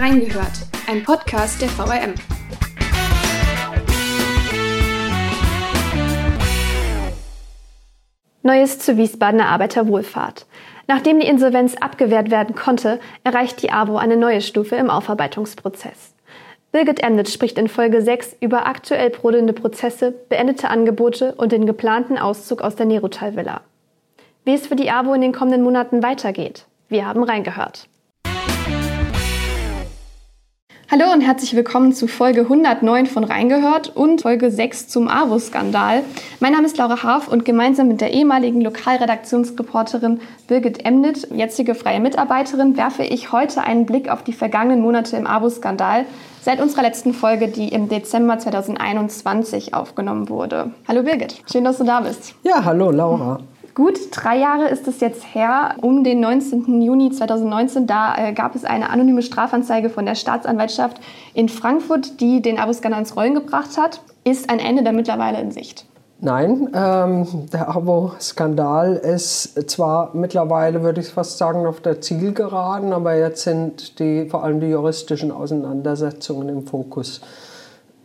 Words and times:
Reingehört, 0.00 0.66
ein 0.88 1.02
Podcast 1.02 1.60
der 1.60 1.68
VRM. 1.68 2.14
Neues 8.42 8.78
zur 8.78 8.96
Wiesbadener 8.96 9.48
Arbeiterwohlfahrt. 9.48 10.46
Nachdem 10.88 11.20
die 11.20 11.26
Insolvenz 11.26 11.74
abgewehrt 11.74 12.30
werden 12.30 12.54
konnte, 12.54 12.98
erreicht 13.24 13.62
die 13.62 13.72
AWO 13.72 13.98
eine 13.98 14.16
neue 14.16 14.40
Stufe 14.40 14.76
im 14.76 14.88
Aufarbeitungsprozess. 14.88 16.14
Birgit 16.72 17.02
Emnitz 17.02 17.34
spricht 17.34 17.58
in 17.58 17.68
Folge 17.68 18.00
6 18.00 18.38
über 18.40 18.66
aktuell 18.66 19.10
brodelnde 19.10 19.52
Prozesse, 19.52 20.12
beendete 20.30 20.70
Angebote 20.70 21.34
und 21.34 21.52
den 21.52 21.66
geplanten 21.66 22.16
Auszug 22.16 22.62
aus 22.62 22.74
der 22.74 22.86
Nerotal-Villa. 22.86 23.60
Wie 24.46 24.54
es 24.54 24.66
für 24.66 24.76
die 24.76 24.90
AWO 24.90 25.12
in 25.12 25.20
den 25.20 25.34
kommenden 25.34 25.62
Monaten 25.62 26.02
weitergeht. 26.02 26.64
Wir 26.88 27.04
haben 27.04 27.22
reingehört. 27.22 27.89
Hallo 30.92 31.04
und 31.12 31.20
herzlich 31.20 31.54
willkommen 31.54 31.92
zu 31.92 32.08
Folge 32.08 32.40
109 32.40 33.06
von 33.06 33.22
Reingehört 33.22 33.94
und 33.94 34.22
Folge 34.22 34.50
6 34.50 34.88
zum 34.88 35.06
AWO-Skandal. 35.06 36.02
Mein 36.40 36.52
Name 36.52 36.66
ist 36.66 36.78
Laura 36.78 37.04
Harf 37.04 37.28
und 37.28 37.44
gemeinsam 37.44 37.86
mit 37.86 38.00
der 38.00 38.12
ehemaligen 38.12 38.60
Lokalredaktionsreporterin 38.60 40.20
Birgit 40.48 40.84
Emnit, 40.84 41.28
jetzige 41.30 41.76
freie 41.76 42.00
Mitarbeiterin, 42.00 42.76
werfe 42.76 43.04
ich 43.04 43.30
heute 43.30 43.62
einen 43.62 43.86
Blick 43.86 44.10
auf 44.10 44.24
die 44.24 44.32
vergangenen 44.32 44.80
Monate 44.80 45.16
im 45.16 45.28
AWO-Skandal 45.28 46.06
seit 46.42 46.60
unserer 46.60 46.82
letzten 46.82 47.14
Folge, 47.14 47.46
die 47.46 47.68
im 47.68 47.88
Dezember 47.88 48.40
2021 48.40 49.74
aufgenommen 49.74 50.28
wurde. 50.28 50.72
Hallo 50.88 51.04
Birgit, 51.04 51.36
schön, 51.48 51.62
dass 51.62 51.78
du 51.78 51.84
da 51.84 52.00
bist. 52.00 52.34
Ja, 52.42 52.64
hallo 52.64 52.90
Laura. 52.90 53.38
Gut 53.80 53.98
drei 54.10 54.36
Jahre 54.36 54.68
ist 54.68 54.86
es 54.88 55.00
jetzt 55.00 55.34
her, 55.34 55.74
um 55.80 56.04
den 56.04 56.20
19. 56.20 56.82
Juni 56.82 57.10
2019. 57.12 57.86
Da 57.86 58.14
äh, 58.14 58.34
gab 58.34 58.54
es 58.54 58.66
eine 58.66 58.90
anonyme 58.90 59.22
Strafanzeige 59.22 59.88
von 59.88 60.04
der 60.04 60.16
Staatsanwaltschaft 60.16 61.00
in 61.32 61.48
Frankfurt, 61.48 62.20
die 62.20 62.42
den 62.42 62.58
Abo-Skandal 62.58 63.00
ins 63.00 63.16
Rollen 63.16 63.34
gebracht 63.34 63.78
hat. 63.78 64.02
Ist 64.22 64.50
ein 64.50 64.58
Ende 64.58 64.82
da 64.82 64.92
mittlerweile 64.92 65.40
in 65.40 65.50
Sicht? 65.50 65.86
Nein, 66.20 66.68
ähm, 66.74 67.26
der 67.54 67.70
Abo-Skandal 67.70 68.96
ist 68.96 69.70
zwar 69.70 70.10
mittlerweile, 70.12 70.82
würde 70.82 71.00
ich 71.00 71.08
fast 71.08 71.38
sagen, 71.38 71.66
auf 71.66 71.80
der 71.80 72.02
Zielgeraden, 72.02 72.92
aber 72.92 73.16
jetzt 73.16 73.44
sind 73.44 73.98
die, 73.98 74.28
vor 74.28 74.44
allem 74.44 74.60
die 74.60 74.68
juristischen 74.68 75.32
Auseinandersetzungen 75.32 76.50
im 76.50 76.66
Fokus 76.66 77.22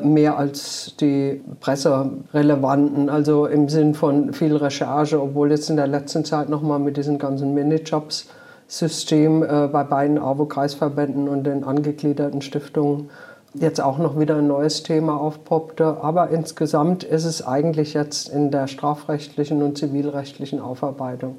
mehr 0.01 0.37
als 0.37 0.95
die 0.99 1.41
presserelevanten, 1.59 3.09
also 3.09 3.45
im 3.45 3.69
Sinn 3.69 3.93
von 3.93 4.33
viel 4.33 4.55
Recherche, 4.55 5.21
obwohl 5.21 5.51
jetzt 5.51 5.69
in 5.69 5.75
der 5.75 5.87
letzten 5.87 6.25
Zeit 6.25 6.49
nochmal 6.49 6.79
mit 6.79 6.97
diesen 6.97 7.17
ganzen 7.17 7.53
Minijobs 7.53 8.27
System 8.67 9.43
äh, 9.43 9.67
bei 9.67 9.83
beiden 9.83 10.17
AWO-Kreisverbänden 10.17 11.29
und 11.29 11.43
den 11.43 11.63
angegliederten 11.63 12.41
Stiftungen 12.41 13.09
jetzt 13.53 13.79
auch 13.79 13.97
noch 13.97 14.19
wieder 14.19 14.37
ein 14.37 14.47
neues 14.47 14.83
Thema 14.83 15.19
aufpoppte. 15.19 15.97
Aber 16.01 16.29
insgesamt 16.29 17.03
ist 17.03 17.25
es 17.25 17.45
eigentlich 17.45 17.93
jetzt 17.93 18.29
in 18.29 18.51
der 18.51 18.67
strafrechtlichen 18.67 19.61
und 19.61 19.77
zivilrechtlichen 19.77 20.59
Aufarbeitung. 20.59 21.37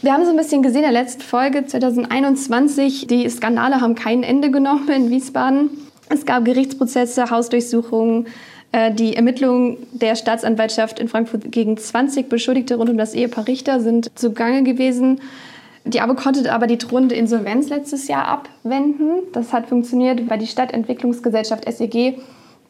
Wir 0.00 0.12
haben 0.12 0.24
so 0.24 0.30
ein 0.30 0.36
bisschen 0.36 0.62
gesehen 0.62 0.84
in 0.84 0.92
der 0.92 1.02
letzten 1.02 1.22
Folge 1.22 1.64
2021, 1.64 3.06
die 3.06 3.28
Skandale 3.30 3.80
haben 3.80 3.94
kein 3.94 4.22
Ende 4.22 4.50
genommen 4.50 4.88
in 4.88 5.10
Wiesbaden. 5.10 5.70
Es 6.08 6.26
gab 6.26 6.44
Gerichtsprozesse, 6.44 7.30
Hausdurchsuchungen, 7.30 8.26
äh, 8.72 8.92
die 8.92 9.16
Ermittlungen 9.16 9.78
der 9.92 10.16
Staatsanwaltschaft 10.16 10.98
in 10.98 11.08
Frankfurt 11.08 11.50
gegen 11.50 11.76
20 11.76 12.28
Beschuldigte 12.28 12.76
rund 12.76 12.90
um 12.90 12.98
das 12.98 13.14
Ehepaar 13.14 13.46
Richter 13.46 13.80
sind 13.80 14.10
zugange 14.18 14.62
gewesen. 14.62 15.20
Die 15.84 16.00
ABO 16.00 16.14
konnte 16.14 16.50
aber 16.52 16.66
die 16.66 16.78
drohende 16.78 17.14
Insolvenz 17.14 17.68
letztes 17.68 18.08
Jahr 18.08 18.26
abwenden. 18.26 19.22
Das 19.32 19.52
hat 19.52 19.68
funktioniert, 19.68 20.28
weil 20.30 20.38
die 20.38 20.46
Stadtentwicklungsgesellschaft 20.46 21.70
SEG 21.70 22.18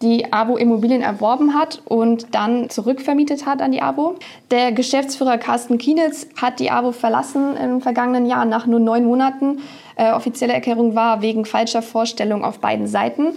die 0.02 0.32
ABO 0.32 0.56
Immobilien 0.56 1.02
erworben 1.02 1.54
hat 1.54 1.80
und 1.84 2.34
dann 2.34 2.68
zurückvermietet 2.68 3.46
hat 3.46 3.62
an 3.62 3.72
die 3.72 3.82
ABO. 3.82 4.16
Der 4.50 4.72
Geschäftsführer 4.72 5.38
Carsten 5.38 5.78
Kienitz 5.78 6.26
hat 6.40 6.60
die 6.60 6.70
ABO 6.70 6.92
verlassen 6.92 7.56
im 7.56 7.80
vergangenen 7.80 8.26
Jahr 8.26 8.44
nach 8.44 8.66
nur 8.66 8.80
neun 8.80 9.04
Monaten. 9.04 9.60
Äh, 9.96 10.12
offizielle 10.12 10.52
Erklärung 10.52 10.94
war 10.94 11.22
wegen 11.22 11.44
falscher 11.44 11.82
Vorstellung 11.82 12.44
auf 12.44 12.58
beiden 12.58 12.86
Seiten. 12.86 13.34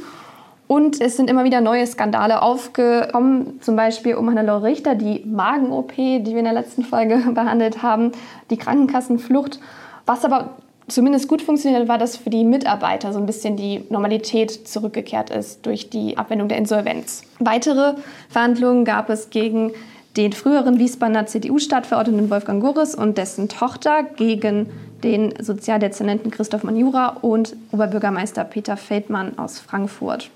Und 0.67 0.99
es 0.99 1.15
sind 1.15 1.29
immer 1.29 1.45
wieder 1.45 1.61
neue 1.61 1.87
Skandale 1.87 2.41
aufgekommen, 2.41 3.61
zum 3.61 3.77
Beispiel 3.77 4.15
um 4.15 4.29
Hannelore 4.29 4.63
Richter, 4.63 4.95
die 4.95 5.23
Magen-OP, 5.25 5.95
die 5.95 6.25
wir 6.25 6.39
in 6.39 6.43
der 6.43 6.53
letzten 6.53 6.83
Folge 6.83 7.17
behandelt 7.33 7.81
haben, 7.81 8.11
die 8.49 8.57
Krankenkassenflucht. 8.57 9.59
Was 10.05 10.25
aber 10.25 10.55
zumindest 10.87 11.27
gut 11.27 11.41
funktioniert 11.41 11.81
hat, 11.81 11.87
war, 11.87 11.97
dass 11.97 12.17
für 12.17 12.29
die 12.29 12.43
Mitarbeiter 12.43 13.13
so 13.13 13.19
ein 13.19 13.25
bisschen 13.25 13.57
die 13.57 13.83
Normalität 13.89 14.67
zurückgekehrt 14.67 15.29
ist 15.29 15.65
durch 15.65 15.89
die 15.89 16.17
Abwendung 16.17 16.47
der 16.47 16.57
Insolvenz. 16.57 17.23
Weitere 17.39 17.95
Verhandlungen 18.29 18.85
gab 18.85 19.09
es 19.09 19.29
gegen 19.29 19.71
den 20.15 20.33
früheren 20.33 20.79
Wiesbadener 20.79 21.27
CDU-Stadtverordneten 21.27 22.29
Wolfgang 22.29 22.61
Gurres 22.61 22.95
und 22.95 23.17
dessen 23.17 23.49
Tochter 23.49 24.03
gegen 24.03 24.67
den 25.03 25.33
Sozialdezernenten 25.39 26.31
Christoph 26.31 26.63
Manjura 26.63 27.09
und 27.21 27.55
Oberbürgermeister 27.71 28.43
Peter 28.43 28.77
Feldmann 28.77 29.37
aus 29.37 29.59
Frankfurt. 29.59 30.31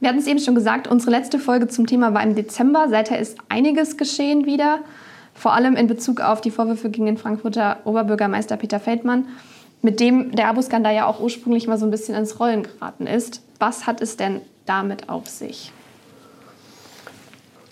Wir 0.00 0.08
hatten 0.08 0.18
es 0.18 0.26
eben 0.26 0.40
schon 0.40 0.56
gesagt, 0.56 0.88
unsere 0.88 1.12
letzte 1.12 1.38
Folge 1.38 1.68
zum 1.68 1.86
Thema 1.86 2.12
war 2.12 2.22
im 2.24 2.34
Dezember. 2.34 2.88
Seither 2.88 3.18
ist 3.18 3.38
einiges 3.48 3.96
geschehen 3.96 4.46
wieder, 4.46 4.80
vor 5.32 5.52
allem 5.52 5.76
in 5.76 5.86
Bezug 5.86 6.20
auf 6.20 6.40
die 6.40 6.50
Vorwürfe 6.50 6.90
gegen 6.90 7.06
den 7.06 7.16
Frankfurter 7.16 7.78
Oberbürgermeister 7.84 8.56
Peter 8.56 8.80
Feldmann 8.80 9.26
mit 9.84 10.00
dem 10.00 10.32
der 10.34 10.48
Abo-Skandal 10.48 10.94
ja 10.94 11.06
auch 11.06 11.20
ursprünglich 11.20 11.68
mal 11.68 11.78
so 11.78 11.84
ein 11.84 11.90
bisschen 11.90 12.14
ins 12.14 12.40
Rollen 12.40 12.62
geraten 12.62 13.06
ist. 13.06 13.42
Was 13.58 13.86
hat 13.86 14.00
es 14.00 14.16
denn 14.16 14.40
damit 14.64 15.10
auf 15.10 15.28
sich? 15.28 15.72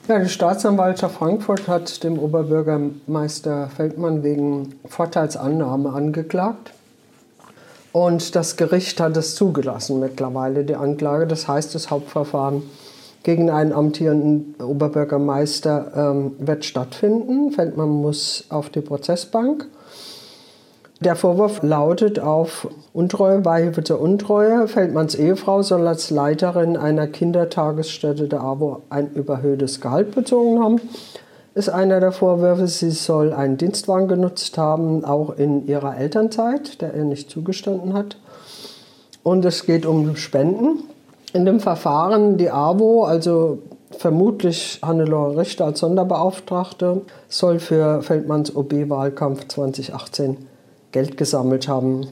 Ja, 0.09 0.19
die 0.19 0.29
Staatsanwaltschaft 0.29 1.17
Frankfurt 1.17 1.69
hat 1.69 2.05
dem 2.05 2.19
Oberbürgermeister 2.19 3.71
Feldmann 3.75 4.23
wegen 4.23 4.75
Vorteilsannahme 4.85 5.91
angeklagt. 5.91 6.73
Und 7.93 8.37
das 8.37 8.57
Gericht 8.57 9.01
hat 9.01 9.17
es 9.17 9.35
zugelassen 9.35 9.99
mittlerweile, 9.99 10.65
die 10.65 10.75
Anklage. 10.75 11.27
Das 11.27 11.49
heißt, 11.49 11.75
das 11.75 11.91
Hauptverfahren 11.91 12.63
gegen 13.23 13.49
einen 13.49 13.73
amtierenden 13.73 14.55
Oberbürgermeister 14.63 15.93
ähm, 15.95 16.33
wird 16.39 16.67
stattfinden. 16.67 17.53
Feldmann 17.53 17.89
muss 17.89 18.45
auf 18.51 18.69
die 18.69 18.81
Prozessbank. 18.81 19.67
Der 21.03 21.17
Vorwurf 21.17 21.65
lautet 21.65 22.21
auf 22.21 22.69
Untreue, 22.93 23.41
Beihilfe 23.41 23.83
zur 23.83 24.01
Untreue. 24.01 24.69
Feldmanns 24.69 25.17
Ehefrau 25.17 25.63
soll 25.63 25.89
als 25.89 26.11
Leiterin 26.11 26.77
einer 26.77 27.09
Kindertagesstätte 27.09 28.29
der 28.29 28.43
AWO 28.43 28.83
ein 28.89 29.11
überhöhtes 29.11 29.81
Gehalt 29.81 30.15
bezogen 30.15 30.63
haben. 30.63 30.81
Ist 31.57 31.71
einer 31.71 31.99
der 31.99 32.13
Vorwürfe. 32.13 32.69
Sie 32.69 32.93
soll 32.93 33.33
einen 33.33 33.57
Dienstwagen 33.57 34.07
genutzt 34.07 34.57
haben, 34.59 35.05
auch 35.05 35.37
in 35.37 35.67
ihrer 35.67 35.97
Elternzeit, 35.97 36.81
der 36.81 36.95
ihr 36.95 37.05
nicht 37.05 37.31
zugestanden 37.31 37.95
hat. 37.95 38.17
Und 39.25 39.45
es 39.45 39.67
geht 39.67 39.87
um 39.87 40.15
Spenden. 40.15 40.85
In 41.33 41.45
dem 41.45 41.59
Verfahren 41.59 42.37
die 42.37 42.53
AWO, 42.53 43.03
also 43.03 43.59
vermutlich 43.91 44.79
Hannelore 44.83 45.37
Richter 45.37 45.65
als 45.65 45.81
Sonderbeauftragte, 45.81 47.01
soll 47.29 47.59
für 47.59 48.03
Feldmanns 48.03 48.55
OB-Wahlkampf 48.55 49.49
2018 49.49 50.52
Geld 50.93 51.17
gesammelt 51.17 51.69
haben. 51.69 52.07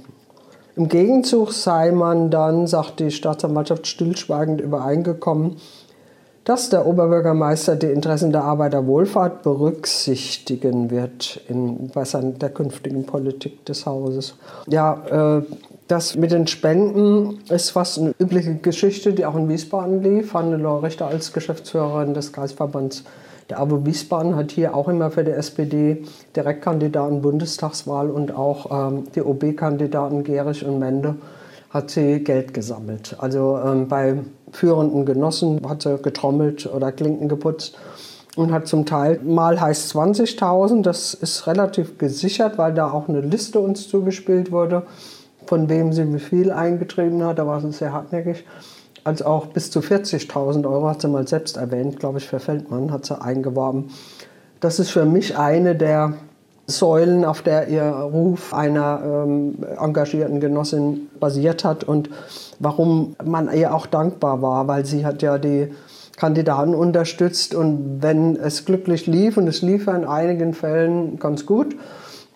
Im 0.76 0.88
Gegenzug 0.88 1.52
sei 1.52 1.92
man 1.92 2.30
dann, 2.30 2.66
sagt 2.66 3.00
die 3.00 3.10
Staatsanwaltschaft, 3.10 3.86
stillschweigend 3.86 4.60
übereingekommen, 4.60 5.56
dass 6.44 6.70
der 6.70 6.86
Oberbürgermeister 6.86 7.76
die 7.76 7.86
Interessen 7.86 8.32
der 8.32 8.44
Arbeiterwohlfahrt 8.44 9.42
berücksichtigen 9.42 10.90
wird 10.90 11.40
in 11.48 11.90
bei 11.94 12.04
der 12.04 12.48
künftigen 12.48 13.04
Politik 13.04 13.64
des 13.66 13.84
Hauses. 13.84 14.34
Ja, 14.66 15.38
äh, 15.38 15.42
das 15.86 16.16
mit 16.16 16.30
den 16.30 16.46
Spenden 16.46 17.40
ist 17.48 17.70
fast 17.70 17.98
eine 17.98 18.14
übliche 18.18 18.54
Geschichte, 18.54 19.12
die 19.12 19.26
auch 19.26 19.36
in 19.36 19.48
Wiesbaden 19.48 20.02
lief. 20.02 20.34
Hannelore 20.34 20.84
Richter 20.84 21.08
als 21.08 21.32
Geschäftsführerin 21.32 22.14
des 22.14 22.32
Kreisverbands 22.32 23.04
der 23.50 23.60
AWO 23.60 23.84
Wiesbaden 23.84 24.36
hat 24.36 24.52
hier 24.52 24.74
auch 24.74 24.88
immer 24.88 25.10
für 25.10 25.24
die 25.24 25.32
SPD 25.32 26.04
Direktkandidaten 26.36 27.20
Bundestagswahl 27.20 28.08
und 28.08 28.32
auch 28.32 28.90
ähm, 28.90 29.04
die 29.14 29.22
OB-Kandidaten 29.22 30.22
Gerich 30.24 30.64
und 30.64 30.78
Mende 30.78 31.16
hat 31.70 31.90
sie 31.90 32.20
Geld 32.20 32.54
gesammelt. 32.54 33.16
Also 33.18 33.58
ähm, 33.64 33.88
bei 33.88 34.18
führenden 34.52 35.04
Genossen 35.04 35.60
hat 35.68 35.82
sie 35.82 35.98
getrommelt 35.98 36.66
oder 36.72 36.92
Klinken 36.92 37.28
geputzt 37.28 37.76
und 38.36 38.52
hat 38.52 38.68
zum 38.68 38.86
Teil 38.86 39.20
mal 39.24 39.60
heißt 39.60 39.94
20.000. 39.94 40.82
Das 40.82 41.14
ist 41.14 41.46
relativ 41.46 41.98
gesichert, 41.98 42.56
weil 42.56 42.72
da 42.72 42.90
auch 42.90 43.08
eine 43.08 43.20
Liste 43.20 43.58
uns 43.58 43.88
zugespielt 43.88 44.52
wurde, 44.52 44.84
von 45.46 45.68
wem 45.68 45.92
sie 45.92 46.12
wie 46.12 46.20
viel 46.20 46.52
eingetrieben 46.52 47.22
hat. 47.24 47.38
Da 47.38 47.46
war 47.46 47.60
sie 47.60 47.72
sehr 47.72 47.92
hartnäckig 47.92 48.44
als 49.04 49.22
auch 49.22 49.46
bis 49.46 49.70
zu 49.70 49.80
40.000 49.80 50.64
Euro, 50.66 50.88
hat 50.88 51.00
sie 51.00 51.08
mal 51.08 51.26
selbst 51.26 51.56
erwähnt, 51.56 51.98
glaube 51.98 52.18
ich, 52.18 52.26
für 52.26 52.40
Feldmann, 52.40 52.92
hat 52.92 53.06
sie 53.06 53.20
eingeworben. 53.20 53.90
Das 54.60 54.78
ist 54.78 54.90
für 54.90 55.04
mich 55.04 55.38
eine 55.38 55.74
der 55.74 56.14
Säulen, 56.66 57.24
auf 57.24 57.42
der 57.42 57.68
ihr 57.68 57.82
Ruf 57.82 58.54
einer 58.54 59.00
ähm, 59.04 59.58
engagierten 59.78 60.40
Genossin 60.40 61.08
basiert 61.18 61.64
hat 61.64 61.84
und 61.84 62.10
warum 62.58 63.16
man 63.24 63.52
ihr 63.52 63.74
auch 63.74 63.86
dankbar 63.86 64.40
war, 64.42 64.68
weil 64.68 64.86
sie 64.86 65.04
hat 65.04 65.22
ja 65.22 65.38
die 65.38 65.72
Kandidaten 66.16 66.74
unterstützt 66.74 67.54
und 67.54 68.02
wenn 68.02 68.36
es 68.36 68.64
glücklich 68.66 69.06
lief 69.06 69.36
und 69.36 69.48
es 69.48 69.62
lief 69.62 69.88
in 69.88 70.04
einigen 70.04 70.54
Fällen 70.54 71.18
ganz 71.18 71.46
gut, 71.46 71.74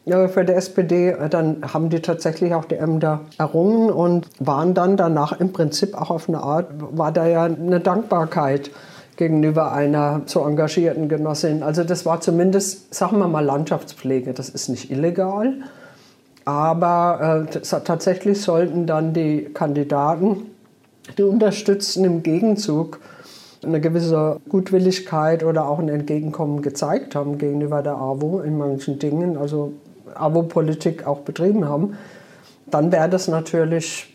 für 0.07 0.45
die 0.45 0.53
SPD, 0.53 1.17
dann 1.31 1.63
haben 1.73 1.89
die 1.89 2.01
tatsächlich 2.01 2.53
auch 2.55 2.67
die 2.67 2.75
Ämter 2.75 3.21
errungen 3.39 3.91
und 3.91 4.29
waren 4.39 4.75
dann 4.75 4.99
danach 4.99 5.41
im 5.41 5.53
Prinzip 5.53 5.95
auch 5.95 6.11
auf 6.11 6.29
eine 6.29 6.43
Art, 6.43 6.67
war 6.79 7.11
da 7.11 7.27
ja 7.27 7.45
eine 7.45 7.81
Dankbarkeit 7.81 8.71
gegenüber 9.17 9.73
einer 9.73 10.23
so 10.27 10.47
engagierten 10.47 11.09
Genossin. 11.09 11.63
Also 11.63 11.85
das 11.85 12.05
war 12.05 12.21
zumindest, 12.21 12.93
sagen 12.95 13.19
wir 13.19 13.29
mal, 13.29 13.45
Landschaftspflege. 13.45 14.35
Das 14.35 14.51
ist 14.51 14.69
nicht 14.69 14.91
illegal, 14.91 15.55
aber 16.45 17.47
äh, 17.51 17.61
tatsächlich 17.61 18.43
sollten 18.43 18.87
dann 18.87 19.15
die 19.15 19.45
Kandidaten, 19.55 20.51
die 21.17 21.23
unterstützten 21.23 22.05
im 22.05 22.23
Gegenzug 22.23 23.01
eine 23.65 23.81
gewisse 23.81 24.41
Gutwilligkeit 24.49 25.43
oder 25.43 25.67
auch 25.67 25.79
ein 25.79 25.89
Entgegenkommen 25.89 26.61
gezeigt 26.61 27.15
haben 27.15 27.39
gegenüber 27.39 27.83
der 27.83 27.95
AWO 27.95 28.41
in 28.41 28.59
manchen 28.59 28.99
Dingen, 28.99 29.39
also 29.39 29.73
AWO-Politik 30.17 31.07
auch 31.07 31.21
betrieben 31.21 31.69
haben, 31.69 31.97
dann 32.67 32.93
wäre 32.93 33.09
das 33.09 33.29
natürlich 33.29 34.15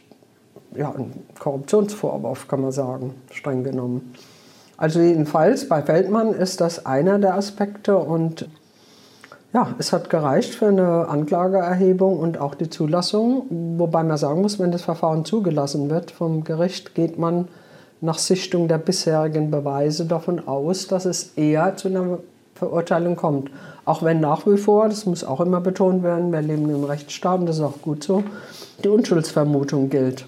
ja, 0.75 0.91
ein 0.91 1.13
Korruptionsvorwurf, 1.39 2.47
kann 2.47 2.61
man 2.61 2.71
sagen, 2.71 3.15
streng 3.31 3.63
genommen. 3.63 4.13
Also 4.77 5.01
jedenfalls 5.01 5.67
bei 5.67 5.81
Feldmann 5.81 6.33
ist 6.33 6.61
das 6.61 6.85
einer 6.85 7.19
der 7.19 7.35
Aspekte 7.35 7.97
und 7.97 8.47
ja, 9.51 9.73
es 9.79 9.91
hat 9.91 10.09
gereicht 10.11 10.53
für 10.53 10.67
eine 10.67 11.07
Anklageerhebung 11.07 12.19
und 12.19 12.39
auch 12.39 12.53
die 12.53 12.69
Zulassung, 12.69 13.45
wobei 13.77 14.03
man 14.03 14.17
sagen 14.17 14.41
muss, 14.41 14.59
wenn 14.59 14.71
das 14.71 14.83
Verfahren 14.83 15.25
zugelassen 15.25 15.89
wird 15.89 16.11
vom 16.11 16.43
Gericht, 16.43 16.93
geht 16.93 17.17
man 17.17 17.47
nach 17.99 18.19
Sichtung 18.19 18.67
der 18.67 18.77
bisherigen 18.77 19.49
Beweise 19.49 20.05
davon 20.05 20.47
aus, 20.47 20.87
dass 20.87 21.05
es 21.05 21.33
eher 21.35 21.75
zu 21.75 21.87
einer 21.87 22.19
Verurteilung 22.55 23.15
kommt. 23.15 23.49
Auch 23.89 24.03
wenn 24.03 24.19
nach 24.19 24.45
wie 24.45 24.57
vor, 24.57 24.87
das 24.87 25.07
muss 25.07 25.23
auch 25.23 25.41
immer 25.41 25.61
betont 25.61 26.03
werden, 26.03 26.31
wir 26.31 26.43
leben 26.43 26.69
im 26.69 26.83
Rechtsstaat 26.83 27.39
und 27.39 27.47
das 27.47 27.55
ist 27.55 27.63
auch 27.63 27.81
gut 27.81 28.03
so, 28.03 28.23
die 28.83 28.87
Unschuldsvermutung 28.87 29.89
gilt. 29.89 30.27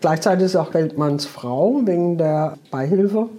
Gleichzeitig 0.00 0.44
ist 0.46 0.54
auch 0.54 0.70
Feldmanns 0.70 1.26
Frau 1.26 1.80
wegen 1.86 2.18
der 2.18 2.56
Beihilfe 2.70 3.30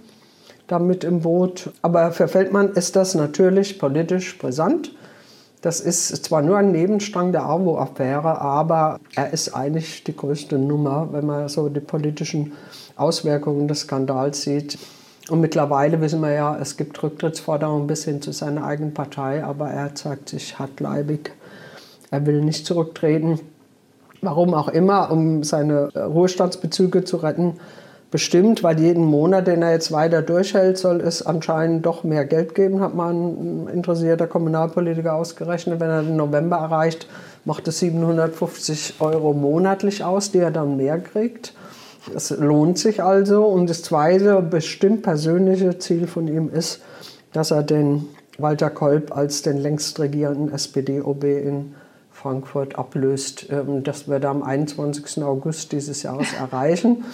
damit 0.66 1.04
im 1.04 1.20
Boot. 1.20 1.70
Aber 1.80 2.12
für 2.12 2.28
Feldmann 2.28 2.74
ist 2.74 2.96
das 2.96 3.14
natürlich 3.14 3.78
politisch 3.78 4.36
brisant. 4.36 4.92
Das 5.62 5.80
ist 5.80 6.22
zwar 6.22 6.42
nur 6.42 6.58
ein 6.58 6.72
Nebenstrang 6.72 7.32
der 7.32 7.46
AWO-Affäre, 7.46 8.42
aber 8.42 9.00
er 9.16 9.32
ist 9.32 9.54
eigentlich 9.54 10.04
die 10.04 10.14
größte 10.14 10.58
Nummer, 10.58 11.08
wenn 11.12 11.24
man 11.24 11.48
so 11.48 11.70
die 11.70 11.80
politischen 11.80 12.52
Auswirkungen 12.94 13.68
des 13.68 13.80
Skandals 13.80 14.42
sieht. 14.42 14.76
Und 15.28 15.40
mittlerweile 15.40 16.00
wissen 16.00 16.20
wir 16.20 16.32
ja, 16.32 16.58
es 16.58 16.76
gibt 16.76 17.00
Rücktrittsforderungen 17.02 17.86
bis 17.86 18.04
hin 18.04 18.22
zu 18.22 18.32
seiner 18.32 18.64
eigenen 18.64 18.94
Partei, 18.94 19.44
aber 19.44 19.68
er 19.68 19.94
zeigt 19.94 20.28
sich 20.28 20.58
hartleibig. 20.58 21.32
Er 22.10 22.26
will 22.26 22.42
nicht 22.42 22.66
zurücktreten. 22.66 23.38
Warum 24.22 24.54
auch 24.54 24.68
immer, 24.68 25.10
um 25.10 25.44
seine 25.44 25.92
Ruhestandsbezüge 25.94 27.04
zu 27.04 27.18
retten 27.18 27.54
bestimmt, 28.10 28.62
weil 28.62 28.80
jeden 28.80 29.04
Monat, 29.04 29.46
den 29.46 29.62
er 29.62 29.72
jetzt 29.72 29.92
weiter 29.92 30.20
durchhält, 30.20 30.78
soll 30.78 31.00
es 31.00 31.24
anscheinend 31.24 31.86
doch 31.86 32.02
mehr 32.02 32.24
Geld 32.24 32.54
geben, 32.54 32.80
hat 32.80 32.94
man 32.94 33.66
ein 33.66 33.68
interessierter 33.68 34.26
Kommunalpolitiker 34.26 35.14
ausgerechnet. 35.14 35.80
Wenn 35.80 35.90
er 35.90 36.02
den 36.02 36.16
November 36.16 36.56
erreicht, 36.56 37.06
macht 37.44 37.68
es 37.68 37.78
750 37.78 38.94
Euro 38.98 39.32
monatlich 39.32 40.04
aus, 40.04 40.32
die 40.32 40.38
er 40.38 40.50
dann 40.50 40.76
mehr 40.76 40.98
kriegt. 40.98 41.54
Das 42.12 42.30
lohnt 42.30 42.78
sich 42.78 43.02
also. 43.02 43.44
Und 43.44 43.68
das 43.68 43.82
zweite 43.82 44.40
bestimmt 44.42 45.02
persönliche 45.02 45.78
Ziel 45.78 46.06
von 46.06 46.28
ihm 46.28 46.48
ist, 46.48 46.80
dass 47.32 47.50
er 47.50 47.62
den 47.62 48.08
Walter 48.38 48.70
Kolb 48.70 49.16
als 49.16 49.42
den 49.42 49.58
längst 49.58 49.98
regierenden 50.00 50.52
SPD-OB 50.52 51.24
in 51.24 51.74
Frankfurt 52.10 52.78
ablöst. 52.78 53.46
Ähm, 53.50 53.82
das 53.82 54.08
wird 54.08 54.24
er 54.24 54.30
am 54.30 54.42
21. 54.42 55.22
August 55.22 55.72
dieses 55.72 56.02
Jahres 56.02 56.28
erreichen. 56.38 57.04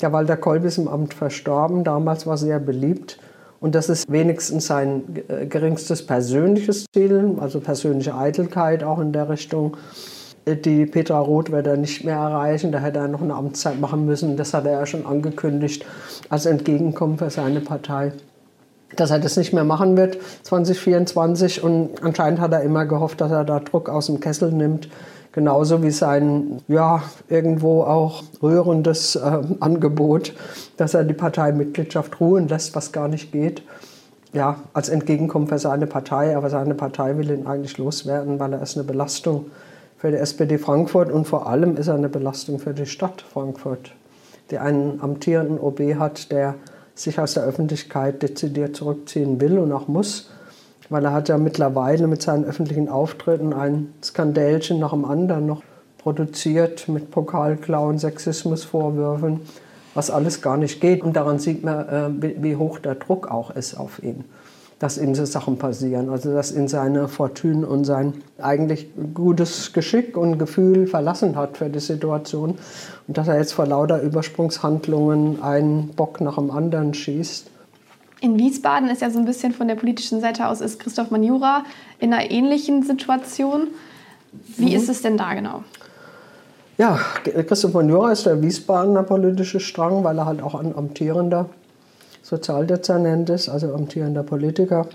Der 0.00 0.12
Walter 0.12 0.36
Kolb 0.36 0.64
ist 0.64 0.78
im 0.78 0.88
Amt 0.88 1.14
verstorben. 1.14 1.84
Damals 1.84 2.26
war 2.26 2.36
sehr 2.36 2.58
beliebt. 2.58 3.18
Und 3.60 3.74
das 3.74 3.88
ist 3.88 4.10
wenigstens 4.10 4.66
sein 4.66 5.02
äh, 5.28 5.46
geringstes 5.46 6.04
persönliches 6.04 6.86
Ziel, 6.92 7.36
also 7.38 7.60
persönliche 7.60 8.14
Eitelkeit 8.14 8.84
auch 8.84 9.00
in 9.00 9.12
der 9.12 9.28
Richtung. 9.28 9.76
Die 10.46 10.84
Petra 10.86 11.18
Roth 11.18 11.50
wird 11.50 11.66
er 11.66 11.76
nicht 11.76 12.04
mehr 12.04 12.16
erreichen, 12.16 12.70
da 12.70 12.78
hätte 12.78 12.98
er 12.98 13.08
noch 13.08 13.22
eine 13.22 13.34
Amtszeit 13.34 13.80
machen 13.80 14.04
müssen. 14.04 14.36
Das 14.36 14.52
hat 14.52 14.66
er 14.66 14.72
ja 14.72 14.86
schon 14.86 15.06
angekündigt 15.06 15.86
als 16.28 16.46
Entgegenkommen 16.46 17.18
für 17.18 17.30
seine 17.30 17.60
Partei 17.60 18.12
dass 18.96 19.10
er 19.10 19.18
das 19.18 19.36
nicht 19.36 19.52
mehr 19.52 19.64
machen 19.64 19.96
wird 19.96 20.18
2024 20.44 21.64
und 21.64 22.00
anscheinend 22.04 22.38
hat 22.38 22.52
er 22.52 22.62
immer 22.62 22.86
gehofft, 22.86 23.20
dass 23.20 23.32
er 23.32 23.44
da 23.44 23.58
Druck 23.58 23.88
aus 23.88 24.06
dem 24.06 24.20
Kessel 24.20 24.52
nimmt 24.52 24.88
Genauso 25.34 25.82
wie 25.82 25.90
sein, 25.90 26.60
ja, 26.68 27.02
irgendwo 27.28 27.82
auch 27.82 28.22
rührendes 28.40 29.16
äh, 29.16 29.40
Angebot, 29.58 30.32
dass 30.76 30.94
er 30.94 31.02
die 31.02 31.12
Parteimitgliedschaft 31.12 32.20
ruhen 32.20 32.46
lässt, 32.46 32.76
was 32.76 32.92
gar 32.92 33.08
nicht 33.08 33.32
geht. 33.32 33.64
Ja, 34.32 34.58
als 34.74 34.88
Entgegenkommen 34.88 35.48
für 35.48 35.58
seine 35.58 35.88
Partei, 35.88 36.36
aber 36.36 36.50
seine 36.50 36.76
Partei 36.76 37.16
will 37.16 37.32
ihn 37.32 37.48
eigentlich 37.48 37.78
loswerden, 37.78 38.38
weil 38.38 38.52
er 38.52 38.62
ist 38.62 38.76
eine 38.76 38.84
Belastung 38.84 39.46
für 40.04 40.10
die 40.10 40.18
SPD 40.18 40.58
Frankfurt 40.58 41.10
und 41.10 41.26
vor 41.26 41.46
allem 41.46 41.78
ist 41.78 41.88
er 41.88 41.94
eine 41.94 42.10
Belastung 42.10 42.58
für 42.58 42.74
die 42.74 42.84
Stadt 42.84 43.22
Frankfurt, 43.22 43.92
die 44.50 44.58
einen 44.58 45.00
amtierenden 45.00 45.58
OB 45.58 45.80
hat, 45.98 46.30
der 46.30 46.56
sich 46.94 47.18
aus 47.18 47.32
der 47.32 47.44
Öffentlichkeit 47.44 48.22
dezidiert 48.22 48.76
zurückziehen 48.76 49.40
will 49.40 49.58
und 49.58 49.72
auch 49.72 49.88
muss 49.88 50.30
weil 50.90 51.06
er 51.06 51.12
hat 51.14 51.30
ja 51.30 51.38
mittlerweile 51.38 52.06
mit 52.06 52.20
seinen 52.20 52.44
öffentlichen 52.44 52.90
Auftritten 52.90 53.54
ein 53.54 53.94
Skandälchen 54.02 54.78
nach 54.78 54.90
dem 54.90 55.06
anderen 55.06 55.46
noch 55.46 55.62
produziert 55.96 56.86
mit 56.88 57.10
Pokalklauen, 57.10 57.98
Sexismusvorwürfen, 57.98 59.40
was 59.94 60.10
alles 60.10 60.42
gar 60.42 60.58
nicht 60.58 60.82
geht. 60.82 61.02
Und 61.02 61.14
daran 61.14 61.38
sieht 61.38 61.64
man, 61.64 62.20
äh, 62.22 62.42
wie 62.42 62.56
hoch 62.56 62.78
der 62.78 62.96
Druck 62.96 63.30
auch 63.30 63.50
ist 63.52 63.74
auf 63.74 64.02
ihn, 64.02 64.24
dass 64.84 64.98
ihm 64.98 65.14
so 65.14 65.24
Sachen 65.24 65.56
passieren. 65.56 66.10
Also 66.10 66.34
dass 66.34 66.52
ihn 66.52 66.68
seine 66.68 67.08
Fortune 67.08 67.66
und 67.66 67.86
sein 67.86 68.12
eigentlich 68.36 68.88
gutes 69.14 69.72
Geschick 69.72 70.14
und 70.14 70.36
Gefühl 70.38 70.86
verlassen 70.86 71.36
hat 71.36 71.56
für 71.56 71.70
die 71.70 71.80
Situation 71.80 72.58
und 73.08 73.16
dass 73.16 73.26
er 73.26 73.38
jetzt 73.38 73.54
vor 73.54 73.64
lauter 73.64 74.02
Übersprungshandlungen 74.02 75.42
einen 75.42 75.88
Bock 75.96 76.20
nach 76.20 76.34
dem 76.34 76.50
anderen 76.50 76.92
schießt 76.92 77.46
in 78.20 78.38
Wiesbaden 78.38 78.90
ist 78.90 79.00
ja 79.00 79.10
so 79.10 79.18
ein 79.18 79.24
bisschen 79.24 79.52
von 79.52 79.68
der 79.68 79.74
politischen 79.74 80.20
Seite 80.20 80.48
aus 80.48 80.60
ist 80.60 80.80
Christoph 80.80 81.10
Manjura 81.10 81.64
in 81.98 82.12
einer 82.12 82.30
ähnlichen 82.30 82.82
Situation. 82.82 83.68
Wie 84.56 84.70
mhm. 84.70 84.76
ist 84.76 84.88
es 84.90 85.00
denn 85.02 85.16
da 85.16 85.32
genau? 85.34 85.62
Ja, 86.76 87.00
Christoph 87.22 87.72
Manjura 87.72 88.12
ist 88.12 88.24
der 88.26 88.42
Wiesbadener 88.42 89.02
politische 89.02 89.60
Strang, 89.60 90.04
weil 90.04 90.18
er 90.18 90.26
halt 90.26 90.42
auch 90.42 90.54
ein 90.54 90.74
amtierender 90.76 91.50
Sozialdezernent 92.24 93.30
ist, 93.30 93.48
also 93.48 93.72
amtierender 93.72 94.24
Politiker 94.24 94.88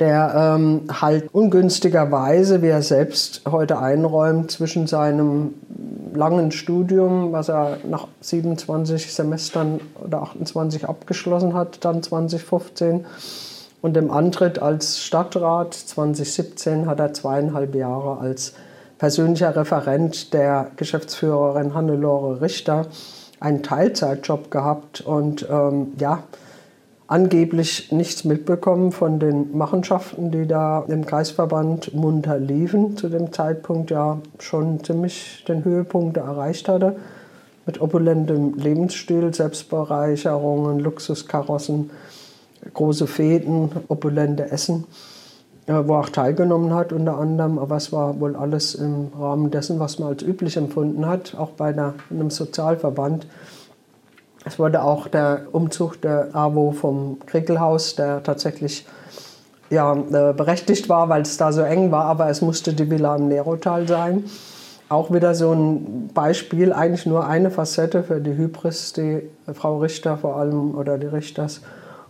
der 0.00 0.56
ähm, 0.56 0.82
halt 0.90 1.28
ungünstigerweise, 1.32 2.62
wie 2.62 2.68
er 2.68 2.82
selbst 2.82 3.42
heute 3.48 3.78
einräumt, 3.78 4.50
zwischen 4.50 4.86
seinem 4.86 5.54
langen 6.14 6.50
Studium, 6.50 7.32
was 7.32 7.50
er 7.50 7.76
nach 7.88 8.08
27 8.22 9.12
Semestern 9.12 9.80
oder 10.02 10.22
28 10.22 10.88
abgeschlossen 10.88 11.54
hat, 11.54 11.84
dann 11.84 12.02
2015, 12.02 13.04
und 13.82 13.94
dem 13.94 14.10
Antritt 14.10 14.60
als 14.60 15.02
Stadtrat 15.02 15.74
2017 15.74 16.86
hat 16.86 16.98
er 16.98 17.14
zweieinhalb 17.14 17.74
Jahre 17.74 18.18
als 18.18 18.54
persönlicher 18.98 19.54
Referent 19.56 20.34
der 20.34 20.70
Geschäftsführerin 20.76 21.72
Hannelore 21.72 22.42
Richter 22.42 22.86
einen 23.40 23.62
Teilzeitjob 23.62 24.50
gehabt 24.50 25.00
und 25.00 25.46
ähm, 25.50 25.92
ja, 25.98 26.22
angeblich 27.10 27.90
nichts 27.90 28.24
mitbekommen 28.24 28.92
von 28.92 29.18
den 29.18 29.56
Machenschaften, 29.56 30.30
die 30.30 30.46
da 30.46 30.84
im 30.86 31.04
Kreisverband 31.04 31.92
munter 31.92 32.38
liefen, 32.38 32.96
zu 32.96 33.08
dem 33.08 33.32
Zeitpunkt 33.32 33.90
ja 33.90 34.20
schon 34.38 34.84
ziemlich 34.84 35.44
den 35.48 35.64
Höhepunkt 35.64 36.18
erreicht 36.18 36.68
hatte. 36.68 36.96
Mit 37.66 37.80
opulentem 37.80 38.54
Lebensstil, 38.54 39.34
Selbstbereicherungen, 39.34 40.78
Luxuskarossen, 40.78 41.90
große 42.74 43.06
Fäden, 43.06 43.70
opulente 43.88 44.50
Essen, 44.50 44.84
wo 45.66 45.94
er 45.94 46.00
auch 46.00 46.08
teilgenommen 46.08 46.74
hat 46.74 46.92
unter 46.92 47.18
anderem. 47.18 47.58
Aber 47.58 47.76
es 47.76 47.92
war 47.92 48.20
wohl 48.20 48.36
alles 48.36 48.74
im 48.74 49.08
Rahmen 49.18 49.50
dessen, 49.50 49.78
was 49.78 49.98
man 49.98 50.08
als 50.08 50.22
üblich 50.22 50.56
empfunden 50.56 51.06
hat, 51.06 51.34
auch 51.36 51.50
bei 51.50 51.74
einem 52.10 52.30
Sozialverband. 52.30 53.26
Es 54.44 54.58
wurde 54.58 54.82
auch 54.82 55.06
der 55.08 55.42
Umzug 55.52 56.00
der 56.00 56.34
AWO 56.34 56.72
vom 56.72 57.18
Krickelhaus, 57.26 57.94
der 57.94 58.22
tatsächlich 58.22 58.86
ja, 59.70 59.94
äh, 59.94 60.32
berechtigt 60.32 60.88
war, 60.88 61.08
weil 61.08 61.22
es 61.22 61.36
da 61.36 61.52
so 61.52 61.60
eng 61.62 61.92
war, 61.92 62.06
aber 62.06 62.28
es 62.28 62.42
musste 62.42 62.72
die 62.72 62.90
Villa 62.90 63.16
im 63.16 63.28
Nerotal 63.28 63.86
sein. 63.86 64.24
Auch 64.88 65.12
wieder 65.12 65.36
so 65.36 65.52
ein 65.52 66.10
Beispiel, 66.12 66.72
eigentlich 66.72 67.06
nur 67.06 67.26
eine 67.26 67.50
Facette 67.52 68.02
für 68.02 68.20
die 68.20 68.36
Hybris, 68.36 68.92
die 68.92 69.22
Frau 69.54 69.78
Richter 69.78 70.16
vor 70.16 70.36
allem 70.36 70.74
oder 70.74 70.98
die 70.98 71.06
Richters 71.06 71.60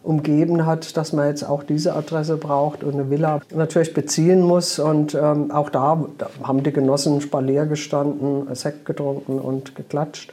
umgeben 0.02 0.66
hat, 0.66 0.96
dass 0.96 1.12
man 1.12 1.28
jetzt 1.28 1.42
auch 1.42 1.62
diese 1.62 1.94
Adresse 1.94 2.36
braucht 2.36 2.82
und 2.82 2.94
eine 2.94 3.10
Villa 3.10 3.40
natürlich 3.54 3.92
beziehen 3.92 4.40
muss. 4.40 4.78
Und 4.78 5.14
ähm, 5.14 5.50
auch 5.50 5.70
da 5.70 6.04
haben 6.42 6.62
die 6.62 6.72
Genossen 6.72 7.20
Spalier 7.20 7.66
gestanden, 7.66 8.52
Sekt 8.54 8.86
getrunken 8.86 9.38
und 9.38 9.76
geklatscht. 9.76 10.32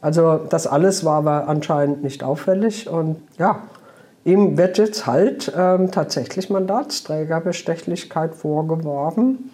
Also 0.00 0.36
das 0.36 0.66
alles 0.66 1.04
war 1.04 1.18
aber 1.18 1.48
anscheinend 1.48 2.04
nicht 2.04 2.22
auffällig. 2.22 2.88
Und 2.88 3.16
ja, 3.38 3.62
ihm 4.24 4.58
wird 4.58 4.78
jetzt 4.78 5.06
halt 5.06 5.52
ähm, 5.56 5.90
tatsächlich 5.90 6.50
Mandatsträgerbestechlichkeit 6.50 8.34
vorgeworfen, 8.34 9.50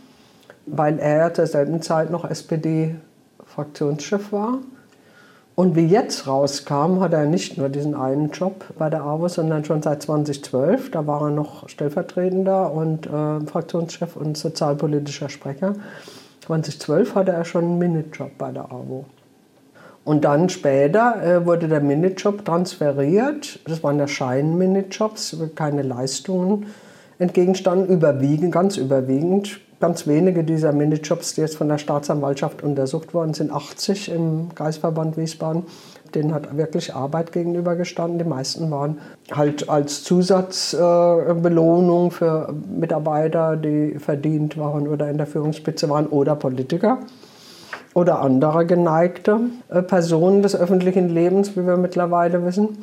weil 0.66 0.98
er 0.98 1.32
zur 1.32 1.46
selben 1.46 1.80
Zeit 1.80 2.10
noch 2.10 2.28
SPD-Fraktionschef 2.28 4.32
war. 4.32 4.58
Und 5.56 5.76
wie 5.76 5.86
jetzt 5.86 6.26
rauskam, 6.26 6.98
hat 6.98 7.12
er 7.12 7.26
nicht 7.26 7.58
nur 7.58 7.68
diesen 7.68 7.94
einen 7.94 8.30
Job 8.30 8.64
bei 8.76 8.90
der 8.90 9.02
AWO, 9.02 9.28
sondern 9.28 9.64
schon 9.64 9.82
seit 9.82 10.02
2012. 10.02 10.90
Da 10.90 11.06
war 11.06 11.22
er 11.22 11.30
noch 11.30 11.68
Stellvertretender 11.68 12.72
und 12.72 13.06
äh, 13.06 13.40
Fraktionschef 13.46 14.16
und 14.16 14.36
sozialpolitischer 14.36 15.28
Sprecher. 15.28 15.74
2012 16.46 17.14
hatte 17.14 17.32
er 17.32 17.44
schon 17.44 17.64
einen 17.64 17.78
Minijob 17.78 18.36
bei 18.36 18.50
der 18.50 18.64
AWO. 18.64 19.04
Und 20.04 20.24
dann 20.24 20.48
später 20.48 21.22
äh, 21.22 21.46
wurde 21.46 21.68
der 21.68 21.80
Minijob 21.80 22.44
transferiert. 22.44 23.60
Das 23.66 23.82
waren 23.84 23.98
ja 23.98 24.08
Schein-Minijobs, 24.08 25.36
keine 25.54 25.82
Leistungen 25.82 26.66
entgegenstanden, 27.18 27.88
überwiegend, 27.88 28.52
ganz 28.52 28.76
überwiegend. 28.76 29.60
Ganz 29.84 30.06
wenige 30.06 30.44
dieser 30.44 30.72
Minijobs, 30.72 31.34
die 31.34 31.42
jetzt 31.42 31.58
von 31.58 31.68
der 31.68 31.76
Staatsanwaltschaft 31.76 32.62
untersucht 32.62 33.12
worden 33.12 33.34
sind, 33.34 33.52
80 33.52 34.10
im 34.10 34.48
Kreisverband 34.54 35.18
Wiesbaden, 35.18 35.64
denen 36.14 36.32
hat 36.32 36.56
wirklich 36.56 36.94
Arbeit 36.94 37.32
gegenübergestanden. 37.32 38.18
Die 38.18 38.24
meisten 38.24 38.70
waren 38.70 38.96
halt 39.30 39.68
als 39.68 40.02
Zusatzbelohnung 40.02 42.06
äh, 42.06 42.10
für 42.12 42.54
Mitarbeiter, 42.74 43.58
die 43.58 43.98
verdient 43.98 44.56
waren 44.56 44.88
oder 44.88 45.10
in 45.10 45.18
der 45.18 45.26
Führungsspitze 45.26 45.90
waren 45.90 46.06
oder 46.06 46.34
Politiker 46.34 47.00
oder 47.92 48.22
andere 48.22 48.64
geneigte 48.64 49.38
äh, 49.68 49.82
Personen 49.82 50.40
des 50.40 50.56
öffentlichen 50.56 51.10
Lebens, 51.10 51.58
wie 51.58 51.66
wir 51.66 51.76
mittlerweile 51.76 52.46
wissen. 52.46 52.78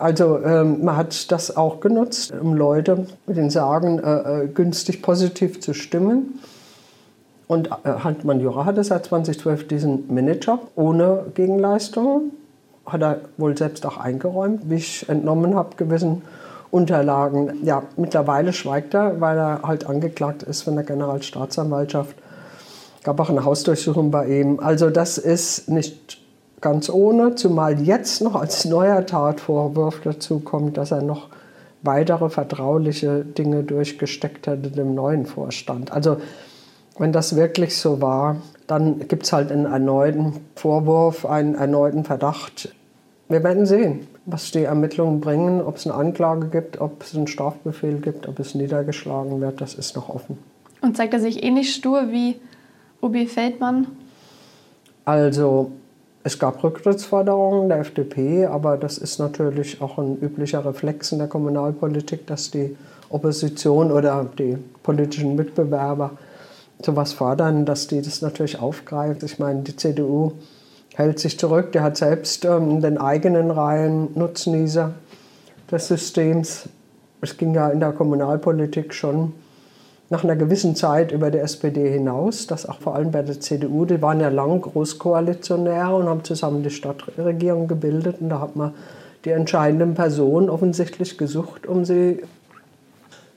Also 0.00 0.38
ähm, 0.44 0.84
man 0.84 0.96
hat 0.96 1.30
das 1.32 1.56
auch 1.56 1.80
genutzt, 1.80 2.32
um 2.32 2.54
Leute 2.54 3.06
mit 3.26 3.36
den 3.36 3.50
Sagen 3.50 3.98
äh, 3.98 4.44
äh, 4.44 4.48
günstig 4.48 5.02
positiv 5.02 5.60
zu 5.60 5.74
stimmen. 5.74 6.40
Und 7.46 7.68
äh, 7.68 7.90
Handmann 8.04 8.40
Jura 8.40 8.64
hatte 8.64 8.84
seit 8.84 9.06
2012 9.06 9.68
diesen 9.68 10.12
Minijob 10.12 10.68
ohne 10.74 11.26
Gegenleistung. 11.34 12.32
Hat 12.86 13.02
er 13.02 13.20
wohl 13.36 13.56
selbst 13.56 13.84
auch 13.86 13.98
eingeräumt, 13.98 14.70
wie 14.70 14.76
ich 14.76 15.08
entnommen 15.08 15.54
habe, 15.54 15.76
gewissen 15.76 16.22
Unterlagen. 16.70 17.64
Ja, 17.64 17.82
mittlerweile 17.96 18.52
schweigt 18.52 18.94
er, 18.94 19.20
weil 19.20 19.38
er 19.38 19.62
halt 19.62 19.86
angeklagt 19.86 20.42
ist 20.42 20.62
von 20.62 20.74
der 20.74 20.84
Generalstaatsanwaltschaft 20.84 22.14
gab 23.08 23.20
auch 23.20 23.30
eine 23.30 23.44
Hausdurchsuchung 23.44 24.10
bei 24.10 24.26
ihm. 24.26 24.60
Also 24.60 24.90
das 24.90 25.16
ist 25.16 25.68
nicht 25.70 26.18
ganz 26.60 26.90
ohne, 26.90 27.34
zumal 27.34 27.80
jetzt 27.80 28.20
noch 28.20 28.34
als 28.34 28.64
neuer 28.64 29.06
Tatvorwurf 29.06 30.00
dazu 30.02 30.40
kommt, 30.40 30.76
dass 30.76 30.90
er 30.90 31.02
noch 31.02 31.28
weitere 31.82 32.28
vertrauliche 32.28 33.24
Dinge 33.24 33.62
durchgesteckt 33.62 34.46
hat 34.48 34.76
dem 34.76 34.94
neuen 34.94 35.26
Vorstand. 35.26 35.92
Also 35.92 36.18
wenn 36.98 37.12
das 37.12 37.36
wirklich 37.36 37.76
so 37.76 38.00
war, 38.00 38.36
dann 38.66 39.06
gibt 39.06 39.24
es 39.24 39.32
halt 39.32 39.52
einen 39.52 39.66
erneuten 39.66 40.40
Vorwurf, 40.56 41.24
einen 41.24 41.54
erneuten 41.54 42.04
Verdacht. 42.04 42.74
Wir 43.28 43.44
werden 43.44 43.66
sehen, 43.66 44.08
was 44.26 44.50
die 44.50 44.64
Ermittlungen 44.64 45.20
bringen, 45.20 45.62
ob 45.62 45.76
es 45.76 45.86
eine 45.86 45.94
Anklage 45.94 46.48
gibt, 46.48 46.80
ob 46.80 47.02
es 47.02 47.14
einen 47.14 47.28
Strafbefehl 47.28 47.98
gibt, 47.98 48.26
ob 48.26 48.38
es 48.40 48.54
niedergeschlagen 48.54 49.40
wird, 49.40 49.60
das 49.60 49.74
ist 49.74 49.94
noch 49.94 50.08
offen. 50.08 50.38
Und 50.80 50.96
zeigt 50.96 51.14
er 51.14 51.20
sich 51.20 51.42
ähnlich 51.42 51.74
stur 51.74 52.10
wie 52.10 52.36
OB 53.00 53.28
Feldmann? 53.28 53.86
Also 55.04 55.70
es 56.28 56.38
gab 56.38 56.62
Rücktrittsforderungen 56.62 57.70
der 57.70 57.78
FDP, 57.78 58.44
aber 58.44 58.76
das 58.76 58.98
ist 58.98 59.18
natürlich 59.18 59.80
auch 59.80 59.96
ein 59.96 60.18
üblicher 60.20 60.62
Reflex 60.62 61.10
in 61.10 61.20
der 61.20 61.26
Kommunalpolitik, 61.26 62.26
dass 62.26 62.50
die 62.50 62.76
Opposition 63.08 63.90
oder 63.90 64.26
die 64.38 64.58
politischen 64.82 65.36
Mitbewerber 65.36 66.18
sowas 66.82 67.14
fordern, 67.14 67.64
dass 67.64 67.86
die 67.86 68.02
das 68.02 68.20
natürlich 68.20 68.60
aufgreift. 68.60 69.22
Ich 69.22 69.38
meine, 69.38 69.62
die 69.62 69.74
CDU 69.74 70.32
hält 70.94 71.18
sich 71.18 71.38
zurück, 71.38 71.72
der 71.72 71.82
hat 71.82 71.96
selbst 71.96 72.44
ähm, 72.44 72.72
in 72.72 72.80
den 72.82 72.98
eigenen 72.98 73.50
Reihen 73.50 74.08
Nutznießer 74.14 74.92
des 75.70 75.88
Systems. 75.88 76.68
Es 77.22 77.38
ging 77.38 77.54
ja 77.54 77.70
in 77.70 77.80
der 77.80 77.92
Kommunalpolitik 77.92 78.92
schon 78.92 79.32
nach 80.10 80.24
einer 80.24 80.36
gewissen 80.36 80.74
Zeit 80.74 81.12
über 81.12 81.30
die 81.30 81.36
SPD 81.38 81.90
hinaus, 81.90 82.46
das 82.46 82.66
auch 82.66 82.80
vor 82.80 82.94
allem 82.94 83.10
bei 83.10 83.20
der 83.22 83.40
CDU, 83.40 83.84
die 83.84 84.00
waren 84.00 84.20
ja 84.20 84.30
lang 84.30 84.62
Großkoalitionäre 84.62 85.94
und 85.94 86.08
haben 86.08 86.24
zusammen 86.24 86.62
die 86.62 86.70
Stadtregierung 86.70 87.68
gebildet 87.68 88.16
und 88.20 88.30
da 88.30 88.40
hat 88.40 88.56
man 88.56 88.72
die 89.24 89.30
entscheidenden 89.30 89.94
Personen 89.94 90.48
offensichtlich 90.48 91.18
gesucht, 91.18 91.66
um 91.66 91.84
sie 91.84 92.22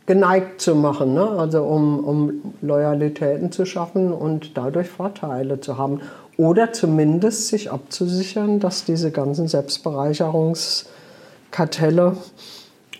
geneigt 0.05 0.61
zu 0.61 0.75
machen, 0.75 1.13
ne? 1.13 1.27
also 1.27 1.63
um, 1.63 1.99
um 1.99 2.53
Loyalitäten 2.61 3.51
zu 3.51 3.65
schaffen 3.65 4.13
und 4.13 4.55
dadurch 4.57 4.87
Vorteile 4.89 5.59
zu 5.59 5.77
haben. 5.77 5.99
Oder 6.37 6.71
zumindest 6.73 7.49
sich 7.49 7.71
abzusichern, 7.71 8.59
dass 8.59 8.83
diese 8.85 9.11
ganzen 9.11 9.47
Selbstbereicherungskartelle 9.47 12.17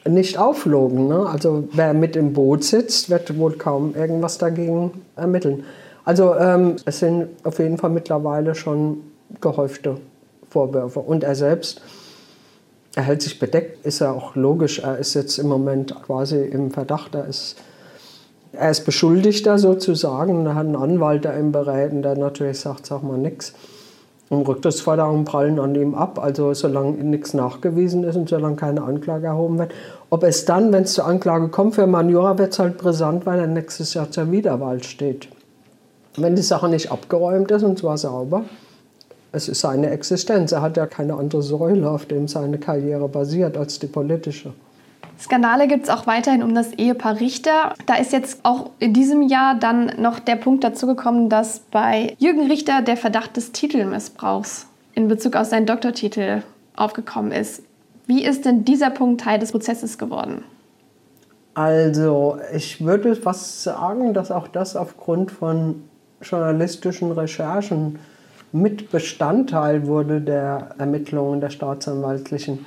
nicht 0.08 0.38
auflogen. 0.38 1.08
Ne? 1.08 1.27
Also 1.27 1.67
wer 1.74 1.93
mit 1.93 2.15
im 2.15 2.34
Boot 2.34 2.63
sitzt, 2.63 3.10
wird 3.10 3.38
wohl 3.38 3.53
kaum 3.53 3.96
irgendwas 3.96 4.38
dagegen 4.38 5.03
ermitteln. 5.15 5.63
Also 6.03 6.36
ähm, 6.36 6.77
es 6.86 7.00
sind 7.00 7.27
auf 7.43 7.60
jeden 7.60 7.77
Fall 7.77 7.91
mittlerweile 7.91 8.55
schon 8.55 8.98
gehäufte 9.39 9.98
Vorwürfe. 10.50 11.00
Und 11.00 11.24
er 11.24 11.36
selbst, 11.36 11.81
er 12.96 13.03
hält 13.03 13.22
sich 13.22 13.39
bedeckt, 13.39 13.86
ist 13.86 14.00
ja 14.00 14.12
auch 14.12 14.36
logisch. 14.36 14.79
Er 14.79 14.98
ist 14.98 15.13
jetzt 15.13 15.38
im 15.38 15.48
Moment 15.48 15.96
quasi 16.03 16.38
im 16.43 16.72
Verdacht. 16.72 17.15
Er 17.15 17.27
ist, 17.27 17.55
er 18.51 18.72
ist 18.72 18.84
Beschuldigter 18.84 19.60
sozusagen. 19.60 20.46
Er 20.46 20.55
hat 20.55 20.65
einen 20.65 20.75
Anwalt, 20.75 21.24
der 21.24 21.39
ihm 21.39 21.51
berät, 21.51 21.91
der 22.03 22.17
natürlich 22.17 22.60
sagt, 22.60 22.88
sag 22.88 23.03
mal 23.03 23.17
nichts. 23.17 23.53
Und 24.31 24.47
Rücktrittsforderungen 24.47 25.25
prallen 25.25 25.59
an 25.59 25.75
ihm 25.75 25.93
ab. 25.93 26.17
Also 26.17 26.53
solange 26.53 26.93
nichts 27.03 27.33
nachgewiesen 27.33 28.05
ist 28.05 28.15
und 28.15 28.29
solange 28.29 28.55
keine 28.55 28.81
Anklage 28.81 29.27
erhoben 29.27 29.59
wird. 29.59 29.73
Ob 30.09 30.23
es 30.23 30.45
dann, 30.45 30.71
wenn 30.71 30.83
es 30.83 30.93
zur 30.93 31.05
Anklage 31.05 31.50
kommt, 31.50 31.75
für 31.75 31.85
Manjura 31.85 32.38
wird 32.38 32.53
es 32.53 32.59
halt 32.59 32.77
brisant, 32.77 33.25
weil 33.25 33.39
er 33.39 33.47
nächstes 33.47 33.93
Jahr 33.93 34.09
zur 34.09 34.31
Wiederwahl 34.31 34.81
steht. 34.83 35.27
Wenn 36.15 36.38
die 36.38 36.43
Sache 36.43 36.69
nicht 36.69 36.93
abgeräumt 36.93 37.51
ist 37.51 37.63
und 37.63 37.77
zwar 37.77 37.97
sauber, 37.97 38.43
es 39.33 39.50
ist 39.50 39.59
seine 39.59 39.89
Existenz. 39.89 40.53
Er 40.53 40.61
hat 40.61 40.77
ja 40.77 40.85
keine 40.85 41.15
andere 41.15 41.41
Säule, 41.41 41.89
auf 41.89 42.05
dem 42.05 42.29
seine 42.29 42.57
Karriere 42.57 43.09
basiert, 43.09 43.57
als 43.57 43.79
die 43.79 43.88
politische. 43.88 44.53
Skandale 45.22 45.68
gibt 45.68 45.84
es 45.84 45.90
auch 45.90 46.08
weiterhin 46.08 46.42
um 46.42 46.56
das 46.56 46.74
Ehepaar 46.74 47.20
Richter. 47.20 47.75
Da 47.86 47.96
ist 47.96 48.12
jetzt 48.12 48.40
auch 48.44 48.72
in 48.80 48.94
diesem 48.94 49.22
Jahr 49.22 49.56
dann 49.56 49.94
noch 49.98 50.20
der 50.20 50.36
Punkt 50.36 50.63
dazugekommen, 50.63 51.30
dass 51.30 51.60
bei 51.60 52.16
Jürgen 52.18 52.48
Richter 52.48 52.82
der 52.82 52.98
Verdacht 52.98 53.38
des 53.38 53.51
Titelmissbrauchs 53.51 54.68
in 54.94 55.08
Bezug 55.08 55.36
auf 55.36 55.46
seinen 55.46 55.68
Doktortitel 55.68 56.42
aufgekommen 56.75 57.32
ist. 57.32 57.62
Wie 58.08 58.24
ist 58.25 58.46
denn 58.46 58.66
dieser 58.66 58.90
Punkt 58.90 59.22
Teil 59.22 59.38
des 59.38 59.51
Prozesses 59.51 59.98
geworden? 59.98 60.44
Also, 61.54 62.40
ich 62.54 62.84
würde 62.84 63.16
fast 63.16 63.63
sagen, 63.63 64.13
dass 64.13 64.32
auch 64.32 64.48
das 64.48 64.75
aufgrund 64.75 65.32
von 65.32 65.84
journalistischen 66.22 67.12
Recherchen 67.12 68.00
mit 68.54 68.92
Bestandteil 68.92 69.86
wurde 69.86 70.22
der 70.22 70.70
Ermittlungen 70.78 71.42
der 71.42 71.50
staatsanwaltlichen 71.50 72.66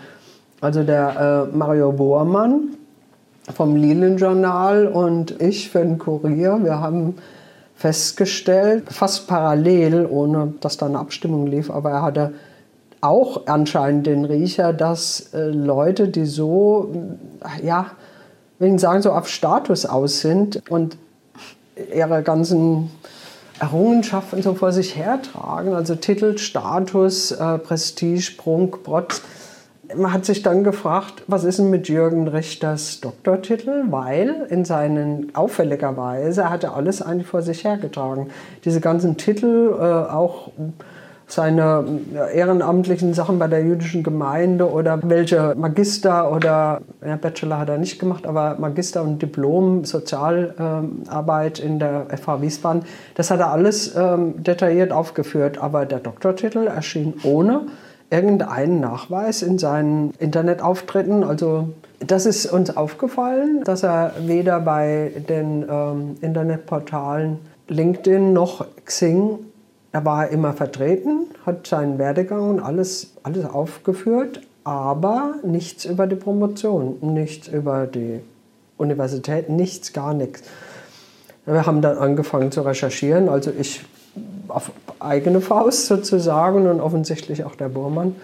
also 0.61 0.83
der 0.83 1.49
äh, 1.53 1.57
Mario 1.57 1.93
Bohrmann 1.93 2.77
vom 3.55 3.77
Lilien-Journal 3.77 4.87
und 4.87 5.41
ich 5.41 5.71
für 5.71 5.81
den 5.81 5.99
Kurier, 5.99 6.61
wir 6.63 6.81
haben 6.81 7.17
festgestellt, 7.77 8.85
fast 8.91 9.27
parallel, 9.27 10.07
ohne 10.11 10.55
dass 10.61 10.77
da 10.77 10.87
eine 10.87 10.99
Abstimmung 10.99 11.47
lief, 11.47 11.71
aber 11.71 11.91
er 11.91 12.03
hatte 12.03 12.35
auch 13.01 13.47
anscheinend 13.47 14.07
den 14.07 14.25
Riecher, 14.25 14.73
dass 14.73 15.35
äh, 15.35 15.49
Leute, 15.51 16.09
die 16.09 16.25
so, 16.25 16.91
äh, 17.43 17.67
ja, 17.67 17.91
will 18.59 18.75
ich 18.75 18.81
sagen, 18.81 19.03
so 19.03 19.13
auf 19.13 19.29
Status 19.29 19.85
aus 19.85 20.21
sind 20.21 20.63
und 20.71 20.97
ihre 21.93 22.23
ganzen 22.23 22.91
Errungenschaften 23.61 24.43
so 24.43 24.55
vor 24.55 24.73
sich 24.73 24.97
hertragen, 24.97 25.75
also 25.75 25.95
Titel, 25.95 26.39
Status, 26.39 27.33
äh, 27.33 27.59
Prestige, 27.59 28.33
Prunk, 28.39 28.83
Protz, 28.83 29.23
man 29.97 30.13
hat 30.13 30.25
sich 30.25 30.43
dann 30.43 30.65
gefragt, 30.65 31.23
was 31.27 31.45
ist 31.45 31.59
denn 31.59 31.71
mit 31.71 31.89
Jürgen 31.89 32.29
Richters 32.29 33.01
Doktortitel? 33.01 33.85
Weil 33.91 34.47
in 34.49 34.65
seinen 34.65 35.35
auffälligerweise 35.35 36.43
er 36.43 36.51
hatte 36.51 36.73
alles 36.73 37.03
eigentlich 37.03 37.27
vor 37.27 37.43
sich 37.43 37.65
hergetragen. 37.65 38.29
Diese 38.65 38.81
ganzen 38.81 39.17
Titel, 39.17 39.75
äh, 39.79 39.83
auch 39.83 40.51
seine 41.27 41.85
ehrenamtlichen 42.35 43.15
Sachen 43.15 43.39
bei 43.39 43.49
der 43.49 43.63
jüdischen 43.63 44.03
Gemeinde 44.03 44.71
oder 44.71 45.01
welche 45.03 45.55
Magister 45.57 46.31
oder 46.31 46.83
ja, 47.05 47.17
Bachelor 47.17 47.59
hat 47.59 47.71
er 47.71 47.79
nicht 47.79 47.99
gemacht, 47.99 48.27
aber 48.27 48.57
Magister 48.59 49.03
und 49.03 49.23
Diplom 49.23 49.85
Sozialarbeit 49.85 51.61
in 51.61 51.79
der 51.79 52.07
FH 52.15 52.43
Wiesbaden, 52.43 52.83
das 53.15 53.31
hat 53.31 53.41
er 53.41 53.51
alles 53.53 53.97
ähm, 53.97 54.43
detailliert 54.43 54.93
aufgeführt. 54.93 55.59
Aber 55.59 55.87
der 55.87 56.01
Doktortitel 56.01 56.67
erschien 56.67 57.15
ohne 57.25 57.63
irgendeinen 58.11 58.81
Nachweis 58.81 59.43
in 59.43 59.59
seinen 59.59 60.13
Internetauftritten. 60.19 61.25
Also 61.25 61.69
das 62.01 62.27
ist 62.27 62.47
uns 62.47 62.77
aufgefallen, 62.77 63.63
dass 63.65 63.83
er 63.83 64.13
weder 64.21 64.61
bei 64.61 65.13
den 65.29 65.65
ähm, 65.69 66.17
Internetportalen 66.21 67.39
LinkedIn 67.69 68.33
noch 68.33 68.67
Xing, 68.85 69.39
er 69.93 70.05
war 70.05 70.29
immer 70.29 70.53
vertreten, 70.53 71.27
hat 71.47 71.67
seinen 71.67 71.99
Werdegang 71.99 72.51
und 72.51 72.61
alles, 72.61 73.13
alles 73.23 73.45
aufgeführt, 73.45 74.41
aber 74.65 75.37
nichts 75.45 75.85
über 75.85 76.07
die 76.07 76.17
Promotion, 76.17 76.99
nichts 77.01 77.49
über 77.49 77.87
die 77.87 78.21
Universität, 78.77 79.49
nichts, 79.49 79.93
gar 79.93 80.15
nichts. 80.15 80.43
Wir 81.47 81.67
haben 81.67 81.81
dann 81.81 81.99
angefangen 81.99 82.51
zu 82.51 82.63
recherchieren, 82.63 83.29
also 83.29 83.51
ich 83.57 83.85
auf 84.49 84.73
eigene 85.01 85.41
Faust 85.41 85.87
sozusagen 85.87 86.67
und 86.67 86.81
offensichtlich 86.81 87.45
auch 87.45 87.55
der 87.55 87.69
Burmann 87.69 88.17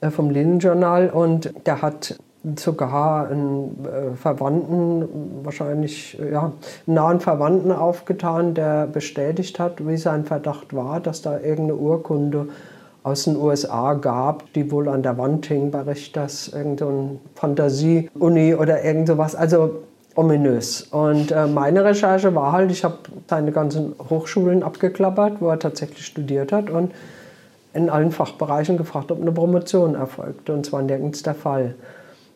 äh, 0.00 0.10
vom 0.10 0.30
Linnenjournal 0.30 1.10
und 1.10 1.52
der 1.66 1.82
hat 1.82 2.16
sogar 2.56 3.28
einen 3.28 3.84
äh, 3.84 4.16
Verwandten, 4.16 5.44
wahrscheinlich 5.44 6.18
ja, 6.18 6.52
einen 6.86 6.94
nahen 6.94 7.20
Verwandten 7.20 7.70
aufgetan, 7.70 8.54
der 8.54 8.86
bestätigt 8.86 9.58
hat, 9.60 9.86
wie 9.86 9.96
sein 9.96 10.24
Verdacht 10.24 10.74
war, 10.74 11.00
dass 11.00 11.22
da 11.22 11.38
irgendeine 11.38 11.76
Urkunde 11.76 12.48
aus 13.04 13.24
den 13.24 13.36
USA 13.36 13.94
gab, 13.94 14.52
die 14.52 14.70
wohl 14.70 14.88
an 14.88 15.02
der 15.02 15.18
Wand 15.18 15.46
hing 15.46 15.70
bei 15.70 15.82
Richters, 15.82 16.48
irgendeine 16.48 17.18
Fantasie-Uni 17.34 18.54
oder 18.54 18.84
irgend 18.84 19.08
sowas. 19.08 19.34
Also 19.34 19.82
ominös. 20.14 20.82
Und 20.82 21.30
äh, 21.30 21.46
meine 21.46 21.84
Recherche 21.84 22.34
war 22.34 22.52
halt, 22.52 22.70
ich 22.70 22.84
habe 22.84 22.98
seine 23.28 23.52
ganzen 23.52 23.94
Hochschulen 24.10 24.62
abgeklappert, 24.62 25.40
wo 25.40 25.48
er 25.48 25.58
tatsächlich 25.58 26.04
studiert 26.04 26.52
hat 26.52 26.70
und 26.70 26.92
in 27.74 27.88
allen 27.88 28.12
Fachbereichen 28.12 28.76
gefragt, 28.76 29.10
ob 29.10 29.20
eine 29.20 29.32
Promotion 29.32 29.94
erfolgt. 29.94 30.50
Und 30.50 30.66
zwar 30.66 30.82
nirgends 30.82 31.22
der 31.22 31.34
Fall. 31.34 31.74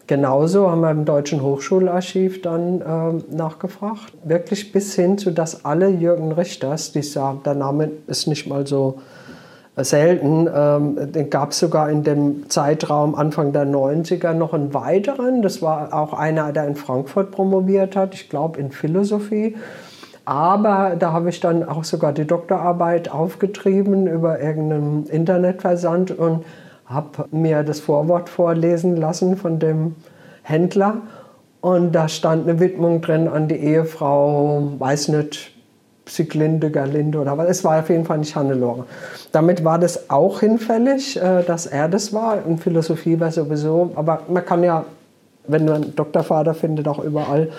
Genauso 0.07 0.71
haben 0.71 0.83
wir 0.83 0.91
im 0.93 1.05
Deutschen 1.05 1.43
Hochschularchiv 1.43 2.41
dann 2.41 2.81
äh, 2.81 3.35
nachgefragt. 3.35 4.13
Wirklich 4.23 4.71
bis 4.71 4.95
hin 4.95 5.19
zu, 5.19 5.33
dass 5.33 5.65
alle 5.65 5.89
Jürgen 5.89 6.31
Richters, 6.33 6.93
dieser, 6.93 7.39
der 7.45 7.55
Name 7.55 7.91
ist 8.07 8.29
nicht 8.29 8.47
mal 8.47 8.67
so 8.67 9.01
selten. 9.77 10.49
Ähm, 10.53 11.31
gab 11.31 11.51
es 11.51 11.59
sogar 11.59 11.91
in 11.91 12.03
dem 12.03 12.49
Zeitraum 12.49 13.15
Anfang 13.15 13.53
der 13.53 13.67
90er 13.67 14.33
noch 14.33 14.55
einen 14.55 14.73
weiteren. 14.73 15.43
Das 15.43 15.61
war 15.63 15.93
auch 15.93 16.13
einer, 16.15 16.53
der 16.53 16.67
in 16.67 16.77
Frankfurt 16.77 17.31
promoviert 17.31 17.97
hat, 17.97 18.15
ich 18.15 18.29
glaube 18.29 18.59
in 18.59 18.71
Philosophie. 18.71 19.57
Aber 20.25 20.97
da 20.99 21.13
habe 21.13 21.29
ich 21.29 21.39
dann 21.41 21.63
auch 21.63 21.85
sogar 21.85 22.13
die 22.13 22.27
Doktorarbeit 22.27 23.11
aufgetrieben 23.11 24.09
über 24.09 24.41
irgendeinen 24.41 25.07
Internetversand 25.07 26.11
und 26.11 26.45
habe 26.87 27.27
mir 27.31 27.63
das 27.63 27.81
Vorwort 27.81 28.29
vorlesen 28.29 28.97
lassen 28.97 29.37
von 29.37 29.59
dem 29.59 29.95
Händler. 30.43 31.03
Und 31.61 31.93
da 31.93 32.09
stand 32.09 32.49
eine 32.49 32.59
Widmung 32.61 33.03
drin 33.03 33.29
an 33.29 33.49
die 33.49 33.57
Ehefrau, 33.57 34.73
weiß 34.79 35.09
nicht, 35.09 35.56
Siglinde, 36.09 36.71
Gerlinde 36.71 37.19
oder 37.19 37.37
was. 37.37 37.49
Es 37.49 37.65
war 37.65 37.81
auf 37.81 37.89
jeden 37.91 38.05
Fall 38.05 38.19
nicht 38.19 38.35
Hannelore. 38.37 38.87
Damit 39.33 39.65
war 39.65 39.79
das 39.79 40.09
auch 40.09 40.41
hinfällig, 40.41 41.17
äh, 41.17 41.43
dass 41.43 41.67
er 41.67 41.89
das 41.89 42.13
war. 42.13 42.45
In 42.47 42.59
Philosophie 42.59 43.19
war 43.19 43.31
sowieso, 43.31 43.91
aber 43.97 44.21
man 44.29 44.45
kann 44.45 44.63
ja, 44.63 44.85
wenn 45.49 45.65
man 45.65 45.75
einen 45.75 45.97
Doktorvater 45.97 46.55
findet, 46.55 46.89
auch 46.89 47.03
überall 47.03 47.51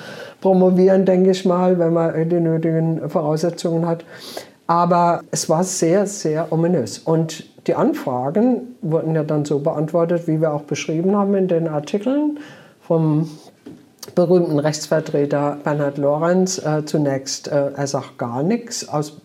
promovieren, 0.42 1.06
denke 1.06 1.32
ich 1.32 1.46
mal, 1.46 1.78
wenn 1.78 1.94
man 1.94 2.30
die 2.30 2.40
nötigen 2.40 3.10
Voraussetzungen 3.10 3.86
hat. 3.86 4.06
Aber 4.66 5.22
es 5.32 5.50
war 5.50 5.64
sehr, 5.64 6.06
sehr 6.08 6.52
ominös. 6.52 7.00
Und 7.00 7.46
die 7.68 7.76
Anfragen 7.76 8.76
wurden 8.82 9.16
ja 9.16 9.24
dann 9.24 9.46
so 9.46 9.60
beantwortet, 9.60 10.28
wie 10.28 10.42
wir 10.42 10.54
auch 10.54 10.64
beschrieben 10.64 11.16
haben 11.16 11.36
in 11.36 11.48
den 11.48 11.68
Artikeln 11.68 12.40
vom 12.82 13.30
berühmten 14.16 14.60
Rechtsvertreter 14.60 15.58
Bernhard 15.64 15.98
Lorenz 15.98 16.58
äh, 16.60 16.86
zunächst, 16.86 17.48
äh, 17.48 17.72
er 17.76 17.88
sagt 17.88 18.18
gar 18.18 18.44
nichts. 18.44 18.88
Aus 18.88 19.22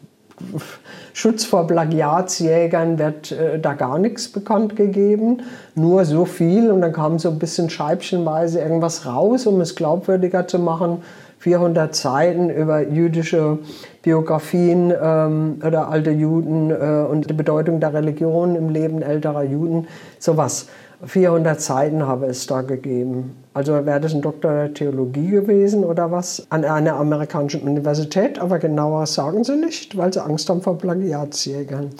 Schutz 1.12 1.45
vor 1.45 1.66
Plagiatsjägern 1.66 2.99
wird 2.99 3.33
äh, 3.33 3.59
da 3.59 3.75
gar 3.75 3.99
nichts 3.99 4.29
bekannt 4.29 4.77
gegeben, 4.77 5.42
nur 5.75 6.05
so 6.05 6.25
viel 6.25 6.71
und 6.71 6.81
dann 6.81 6.92
kam 6.92 7.18
so 7.18 7.29
ein 7.31 7.38
bisschen 7.38 7.71
scheibchenweise 7.71 8.61
irgendwas 8.61 9.07
raus, 9.07 9.47
um 9.47 9.61
es 9.61 9.75
glaubwürdiger 9.75 10.47
zu 10.47 10.59
machen. 10.59 11.03
400 11.38 11.95
Seiten 11.95 12.51
über 12.51 12.87
jüdische 12.87 13.59
Biografien 14.03 14.93
ähm, 15.01 15.61
oder 15.65 15.88
alte 15.88 16.11
Juden 16.11 16.71
äh, 16.71 17.07
und 17.09 17.31
die 17.31 17.35
Bedeutung 17.35 17.81
der 17.81 17.95
Religion 17.95 18.57
im 18.57 18.69
Leben 18.69 19.01
älterer 19.01 19.45
Juden, 19.45 19.87
sowas. 20.19 20.67
400 21.05 21.61
Seiten 21.61 22.07
habe 22.07 22.27
es 22.27 22.47
da 22.47 22.62
gegeben. 22.62 23.35
Also 23.55 23.73
wäre 23.85 24.01
das 24.01 24.15
ein 24.15 24.23
Doktor 24.23 24.53
der 24.53 24.75
Theologie 24.75 25.31
gewesen 25.31 25.83
oder 25.83 26.12
was? 26.12 26.47
An 26.49 26.65
einer 26.65 26.95
amerikanischen 26.95 27.62
Universität, 27.62 28.38
aber 28.38 28.61
genauer 28.61 29.07
sagen 29.07 29.43
sie 29.43 29.57
nicht, 29.57 29.97
weil 29.97 30.12
sie 30.12 30.23
Angst 30.23 30.49
haben 30.49 30.62
vor 30.62 30.79
Plagiatsjägern. 30.79 31.91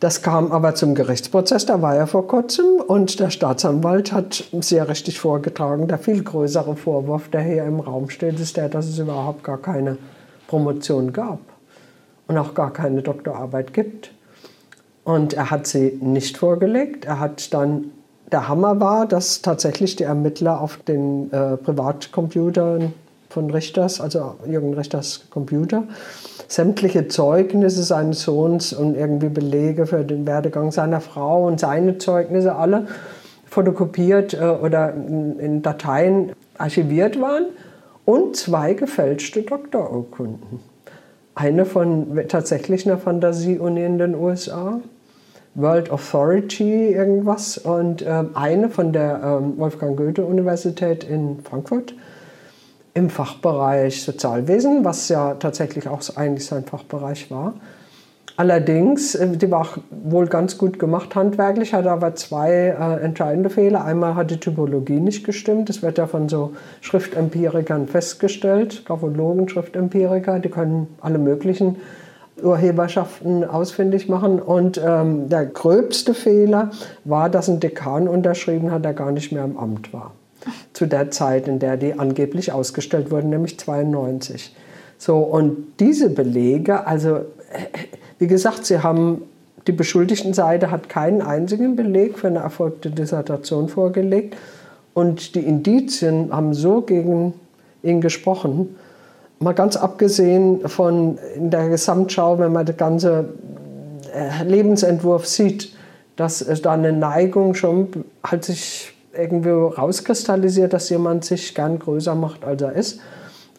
Das 0.00 0.22
kam 0.22 0.50
aber 0.50 0.74
zum 0.74 0.96
Gerichtsprozess, 0.96 1.66
da 1.66 1.80
war 1.80 1.94
er 1.94 2.08
vor 2.08 2.26
kurzem 2.26 2.66
und 2.84 3.20
der 3.20 3.30
Staatsanwalt 3.30 4.12
hat 4.12 4.44
sehr 4.60 4.88
richtig 4.88 5.20
vorgetragen, 5.20 5.86
der 5.86 5.98
viel 5.98 6.22
größere 6.22 6.74
Vorwurf, 6.74 7.28
der 7.28 7.42
hier 7.42 7.64
im 7.64 7.78
Raum 7.78 8.10
steht, 8.10 8.40
ist 8.40 8.56
der, 8.56 8.68
dass 8.68 8.86
es 8.86 8.98
überhaupt 8.98 9.44
gar 9.44 9.58
keine 9.58 9.96
Promotion 10.54 11.12
gab 11.12 11.40
und 12.28 12.38
auch 12.38 12.54
gar 12.54 12.72
keine 12.72 13.02
Doktorarbeit 13.02 13.74
gibt. 13.74 14.12
Und 15.02 15.34
er 15.34 15.50
hat 15.50 15.66
sie 15.66 15.98
nicht 16.00 16.38
vorgelegt. 16.38 17.06
Er 17.06 17.18
hat 17.18 17.52
dann, 17.52 17.86
der 18.30 18.46
Hammer 18.46 18.78
war, 18.78 19.06
dass 19.06 19.42
tatsächlich 19.42 19.96
die 19.96 20.04
Ermittler 20.04 20.60
auf 20.60 20.76
den 20.76 21.32
äh, 21.32 21.56
Privatcomputern 21.56 22.92
von 23.30 23.50
Richters, 23.50 24.00
also 24.00 24.36
Jürgen 24.46 24.74
Richters 24.74 25.24
Computer, 25.28 25.82
sämtliche 26.46 27.08
Zeugnisse 27.08 27.82
seines 27.82 28.22
Sohns 28.22 28.72
und 28.72 28.96
irgendwie 28.96 29.30
Belege 29.30 29.86
für 29.86 30.04
den 30.04 30.24
Werdegang 30.24 30.70
seiner 30.70 31.00
Frau 31.00 31.48
und 31.48 31.58
seine 31.58 31.98
Zeugnisse 31.98 32.54
alle 32.54 32.86
fotokopiert 33.46 34.34
äh, 34.34 34.44
oder 34.46 34.94
in, 34.94 35.40
in 35.40 35.62
Dateien 35.62 36.30
archiviert 36.58 37.20
waren 37.20 37.46
und 38.04 38.36
zwei 38.36 38.74
gefälschte 38.74 39.42
Doktorurkunden. 39.42 40.60
Eine 41.34 41.64
von 41.64 42.24
tatsächlich 42.28 42.86
einer 42.86 42.98
Fantasie-Uni 42.98 43.84
in 43.84 43.98
den 43.98 44.14
USA 44.14 44.80
World 45.54 45.90
Authority 45.90 46.88
irgendwas 46.88 47.58
und 47.58 48.02
äh, 48.02 48.24
eine 48.34 48.70
von 48.70 48.92
der 48.92 49.20
ähm, 49.22 49.56
Wolfgang 49.56 49.96
Goethe 49.96 50.24
Universität 50.24 51.04
in 51.04 51.40
Frankfurt 51.44 51.94
im 52.92 53.08
Fachbereich 53.08 54.02
Sozialwesen, 54.02 54.84
was 54.84 55.08
ja 55.08 55.34
tatsächlich 55.34 55.88
auch 55.88 56.00
eigentlich 56.16 56.46
sein 56.46 56.64
Fachbereich 56.64 57.30
war. 57.30 57.54
Allerdings, 58.36 59.14
äh, 59.14 59.28
die 59.36 59.50
war 59.50 59.68
wohl 59.90 60.26
ganz 60.26 60.58
gut 60.58 60.78
gemacht 60.78 61.14
handwerklich, 61.14 61.72
hatte 61.72 61.90
aber 61.90 62.14
zwei 62.16 62.50
äh, 62.50 63.04
entscheidende 63.04 63.48
Fehler. 63.48 63.84
Einmal 63.84 64.16
hat 64.16 64.30
die 64.30 64.40
Typologie 64.40 64.98
nicht 65.00 65.24
gestimmt. 65.24 65.68
Das 65.68 65.82
wird 65.82 65.98
ja 65.98 66.06
von 66.06 66.28
so 66.28 66.52
Schriftempirikern 66.80 67.86
festgestellt, 67.86 68.84
Graphologen, 68.86 69.48
Schriftempiriker, 69.48 70.40
die 70.40 70.48
können 70.48 70.88
alle 71.00 71.18
möglichen 71.18 71.76
Urheberschaften 72.42 73.44
ausfindig 73.44 74.08
machen. 74.08 74.40
Und 74.40 74.80
ähm, 74.84 75.28
der 75.28 75.46
gröbste 75.46 76.12
Fehler 76.12 76.72
war, 77.04 77.30
dass 77.30 77.48
ein 77.48 77.60
Dekan 77.60 78.08
unterschrieben 78.08 78.72
hat, 78.72 78.84
der 78.84 78.94
gar 78.94 79.12
nicht 79.12 79.30
mehr 79.30 79.44
im 79.44 79.56
Amt 79.56 79.92
war. 79.92 80.10
Zu 80.72 80.86
der 80.86 81.12
Zeit, 81.12 81.46
in 81.46 81.60
der 81.60 81.76
die 81.76 81.98
angeblich 81.98 82.50
ausgestellt 82.50 83.12
wurden, 83.12 83.30
nämlich 83.30 83.58
92. 83.60 84.54
So, 84.98 85.18
und 85.18 85.74
diese 85.78 86.10
Belege, 86.10 86.86
also 86.86 87.20
wie 88.24 88.28
gesagt, 88.28 88.64
sie 88.64 88.82
haben 88.82 89.20
die 89.66 89.72
Beschuldigtenseite 89.72 90.70
hat 90.70 90.88
keinen 90.88 91.20
einzigen 91.20 91.76
Beleg 91.76 92.18
für 92.18 92.28
eine 92.28 92.38
erfolgte 92.38 92.90
Dissertation 92.90 93.68
vorgelegt. 93.68 94.34
Und 94.94 95.34
die 95.34 95.40
Indizien 95.40 96.32
haben 96.32 96.54
so 96.54 96.80
gegen 96.80 97.34
ihn 97.82 98.00
gesprochen, 98.00 98.76
Mal 99.40 99.52
ganz 99.52 99.76
abgesehen 99.76 100.66
von 100.68 101.18
in 101.34 101.50
der 101.50 101.68
Gesamtschau, 101.68 102.38
wenn 102.38 102.52
man 102.52 102.64
den 102.64 102.78
ganzen 102.78 103.26
äh, 104.14 104.42
Lebensentwurf 104.42 105.26
sieht, 105.26 105.76
dass 106.16 106.38
da 106.62 106.72
eine 106.72 106.92
Neigung 106.92 107.54
schon 107.54 107.88
halt 108.24 108.44
sich 108.46 108.94
irgendwie 109.12 109.50
rauskristallisiert, 109.50 110.72
dass 110.72 110.88
jemand 110.88 111.26
sich 111.26 111.54
gern 111.54 111.78
größer 111.78 112.14
macht, 112.14 112.42
als 112.42 112.62
er 112.62 112.72
ist. 112.72 113.00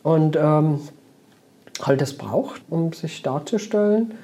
Und 0.01 0.35
ähm, 0.37 0.79
halt 1.83 2.01
es 2.01 2.17
braucht, 2.17 2.63
um 2.71 2.91
sich 2.91 3.21
darzustellen 3.21 4.15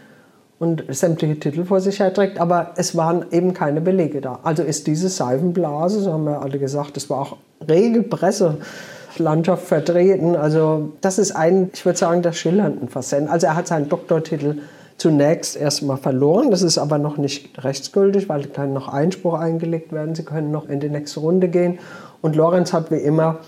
und 0.62 0.84
sämtliche 0.90 1.40
Titel 1.40 1.66
vor 1.66 1.82
sich 1.82 2.00
her 2.00 2.14
trägt, 2.14 2.40
aber 2.40 2.74
es 2.76 2.96
waren 2.96 3.26
eben 3.32 3.56
keine 3.56 3.82
Belege 3.82 4.22
da. 4.22 4.42
Also 4.44 4.62
ist 4.62 4.86
diese 4.86 5.10
Seifenblase, 5.10 6.02
so 6.02 6.14
haben 6.14 6.26
wir 6.26 6.40
alle 6.44 6.60
gesagt, 6.60 6.96
das 6.98 7.10
war 7.10 7.22
auch 7.22 7.38
rege 7.68 8.04
Presselandschaft 8.04 9.66
vertreten. 9.66 10.36
Also 10.36 10.92
das 11.02 11.18
ist 11.18 11.32
ein, 11.32 11.72
ich 11.74 11.84
würde 11.84 11.98
sagen, 11.98 12.22
der 12.22 12.34
schillernden 12.34 12.90
Facetten. 12.90 13.28
Also 13.28 13.48
er 13.48 13.56
hat 13.56 13.66
seinen 13.66 13.90
Doktortitel 13.90 14.60
zunächst 14.98 15.58
erstmal 15.58 15.98
verloren. 15.98 16.52
Das 16.52 16.62
ist 16.62 16.78
aber 16.78 17.00
noch 17.00 17.18
nicht 17.18 17.64
rechtsgültig, 17.64 18.30
weil 18.30 18.44
kann 18.46 18.72
noch 18.72 18.88
Einspruch 18.88 19.34
eingelegt 19.34 19.92
werden. 19.92 20.14
Sie 20.14 20.26
können 20.26 20.52
noch 20.52 20.70
in 20.70 20.80
die 20.80 20.90
nächste 20.90 21.22
Runde 21.22 21.48
gehen. 21.48 21.80
Und 22.22 22.36
Lorenz 22.36 22.72
hat 22.72 22.92
wie 22.92 22.98
immer 22.98 23.40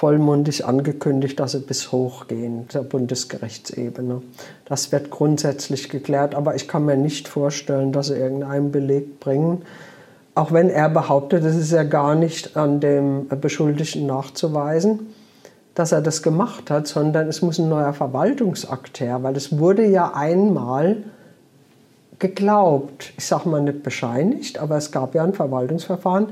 vollmundig 0.00 0.64
angekündigt, 0.64 1.38
dass 1.38 1.52
sie 1.52 1.58
bis 1.58 1.92
hoch 1.92 2.26
gehen 2.26 2.64
zur 2.70 2.84
Bundesgerichtsebene. 2.84 4.22
Das 4.64 4.92
wird 4.92 5.10
grundsätzlich 5.10 5.90
geklärt, 5.90 6.34
aber 6.34 6.54
ich 6.54 6.66
kann 6.66 6.86
mir 6.86 6.96
nicht 6.96 7.28
vorstellen, 7.28 7.92
dass 7.92 8.06
sie 8.06 8.16
irgendeinen 8.16 8.72
Beleg 8.72 9.20
bringen. 9.20 9.60
Auch 10.34 10.52
wenn 10.52 10.70
er 10.70 10.88
behauptet, 10.88 11.44
es 11.44 11.54
ist 11.54 11.72
ja 11.72 11.82
gar 11.82 12.14
nicht 12.14 12.56
an 12.56 12.80
dem 12.80 13.28
Beschuldigten 13.42 14.06
nachzuweisen, 14.06 15.08
dass 15.74 15.92
er 15.92 16.00
das 16.00 16.22
gemacht 16.22 16.70
hat, 16.70 16.86
sondern 16.86 17.28
es 17.28 17.42
muss 17.42 17.58
ein 17.58 17.68
neuer 17.68 17.92
Verwaltungsakt 17.92 19.00
her, 19.00 19.22
weil 19.22 19.36
es 19.36 19.58
wurde 19.58 19.84
ja 19.84 20.14
einmal 20.14 20.96
geglaubt, 22.18 23.12
ich 23.18 23.26
sage 23.26 23.50
mal 23.50 23.60
nicht 23.60 23.82
bescheinigt, 23.82 24.60
aber 24.60 24.78
es 24.78 24.92
gab 24.92 25.14
ja 25.14 25.24
ein 25.24 25.34
Verwaltungsverfahren, 25.34 26.28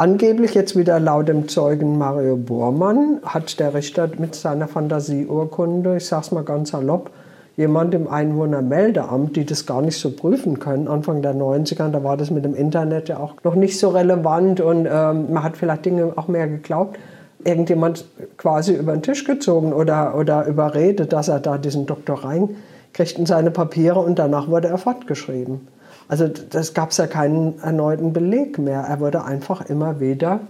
Angeblich 0.00 0.54
jetzt 0.54 0.76
wieder 0.76 1.00
laut 1.00 1.26
dem 1.26 1.48
Zeugen 1.48 1.98
Mario 1.98 2.36
Bormann 2.36 3.18
hat 3.24 3.58
der 3.58 3.74
Richter 3.74 4.08
mit 4.16 4.36
seiner 4.36 4.68
Fantasieurkunde, 4.68 5.96
ich 5.96 6.06
sage 6.06 6.22
es 6.22 6.30
mal 6.30 6.44
ganz 6.44 6.70
salopp, 6.70 7.10
jemand 7.56 7.94
im 7.94 8.06
Einwohnermeldeamt, 8.06 9.34
die 9.34 9.44
das 9.44 9.66
gar 9.66 9.82
nicht 9.82 9.98
so 9.98 10.12
prüfen 10.12 10.60
können. 10.60 10.86
Anfang 10.86 11.20
der 11.20 11.34
90er, 11.34 11.88
da 11.88 12.04
war 12.04 12.16
das 12.16 12.30
mit 12.30 12.44
dem 12.44 12.54
Internet 12.54 13.08
ja 13.08 13.18
auch 13.18 13.34
noch 13.42 13.56
nicht 13.56 13.76
so 13.76 13.88
relevant 13.88 14.60
und 14.60 14.86
ähm, 14.88 15.32
man 15.32 15.42
hat 15.42 15.56
vielleicht 15.56 15.84
Dinge 15.84 16.12
auch 16.14 16.28
mehr 16.28 16.46
geglaubt. 16.46 16.96
Irgendjemand 17.42 18.04
quasi 18.36 18.74
über 18.74 18.92
den 18.92 19.02
Tisch 19.02 19.24
gezogen 19.24 19.72
oder, 19.72 20.16
oder 20.16 20.46
überredet, 20.46 21.12
dass 21.12 21.26
er 21.26 21.40
da 21.40 21.58
diesen 21.58 21.86
Doktor 21.86 22.22
reinkriegt 22.22 23.18
in 23.18 23.26
seine 23.26 23.50
Papiere 23.50 23.98
und 23.98 24.20
danach 24.20 24.46
wurde 24.46 24.68
er 24.68 24.78
fortgeschrieben. 24.78 25.66
Also 26.08 26.26
das 26.26 26.72
gab 26.72 26.90
es 26.90 26.96
ja 26.96 27.06
keinen 27.06 27.60
erneuten 27.60 28.12
Beleg 28.12 28.58
mehr. 28.58 28.80
Er 28.80 29.00
wurde 29.00 29.24
einfach 29.24 29.68
immer 29.68 30.00
wieder 30.00 30.40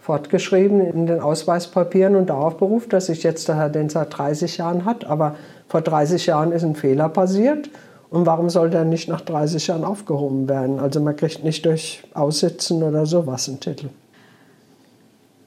fortgeschrieben 0.00 0.82
in 0.82 1.06
den 1.06 1.20
Ausweispapieren 1.20 2.14
und 2.14 2.28
darauf 2.28 2.58
beruft, 2.58 2.92
dass 2.92 3.06
sich 3.06 3.22
jetzt 3.22 3.48
der 3.48 3.56
Herr 3.56 3.70
den 3.70 3.88
seit 3.88 4.16
30 4.16 4.58
Jahren 4.58 4.84
hat. 4.84 5.06
Aber 5.06 5.36
vor 5.66 5.80
30 5.80 6.26
Jahren 6.26 6.52
ist 6.52 6.62
ein 6.62 6.76
Fehler 6.76 7.08
passiert. 7.08 7.70
Und 8.10 8.26
warum 8.26 8.50
soll 8.50 8.68
der 8.68 8.84
nicht 8.84 9.08
nach 9.08 9.22
30 9.22 9.66
Jahren 9.66 9.82
aufgehoben 9.82 10.46
werden? 10.48 10.78
Also 10.78 11.00
man 11.00 11.16
kriegt 11.16 11.42
nicht 11.42 11.64
durch 11.64 12.04
Aussitzen 12.12 12.82
oder 12.82 13.06
sowas 13.06 13.48
einen 13.48 13.60
Titel. 13.60 13.88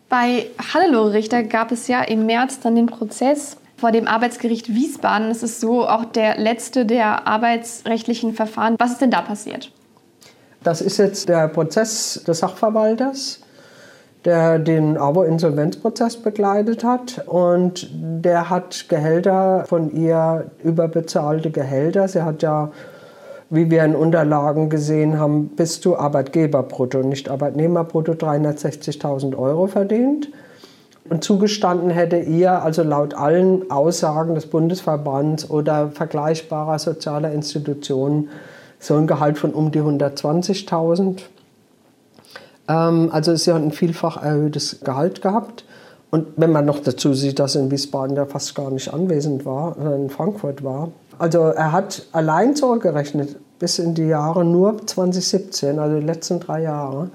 Bei 0.09 0.47
Hannelore 0.73 1.13
Richter 1.13 1.43
gab 1.43 1.71
es 1.71 1.87
ja 1.87 2.01
im 2.01 2.25
März 2.25 2.59
dann 2.59 2.75
den 2.75 2.87
Prozess 2.87 3.57
vor 3.77 3.91
dem 3.91 4.07
Arbeitsgericht 4.07 4.73
Wiesbaden. 4.73 5.29
Es 5.29 5.43
ist 5.43 5.61
so 5.61 5.87
auch 5.87 6.03
der 6.03 6.37
letzte 6.37 6.85
der 6.85 7.27
arbeitsrechtlichen 7.27 8.33
Verfahren. 8.33 8.75
Was 8.79 8.93
ist 8.93 9.01
denn 9.01 9.11
da 9.11 9.21
passiert? 9.21 9.71
Das 10.63 10.81
ist 10.81 10.97
jetzt 10.97 11.29
der 11.29 11.47
Prozess 11.47 12.23
des 12.27 12.39
Sachverwalters, 12.39 13.41
der 14.25 14.57
den 14.57 14.97
AWO-Insolvenzprozess 14.97 16.17
begleitet 16.17 16.83
hat. 16.83 17.23
Und 17.27 17.87
der 17.93 18.49
hat 18.49 18.89
Gehälter 18.89 19.65
von 19.67 19.95
ihr, 19.95 20.49
überbezahlte 20.63 21.51
Gehälter. 21.51 22.07
Sie 22.07 22.23
hat 22.23 22.41
ja, 22.41 22.71
wie 23.51 23.69
wir 23.69 23.85
in 23.85 23.95
Unterlagen 23.95 24.69
gesehen 24.69 25.19
haben, 25.19 25.49
bis 25.49 25.79
zu 25.79 25.97
Arbeitgeberbrutto, 25.97 27.03
nicht 27.03 27.29
Arbeitnehmerbrutto, 27.29 28.13
360.000 28.13 29.37
Euro 29.37 29.67
verdient. 29.67 30.29
Und 31.09 31.23
zugestanden 31.23 31.89
hätte 31.89 32.17
ihr, 32.17 32.61
also 32.63 32.83
laut 32.83 33.13
allen 33.13 33.71
Aussagen 33.71 34.35
des 34.35 34.47
Bundesverbands 34.47 35.49
oder 35.49 35.89
vergleichbarer 35.91 36.79
sozialer 36.79 37.31
Institutionen, 37.31 38.29
so 38.79 38.95
ein 38.95 39.07
Gehalt 39.07 39.37
von 39.37 39.53
um 39.53 39.71
die 39.71 39.79
120.000. 39.79 41.19
Ähm, 42.67 43.09
also 43.11 43.35
sie 43.35 43.53
hat 43.53 43.61
ein 43.61 43.71
vielfach 43.71 44.21
erhöhtes 44.21 44.81
Gehalt 44.81 45.21
gehabt. 45.21 45.63
Und 46.09 46.27
wenn 46.37 46.51
man 46.51 46.65
noch 46.65 46.79
dazu 46.79 47.13
sieht, 47.13 47.39
dass 47.39 47.55
in 47.55 47.69
Wiesbaden 47.69 48.15
ja 48.15 48.25
fast 48.25 48.55
gar 48.55 48.71
nicht 48.71 48.93
anwesend 48.93 49.45
war, 49.45 49.75
sondern 49.75 50.03
in 50.03 50.09
Frankfurt 50.09 50.63
war. 50.63 50.89
Also 51.19 51.39
er 51.47 51.71
hat 51.71 52.05
allein 52.11 52.55
zurückgerechnet 52.55 53.37
bis 53.59 53.79
in 53.79 53.93
die 53.93 54.07
Jahre 54.07 54.45
nur 54.45 54.85
2017, 54.85 55.79
also 55.79 55.99
die 55.99 56.05
letzten 56.05 56.39
drei 56.39 56.61
Jahre, 56.61 57.09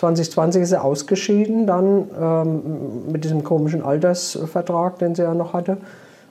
2020 0.00 0.62
ist 0.62 0.72
er 0.72 0.84
ausgeschieden, 0.84 1.66
dann 1.66 2.08
ähm, 2.18 3.12
mit 3.12 3.24
diesem 3.24 3.44
komischen 3.44 3.82
Altersvertrag, 3.82 4.98
den 4.98 5.14
sie 5.14 5.22
ja 5.22 5.34
noch 5.34 5.52
hatte, 5.52 5.76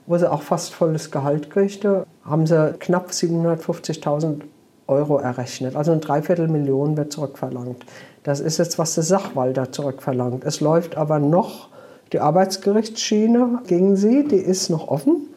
wo 0.07 0.17
sie 0.17 0.29
auch 0.29 0.41
fast 0.41 0.73
volles 0.73 1.11
Gehalt 1.11 1.51
kriegte, 1.51 2.05
haben 2.25 2.47
sie 2.47 2.73
knapp 2.79 3.11
750.000 3.11 4.41
Euro 4.87 5.19
errechnet. 5.19 5.75
Also 5.75 5.91
eine 5.91 6.01
Dreiviertelmillion 6.01 6.97
wird 6.97 7.13
zurückverlangt. 7.13 7.85
Das 8.23 8.39
ist 8.39 8.57
jetzt, 8.57 8.79
was 8.79 8.95
der 8.95 9.03
Sachwalter 9.03 9.71
zurückverlangt. 9.71 10.43
Es 10.45 10.61
läuft 10.61 10.97
aber 10.97 11.19
noch 11.19 11.69
die 12.11 12.19
Arbeitsgerichtsschiene 12.19 13.59
gegen 13.67 13.95
sie, 13.95 14.27
die 14.27 14.37
ist 14.37 14.69
noch 14.71 14.87
offen. 14.87 15.27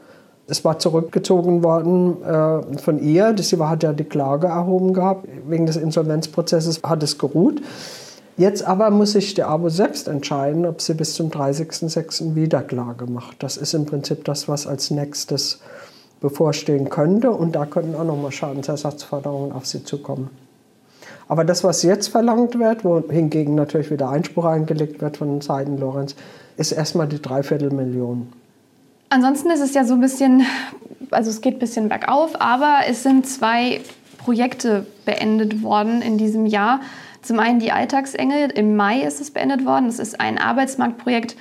Es 0.49 0.64
war 0.64 0.79
zurückgezogen 0.79 1.62
worden 1.62 2.23
äh, 2.23 2.79
von 2.79 2.99
ihr. 2.99 3.35
Sie 3.38 3.59
hat 3.59 3.83
ja 3.83 3.92
die 3.92 4.05
Klage 4.05 4.47
erhoben 4.47 4.95
gehabt. 4.95 5.29
Wegen 5.47 5.66
des 5.66 5.77
Insolvenzprozesses 5.77 6.81
hat 6.83 7.03
es 7.03 7.18
geruht. 7.18 7.61
Jetzt 8.37 8.64
aber 8.64 8.90
muss 8.90 9.12
sich 9.12 9.35
der 9.35 9.49
Abo 9.49 9.68
selbst 9.68 10.09
entscheiden, 10.09 10.64
ob 10.64 10.81
sie 10.81 10.95
bis 10.95 11.14
zum 11.14 11.31
30.06. 11.31 12.35
wieder 12.35 12.62
Klage 12.62 13.07
macht. 13.07 13.42
Das 13.42 13.57
ist 13.57 13.75
im 13.75 13.85
Prinzip 13.85 14.25
das, 14.25 14.49
was 14.49 14.66
als 14.66 14.90
nächstes 14.90 15.61
bevorstehen 16.21 16.88
könnte. 16.88 17.31
Und 17.31 17.55
da 17.55 17.66
könnten 17.66 17.95
auch 17.95 18.05
nochmal 18.05 18.33
Schadensersatzforderungen 18.33 19.53
auf 19.53 19.66
sie 19.66 19.85
zukommen. 19.85 20.31
Aber 21.29 21.45
das, 21.45 21.62
was 21.62 21.83
jetzt 21.83 22.09
verlangt 22.09 22.59
wird, 22.59 22.85
wohingegen 22.85 23.55
natürlich 23.55 23.90
wieder 23.90 24.09
Einspruch 24.09 24.45
eingelegt 24.45 25.01
wird 25.03 25.18
von 25.18 25.40
Seiten 25.40 25.79
Lorenz, 25.79 26.14
ist 26.57 26.73
erstmal 26.73 27.09
die 27.09 27.21
Dreiviertelmillion. 27.21 28.33
Ansonsten 29.11 29.51
ist 29.51 29.61
es 29.61 29.75
ja 29.75 29.85
so 29.85 29.95
ein 29.95 30.01
bisschen, 30.01 30.42
also 31.11 31.31
es 31.31 31.40
geht 31.42 31.57
ein 31.57 31.59
bisschen 31.59 31.88
bergauf, 31.88 32.40
aber 32.40 32.81
es 32.88 33.03
sind 33.03 33.27
zwei 33.27 33.81
Projekte 34.18 34.87
beendet 35.05 35.62
worden 35.62 36.01
in 36.03 36.18
diesem 36.18 36.47
Jahr. 36.47 36.81
Zum 37.22 37.38
einen 37.38 37.61
die 37.61 37.72
Alltagsengel, 37.72 38.50
im 38.50 38.76
Mai 38.76 39.02
ist 39.02 39.20
es 39.20 39.30
beendet 39.30 39.64
worden. 39.64 39.87
Das 39.87 40.00
ist 40.00 40.20
ein 40.20 40.38
Arbeitsmarktprojekt 40.38 41.37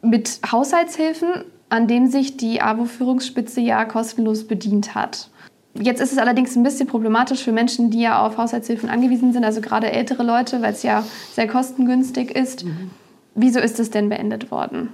mit 0.00 0.40
Haushaltshilfen, 0.50 1.44
an 1.68 1.88
dem 1.88 2.06
sich 2.06 2.36
die 2.36 2.62
AWO-Führungsspitze 2.62 3.60
ja 3.60 3.84
kostenlos 3.84 4.44
bedient 4.44 4.94
hat. 4.94 5.28
Jetzt 5.74 6.00
ist 6.00 6.12
es 6.12 6.18
allerdings 6.18 6.56
ein 6.56 6.62
bisschen 6.62 6.86
problematisch 6.86 7.42
für 7.44 7.52
Menschen, 7.52 7.90
die 7.90 8.00
ja 8.00 8.24
auf 8.24 8.38
Haushaltshilfen 8.38 8.88
angewiesen 8.88 9.32
sind, 9.32 9.44
also 9.44 9.60
gerade 9.60 9.90
ältere 9.90 10.22
Leute, 10.22 10.62
weil 10.62 10.72
es 10.72 10.82
ja 10.82 11.04
sehr 11.34 11.46
kostengünstig 11.46 12.34
ist. 12.34 12.64
Mhm. 12.64 12.90
Wieso 13.34 13.60
ist 13.60 13.78
es 13.78 13.90
denn 13.90 14.08
beendet 14.08 14.50
worden? 14.50 14.90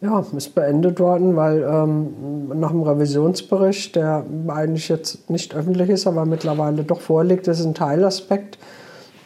Ja, 0.00 0.24
ist 0.36 0.54
beendet 0.54 1.00
worden, 1.00 1.36
weil 1.36 1.62
ähm, 1.62 2.60
nach 2.60 2.70
dem 2.70 2.82
Revisionsbericht, 2.82 3.96
der 3.96 4.24
eigentlich 4.48 4.88
jetzt 4.88 5.28
nicht 5.30 5.54
öffentlich 5.54 5.88
ist, 5.88 6.06
aber 6.06 6.26
mittlerweile 6.26 6.84
doch 6.84 7.00
vorliegt, 7.00 7.48
ist 7.48 7.64
ein 7.64 7.74
Teilaspekt 7.74 8.58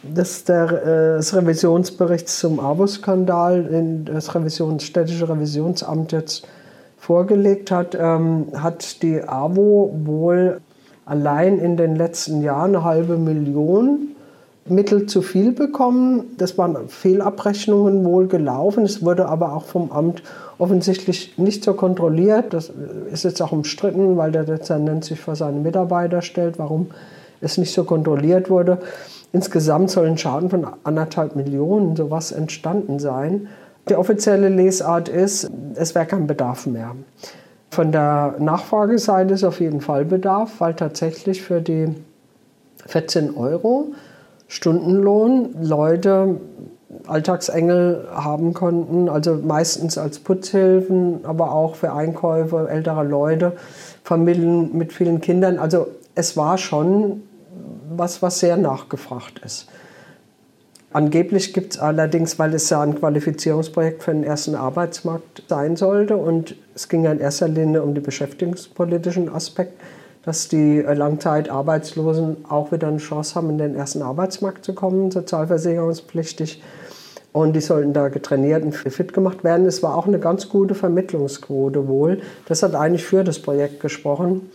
des, 0.03 0.43
der, 0.45 0.71
äh, 0.71 1.17
des 1.17 1.35
Revisionsberichts 1.35 2.39
zum 2.39 2.59
AWO-Skandal, 2.59 3.63
den 3.63 4.05
das 4.05 4.33
Revisions, 4.33 4.83
städtische 4.83 5.29
Revisionsamt 5.29 6.11
jetzt 6.11 6.47
vorgelegt 6.97 7.71
hat, 7.71 7.97
ähm, 7.99 8.47
hat 8.55 9.01
die 9.01 9.23
AWO 9.23 9.91
wohl 10.05 10.61
allein 11.05 11.59
in 11.59 11.77
den 11.77 11.95
letzten 11.95 12.41
Jahren 12.41 12.75
eine 12.75 12.83
halbe 12.83 13.17
Million 13.17 14.09
Mittel 14.65 15.07
zu 15.07 15.21
viel 15.21 15.51
bekommen. 15.51 16.35
Das 16.37 16.57
waren 16.57 16.87
Fehlabrechnungen 16.87 18.05
wohl 18.05 18.27
gelaufen. 18.27 18.85
Es 18.85 19.03
wurde 19.03 19.27
aber 19.27 19.53
auch 19.53 19.65
vom 19.65 19.91
Amt 19.91 20.21
offensichtlich 20.59 21.37
nicht 21.37 21.63
so 21.63 21.73
kontrolliert. 21.73 22.53
Das 22.53 22.71
ist 23.11 23.23
jetzt 23.23 23.41
auch 23.41 23.51
umstritten, 23.51 24.17
weil 24.17 24.31
der 24.31 24.43
Dezernent 24.43 25.03
sich 25.03 25.19
vor 25.19 25.35
seine 25.35 25.59
Mitarbeiter 25.59 26.21
stellt, 26.21 26.59
warum 26.59 26.91
es 27.41 27.57
nicht 27.57 27.73
so 27.73 27.83
kontrolliert 27.83 28.49
wurde. 28.49 28.79
Insgesamt 29.33 29.89
soll 29.89 30.07
ein 30.07 30.17
Schaden 30.17 30.49
von 30.49 30.67
anderthalb 30.83 31.35
Millionen 31.35 31.95
sowas 31.95 32.31
entstanden 32.31 32.99
sein. 32.99 33.47
Die 33.89 33.95
offizielle 33.95 34.49
Lesart 34.49 35.09
ist, 35.09 35.49
es 35.75 35.95
wäre 35.95 36.05
kein 36.05 36.27
Bedarf 36.27 36.67
mehr. 36.67 36.95
Von 37.71 37.91
der 37.91 38.35
Nachfrageseite 38.39 39.33
ist 39.33 39.43
auf 39.43 39.59
jeden 39.59 39.81
Fall 39.81 40.05
Bedarf, 40.05 40.59
weil 40.59 40.73
tatsächlich 40.73 41.41
für 41.41 41.61
die 41.61 41.95
14 42.87 43.35
Euro 43.35 43.87
Stundenlohn 44.47 45.55
Leute, 45.61 46.35
Alltagsengel 47.07 48.05
haben 48.13 48.53
konnten, 48.53 49.07
also 49.07 49.35
meistens 49.35 49.97
als 49.97 50.19
Putzhilfen, 50.19 51.21
aber 51.23 51.53
auch 51.53 51.75
für 51.75 51.93
Einkäufe 51.93 52.67
älterer 52.69 53.05
Leute, 53.05 53.53
Familien 54.03 54.77
mit 54.77 54.91
vielen 54.91 55.21
Kindern. 55.21 55.57
Also 55.57 55.87
es 56.15 56.35
war 56.35 56.57
schon 56.57 57.23
was, 57.89 58.21
was 58.21 58.39
sehr 58.39 58.57
nachgefragt 58.57 59.39
ist. 59.45 59.67
Angeblich 60.93 61.53
gibt 61.53 61.75
es 61.75 61.79
allerdings, 61.79 62.37
weil 62.37 62.53
es 62.53 62.69
ja 62.69 62.81
ein 62.81 62.95
Qualifizierungsprojekt 62.95 64.03
für 64.03 64.11
den 64.11 64.25
ersten 64.25 64.55
Arbeitsmarkt 64.55 65.43
sein 65.47 65.77
sollte 65.77 66.17
und 66.17 66.55
es 66.75 66.89
ging 66.89 67.05
ja 67.05 67.13
in 67.13 67.19
erster 67.19 67.47
Linie 67.47 67.81
um 67.81 67.93
den 67.93 68.03
beschäftigungspolitischen 68.03 69.29
Aspekt, 69.33 69.79
dass 70.23 70.49
die 70.49 70.81
Langzeitarbeitslosen 70.81 72.45
auch 72.49 72.73
wieder 72.73 72.89
eine 72.89 72.97
Chance 72.97 73.35
haben, 73.35 73.51
in 73.51 73.57
den 73.57 73.75
ersten 73.75 74.01
Arbeitsmarkt 74.01 74.65
zu 74.65 74.73
kommen, 74.73 75.11
sozialversicherungspflichtig. 75.11 76.61
Und 77.31 77.53
die 77.53 77.61
sollten 77.61 77.93
da 77.93 78.09
getrainiert 78.09 78.63
und 78.63 78.75
fit 78.75 79.13
gemacht 79.13 79.45
werden. 79.45 79.65
Es 79.65 79.81
war 79.81 79.95
auch 79.95 80.05
eine 80.05 80.19
ganz 80.19 80.49
gute 80.49 80.75
Vermittlungsquote 80.75 81.87
wohl. 81.87 82.21
Das 82.47 82.61
hat 82.61 82.75
eigentlich 82.75 83.05
für 83.05 83.23
das 83.23 83.39
Projekt 83.39 83.79
gesprochen. 83.79 84.49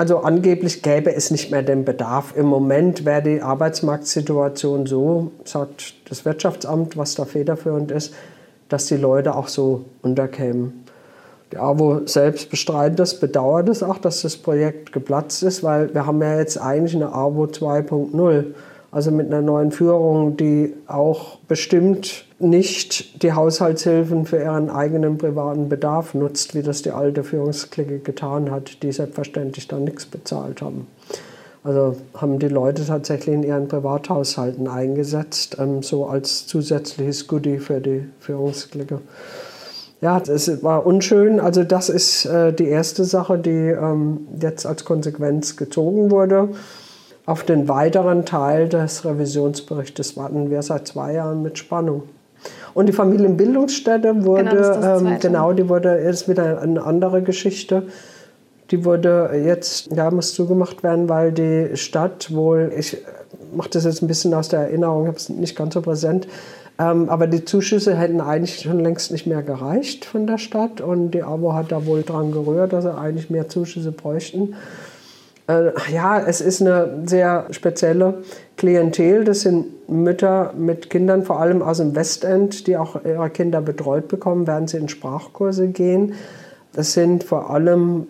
Also 0.00 0.20
angeblich 0.20 0.80
gäbe 0.80 1.14
es 1.14 1.30
nicht 1.30 1.50
mehr 1.50 1.62
den 1.62 1.84
Bedarf. 1.84 2.34
Im 2.34 2.46
Moment 2.46 3.04
wäre 3.04 3.20
die 3.20 3.42
Arbeitsmarktsituation 3.42 4.86
so, 4.86 5.30
sagt 5.44 5.92
das 6.08 6.24
Wirtschaftsamt, 6.24 6.96
was 6.96 7.16
da 7.16 7.26
federführend 7.26 7.90
ist, 7.90 8.14
dass 8.70 8.86
die 8.86 8.96
Leute 8.96 9.36
auch 9.36 9.48
so 9.48 9.84
unterkämen. 10.00 10.86
Die 11.52 11.58
AWO 11.58 12.06
selbst 12.06 12.48
bestreitet 12.48 12.98
das, 12.98 13.20
bedauert 13.20 13.68
es 13.68 13.82
auch, 13.82 13.98
dass 13.98 14.22
das 14.22 14.38
Projekt 14.38 14.92
geplatzt 14.92 15.42
ist, 15.42 15.62
weil 15.62 15.92
wir 15.92 16.06
haben 16.06 16.22
ja 16.22 16.38
jetzt 16.38 16.56
eigentlich 16.56 16.96
eine 16.96 17.12
AWO 17.12 17.44
2.0 17.44 18.54
also 18.90 19.10
mit 19.10 19.26
einer 19.26 19.42
neuen 19.42 19.70
Führung, 19.70 20.34
die 20.34 20.72
auch 20.86 21.40
bestimmt 21.46 22.24
nicht 22.40 23.22
die 23.22 23.32
Haushaltshilfen 23.32 24.26
für 24.26 24.38
ihren 24.38 24.70
eigenen 24.70 25.18
privaten 25.18 25.68
Bedarf 25.68 26.14
nutzt, 26.14 26.54
wie 26.54 26.62
das 26.62 26.82
die 26.82 26.90
alte 26.90 27.22
Führungsklicke 27.22 27.98
getan 27.98 28.50
hat, 28.50 28.82
die 28.82 28.92
selbstverständlich 28.92 29.68
da 29.68 29.78
nichts 29.78 30.06
bezahlt 30.06 30.62
haben. 30.62 30.86
Also 31.62 31.96
haben 32.14 32.38
die 32.38 32.48
Leute 32.48 32.86
tatsächlich 32.86 33.34
in 33.34 33.42
ihren 33.42 33.68
Privathaushalten 33.68 34.66
eingesetzt, 34.66 35.58
ähm, 35.60 35.82
so 35.82 36.06
als 36.06 36.46
zusätzliches 36.46 37.28
Goodie 37.28 37.58
für 37.58 37.80
die 37.80 38.06
Führungsklicke. 38.20 39.00
Ja, 40.00 40.18
das 40.18 40.62
war 40.62 40.86
unschön. 40.86 41.38
Also 41.38 41.62
das 41.62 41.90
ist 41.90 42.24
äh, 42.24 42.54
die 42.54 42.68
erste 42.68 43.04
Sache, 43.04 43.36
die 43.36 43.50
ähm, 43.50 44.26
jetzt 44.40 44.64
als 44.64 44.86
Konsequenz 44.86 45.56
gezogen 45.56 46.10
wurde. 46.10 46.48
Auf 47.26 47.44
den 47.44 47.68
weiteren 47.68 48.24
Teil 48.24 48.70
des 48.70 49.04
Revisionsberichtes 49.04 50.16
warten 50.16 50.50
wir 50.50 50.62
seit 50.62 50.88
zwei 50.88 51.12
Jahren 51.12 51.42
mit 51.42 51.58
Spannung. 51.58 52.04
Und 52.74 52.86
die 52.86 52.92
Familienbildungsstätte 52.92 54.24
wurde, 54.24 55.00
genau, 55.00 55.18
genau 55.20 55.52
die 55.52 55.68
wurde 55.68 56.00
jetzt 56.02 56.28
wieder 56.28 56.60
eine 56.60 56.82
andere 56.84 57.22
Geschichte. 57.22 57.84
Die 58.70 58.84
wurde 58.84 59.30
jetzt, 59.44 59.90
ja, 59.94 60.10
muss 60.10 60.34
zugemacht 60.34 60.82
werden, 60.82 61.08
weil 61.08 61.32
die 61.32 61.76
Stadt 61.76 62.32
wohl, 62.32 62.72
ich 62.76 62.98
mache 63.54 63.70
das 63.70 63.84
jetzt 63.84 64.02
ein 64.02 64.06
bisschen 64.06 64.32
aus 64.32 64.48
der 64.48 64.60
Erinnerung, 64.60 65.08
habe 65.08 65.16
es 65.16 65.28
nicht 65.28 65.56
ganz 65.56 65.74
so 65.74 65.80
präsent, 65.80 66.28
ähm, 66.78 67.08
aber 67.08 67.26
die 67.26 67.44
Zuschüsse 67.44 67.96
hätten 67.96 68.20
eigentlich 68.20 68.60
schon 68.60 68.80
längst 68.80 69.10
nicht 69.10 69.26
mehr 69.26 69.42
gereicht 69.42 70.04
von 70.04 70.26
der 70.26 70.38
Stadt 70.38 70.80
und 70.80 71.10
die 71.10 71.22
AWO 71.22 71.52
hat 71.52 71.72
da 71.72 71.84
wohl 71.84 72.02
dran 72.02 72.32
gerührt, 72.32 72.72
dass 72.72 72.84
sie 72.84 72.96
eigentlich 72.96 73.28
mehr 73.28 73.48
Zuschüsse 73.48 73.92
bräuchten. 73.92 74.54
Äh, 75.50 75.72
ja, 75.92 76.20
es 76.20 76.40
ist 76.40 76.60
eine 76.60 77.02
sehr 77.06 77.46
spezielle 77.50 78.22
Klientel. 78.56 79.24
Das 79.24 79.40
sind 79.40 79.88
Mütter 79.88 80.52
mit 80.56 80.90
Kindern, 80.90 81.24
vor 81.24 81.40
allem 81.40 81.62
aus 81.62 81.78
dem 81.78 81.96
Westend, 81.96 82.66
die 82.66 82.76
auch 82.76 83.04
ihre 83.04 83.30
Kinder 83.30 83.60
betreut 83.60 84.08
bekommen, 84.08 84.46
während 84.46 84.70
sie 84.70 84.76
in 84.76 84.88
Sprachkurse 84.88 85.68
gehen. 85.68 86.14
Das 86.72 86.92
sind 86.92 87.24
vor 87.24 87.50
allem 87.50 88.06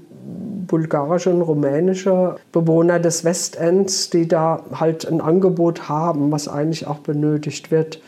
bulgarische 0.67 1.31
und 1.31 1.41
rumänische 1.41 2.37
Bewohner 2.53 3.01
des 3.01 3.25
Westends, 3.25 4.11
die 4.11 4.29
da 4.29 4.63
halt 4.73 5.11
ein 5.11 5.23
Angebot 5.23 5.89
haben, 5.89 6.31
was 6.31 6.47
eigentlich 6.47 6.87
auch 6.87 6.99
benötigt 6.99 7.71
wird, 7.71 8.03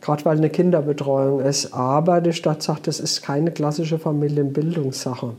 gerade 0.00 0.24
weil 0.24 0.38
eine 0.38 0.48
Kinderbetreuung 0.48 1.40
ist. 1.40 1.74
Aber 1.74 2.22
die 2.22 2.32
Stadt 2.32 2.62
sagt, 2.62 2.86
das 2.86 2.98
ist 2.98 3.22
keine 3.22 3.50
klassische 3.50 3.98
Familienbildungssache. 3.98 5.34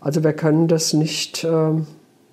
Also 0.00 0.24
wir 0.24 0.32
können 0.32 0.66
das 0.66 0.92
nicht 0.92 1.44
äh, 1.44 1.74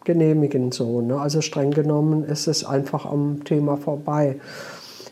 genehmigen. 0.03 0.71
So, 0.71 1.01
ne? 1.01 1.19
Also 1.19 1.41
streng 1.41 1.71
genommen 1.71 2.23
ist 2.23 2.47
es 2.47 2.65
einfach 2.65 3.05
am 3.05 3.43
Thema 3.43 3.77
vorbei. 3.77 4.39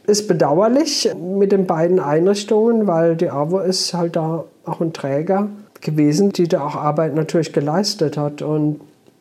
Ist 0.06 0.28
bedauerlich 0.28 1.10
mit 1.16 1.52
den 1.52 1.68
beiden 1.68 2.00
Einrichtungen, 2.00 2.88
weil 2.88 3.16
die 3.16 3.30
AWO 3.30 3.60
ist 3.60 3.94
halt 3.94 4.16
da 4.16 4.46
auch 4.66 4.82
ein 4.82 4.94
Träger 4.94 5.50
gewesen, 5.82 6.32
die 6.32 6.48
da 6.48 6.66
auch 6.66 6.76
Arbeit 6.76 7.14
natürlich 7.14 7.52
geleistet 7.52 8.18
hat. 8.18 8.42
Und 8.42 8.80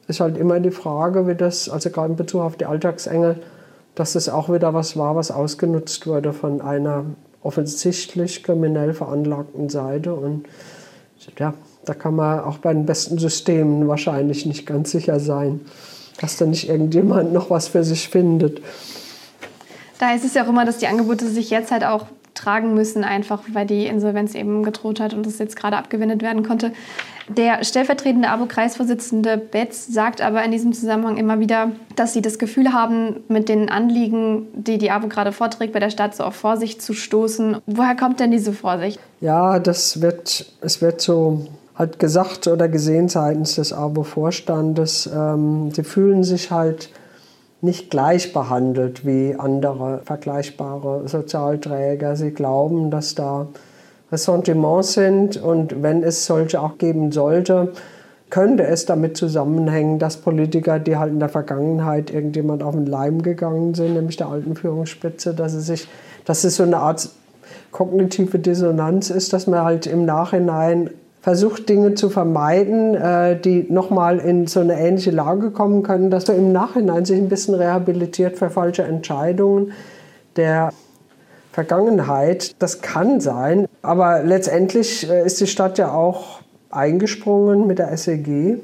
ist 0.08 0.20
halt 0.20 0.38
immer 0.38 0.60
die 0.60 0.70
Frage, 0.70 1.26
wie 1.26 1.34
das, 1.34 1.68
also 1.68 1.90
gerade 1.90 2.10
in 2.10 2.16
Bezug 2.16 2.42
auf 2.42 2.56
die 2.56 2.66
Alltagsengel, 2.66 3.40
dass 3.94 4.12
das 4.12 4.28
auch 4.28 4.52
wieder 4.52 4.74
was 4.74 4.96
war, 4.96 5.16
was 5.16 5.30
ausgenutzt 5.30 6.06
wurde 6.06 6.32
von 6.32 6.60
einer 6.60 7.04
offensichtlich 7.42 8.42
kriminell 8.42 8.92
veranlagten 8.92 9.68
Seite. 9.68 10.14
Und 10.14 10.46
ja, 11.38 11.54
da 11.86 11.94
kann 11.94 12.16
man 12.16 12.40
auch 12.40 12.58
bei 12.58 12.74
den 12.74 12.84
besten 12.84 13.18
Systemen 13.18 13.88
wahrscheinlich 13.88 14.44
nicht 14.44 14.66
ganz 14.66 14.90
sicher 14.90 15.20
sein, 15.20 15.60
dass 16.20 16.36
da 16.36 16.44
nicht 16.44 16.68
irgendjemand 16.68 17.32
noch 17.32 17.48
was 17.48 17.68
für 17.68 17.84
sich 17.84 18.08
findet. 18.08 18.60
Da 19.98 20.14
ist 20.14 20.24
es 20.24 20.34
ja 20.34 20.44
auch 20.44 20.48
immer, 20.48 20.64
dass 20.64 20.78
die 20.78 20.88
Angebote 20.88 21.26
sich 21.26 21.48
jetzt 21.48 21.70
halt 21.70 21.84
auch 21.84 22.06
tragen 22.34 22.74
müssen, 22.74 23.02
einfach 23.02 23.42
weil 23.52 23.66
die 23.66 23.86
Insolvenz 23.86 24.34
eben 24.34 24.62
gedroht 24.62 25.00
hat 25.00 25.14
und 25.14 25.24
das 25.24 25.38
jetzt 25.38 25.56
gerade 25.56 25.76
abgewendet 25.76 26.22
werden 26.22 26.46
konnte. 26.46 26.72
Der 27.28 27.64
stellvertretende 27.64 28.28
ABO-Kreisvorsitzende 28.28 29.36
Betz 29.36 29.86
sagt 29.86 30.20
aber 30.20 30.44
in 30.44 30.52
diesem 30.52 30.72
Zusammenhang 30.72 31.16
immer 31.16 31.40
wieder, 31.40 31.72
dass 31.96 32.12
sie 32.12 32.22
das 32.22 32.38
Gefühl 32.38 32.72
haben, 32.72 33.24
mit 33.28 33.48
den 33.48 33.68
Anliegen, 33.68 34.46
die 34.54 34.78
die 34.78 34.90
ABO 34.90 35.08
gerade 35.08 35.32
vorträgt, 35.32 35.72
bei 35.72 35.80
der 35.80 35.90
Stadt 35.90 36.14
so 36.14 36.24
auf 36.24 36.36
Vorsicht 36.36 36.82
zu 36.82 36.92
stoßen. 36.92 37.56
Woher 37.66 37.96
kommt 37.96 38.20
denn 38.20 38.30
diese 38.30 38.52
Vorsicht? 38.52 39.00
Ja, 39.20 39.58
das 39.58 40.00
wird, 40.02 40.46
es 40.60 40.82
wird 40.82 41.00
so 41.00 41.46
halt 41.76 41.98
gesagt 41.98 42.46
oder 42.48 42.68
gesehen 42.68 43.08
seitens 43.08 43.56
des 43.56 43.72
ABO-Vorstandes, 43.72 45.10
ähm, 45.14 45.70
sie 45.72 45.84
fühlen 45.84 46.24
sich 46.24 46.50
halt 46.50 46.90
nicht 47.60 47.90
gleich 47.90 48.32
behandelt 48.32 49.06
wie 49.06 49.34
andere 49.38 50.00
vergleichbare 50.04 51.08
Sozialträger. 51.08 52.16
Sie 52.16 52.30
glauben, 52.30 52.90
dass 52.90 53.14
da 53.14 53.48
Ressentiments 54.12 54.92
sind 54.92 55.36
und 55.36 55.82
wenn 55.82 56.02
es 56.02 56.26
solche 56.26 56.60
auch 56.60 56.78
geben 56.78 57.12
sollte, 57.12 57.72
könnte 58.30 58.64
es 58.64 58.86
damit 58.86 59.16
zusammenhängen, 59.16 59.98
dass 59.98 60.16
Politiker, 60.16 60.78
die 60.78 60.96
halt 60.96 61.12
in 61.12 61.20
der 61.20 61.28
Vergangenheit 61.28 62.10
irgendjemand 62.10 62.62
auf 62.62 62.74
den 62.74 62.86
Leim 62.86 63.22
gegangen 63.22 63.74
sind, 63.74 63.94
nämlich 63.94 64.16
der 64.16 64.28
alten 64.28 64.56
Führungsspitze, 64.56 65.34
dass 65.34 65.54
es 65.54 65.66
sich, 65.66 65.88
dass 66.24 66.44
es 66.44 66.56
so 66.56 66.62
eine 66.62 66.78
Art 66.78 67.08
kognitive 67.70 68.38
Dissonanz 68.38 69.10
ist, 69.10 69.32
dass 69.32 69.46
man 69.46 69.64
halt 69.64 69.86
im 69.86 70.04
Nachhinein 70.04 70.90
versucht, 71.26 71.68
Dinge 71.68 71.94
zu 71.94 72.08
vermeiden, 72.08 72.94
äh, 72.94 73.36
die 73.36 73.66
nochmal 73.68 74.20
in 74.20 74.46
so 74.46 74.60
eine 74.60 74.78
ähnliche 74.78 75.10
Lage 75.10 75.50
kommen 75.50 75.82
können, 75.82 76.08
dass 76.08 76.28
man 76.28 76.36
im 76.36 76.52
Nachhinein 76.52 77.04
sich 77.04 77.18
ein 77.18 77.28
bisschen 77.28 77.56
rehabilitiert 77.56 78.38
für 78.38 78.48
falsche 78.48 78.84
Entscheidungen 78.84 79.72
der 80.36 80.72
Vergangenheit. 81.50 82.54
Das 82.60 82.80
kann 82.80 83.18
sein, 83.18 83.66
aber 83.82 84.22
letztendlich 84.22 85.10
äh, 85.10 85.26
ist 85.26 85.40
die 85.40 85.48
Stadt 85.48 85.78
ja 85.78 85.90
auch 85.90 86.42
eingesprungen 86.70 87.66
mit 87.66 87.80
der 87.80 87.96
SEG 87.96 88.60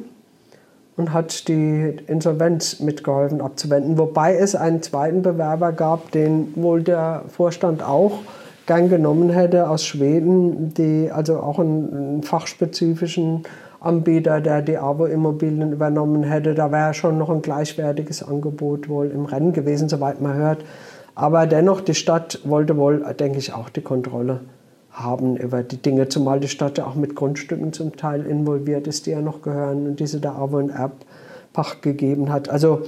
und 0.96 1.12
hat 1.12 1.48
die 1.48 1.96
Insolvenz 2.07 2.79
mitgeholfen 2.79 3.40
abzuwenden, 3.40 3.98
wobei 3.98 4.37
es 4.37 4.55
einen 4.55 4.83
zweiten 4.83 5.22
Bewerber 5.22 5.72
gab, 5.72 6.12
den 6.12 6.53
wohl 6.55 6.85
der 6.85 7.25
Vorstand 7.27 7.83
auch 7.83 8.20
gern 8.66 8.88
genommen 8.88 9.31
hätte 9.31 9.68
aus 9.68 9.85
Schweden, 9.85 10.75
die 10.75 11.11
also 11.12 11.38
auch 11.40 11.59
einen, 11.59 11.92
einen 11.92 12.22
fachspezifischen 12.22 13.42
Anbieter, 13.81 14.40
der 14.40 14.62
die 14.62 14.79
Abo-Immobilien 14.79 15.72
übernommen 15.72 16.22
hätte. 16.22 16.55
Da 16.55 16.70
wäre 16.70 16.94
schon 16.94 17.18
noch 17.18 17.31
ein 17.31 17.42
gleichwertiges 17.42 18.22
Angebot 18.22 18.88
wohl 18.88 19.11
im 19.11 19.25
Rennen 19.25 19.53
gewesen, 19.53 19.88
soweit 19.88 20.20
man 20.20 20.35
hört. 20.35 20.64
Aber 21.14 21.46
dennoch, 21.46 21.81
die 21.81 21.94
Stadt 21.94 22.40
wollte 22.44 22.77
wohl, 22.77 23.05
denke 23.18 23.38
ich, 23.38 23.53
auch 23.53 23.68
die 23.68 23.83
Kontrolle 23.83 24.40
haben 24.92 25.37
über 25.37 25.62
die 25.62 25.79
Dinge, 25.79 26.09
zumal 26.09 26.38
die 26.38 26.48
Stadt 26.48 26.79
ja 26.79 26.87
auch 26.87 26.94
mit 26.94 27.16
Grundstücken 27.16 27.72
zum 27.72 27.96
Teil 27.96 28.27
involviert 28.27 28.87
ist, 28.87 29.07
die 29.07 29.11
ja 29.11 29.20
noch 29.20 29.42
gehören 29.42 29.87
und 29.87 30.01
diese 30.01 30.20
der 30.20 30.33
Abo- 30.33 30.59
und 30.59 30.70
Erbpacht 30.70 31.83
gegeben 31.83 32.31
hat. 32.33 32.51
Also 32.51 32.83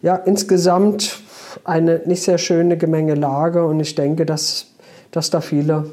ja, 0.00 0.14
insgesamt 0.16 1.20
eine 1.64 2.02
nicht 2.06 2.22
sehr 2.22 2.38
schöne 2.38 2.76
Gemengelage 2.76 3.64
und 3.64 3.80
ich 3.80 3.94
denke, 3.94 4.26
dass 4.26 4.73
dass 5.14 5.30
da 5.30 5.40
viele 5.40 5.86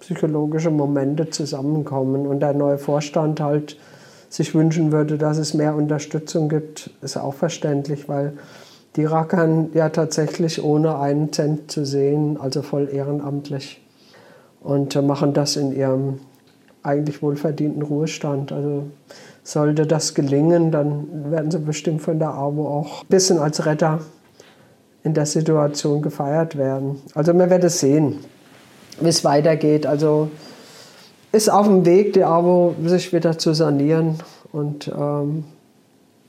psychologische 0.00 0.70
Momente 0.70 1.30
zusammenkommen 1.30 2.26
und 2.26 2.40
der 2.40 2.54
neue 2.54 2.78
Vorstand 2.78 3.40
halt 3.40 3.78
sich 4.28 4.54
wünschen 4.54 4.90
würde, 4.90 5.16
dass 5.16 5.38
es 5.38 5.54
mehr 5.54 5.74
Unterstützung 5.74 6.48
gibt, 6.48 6.90
ist 7.00 7.16
auch 7.16 7.34
verständlich, 7.34 8.08
weil 8.08 8.34
Die 8.96 9.04
rackern 9.04 9.70
ja 9.74 9.90
tatsächlich 9.90 10.62
ohne 10.64 10.98
einen 10.98 11.32
Cent 11.32 11.70
zu 11.70 11.84
sehen, 11.84 12.36
also 12.40 12.62
voll 12.62 12.88
ehrenamtlich. 12.92 13.80
Und 14.60 14.96
äh, 14.96 15.02
machen 15.02 15.34
das 15.34 15.56
in 15.56 15.70
ihrem 15.70 16.18
eigentlich 16.82 17.22
wohlverdienten 17.22 17.82
Ruhestand. 17.82 18.50
Also 18.50 18.84
sollte 19.44 19.86
das 19.86 20.14
gelingen, 20.14 20.72
dann 20.72 21.30
werden 21.30 21.52
sie 21.52 21.60
bestimmt 21.60 22.02
von 22.02 22.18
der 22.18 22.30
AWO 22.30 22.66
auch 22.66 23.02
ein 23.02 23.08
bisschen 23.08 23.38
als 23.38 23.64
Retter 23.66 24.00
in 25.04 25.14
der 25.14 25.26
Situation 25.26 26.02
gefeiert 26.02 26.58
werden. 26.58 27.00
Also 27.14 27.32
man 27.34 27.50
wird 27.50 27.62
es 27.62 27.78
sehen, 27.78 28.16
wie 29.00 29.08
es 29.08 29.24
weitergeht. 29.24 29.86
Also 29.86 30.30
ist 31.32 31.50
auf 31.50 31.66
dem 31.66 31.84
Weg, 31.84 32.14
die 32.14 32.24
AWO 32.24 32.74
sich 32.84 33.12
wieder 33.12 33.38
zu 33.38 33.52
sanieren 33.54 34.16
und 34.52 34.88
ähm, 34.88 35.44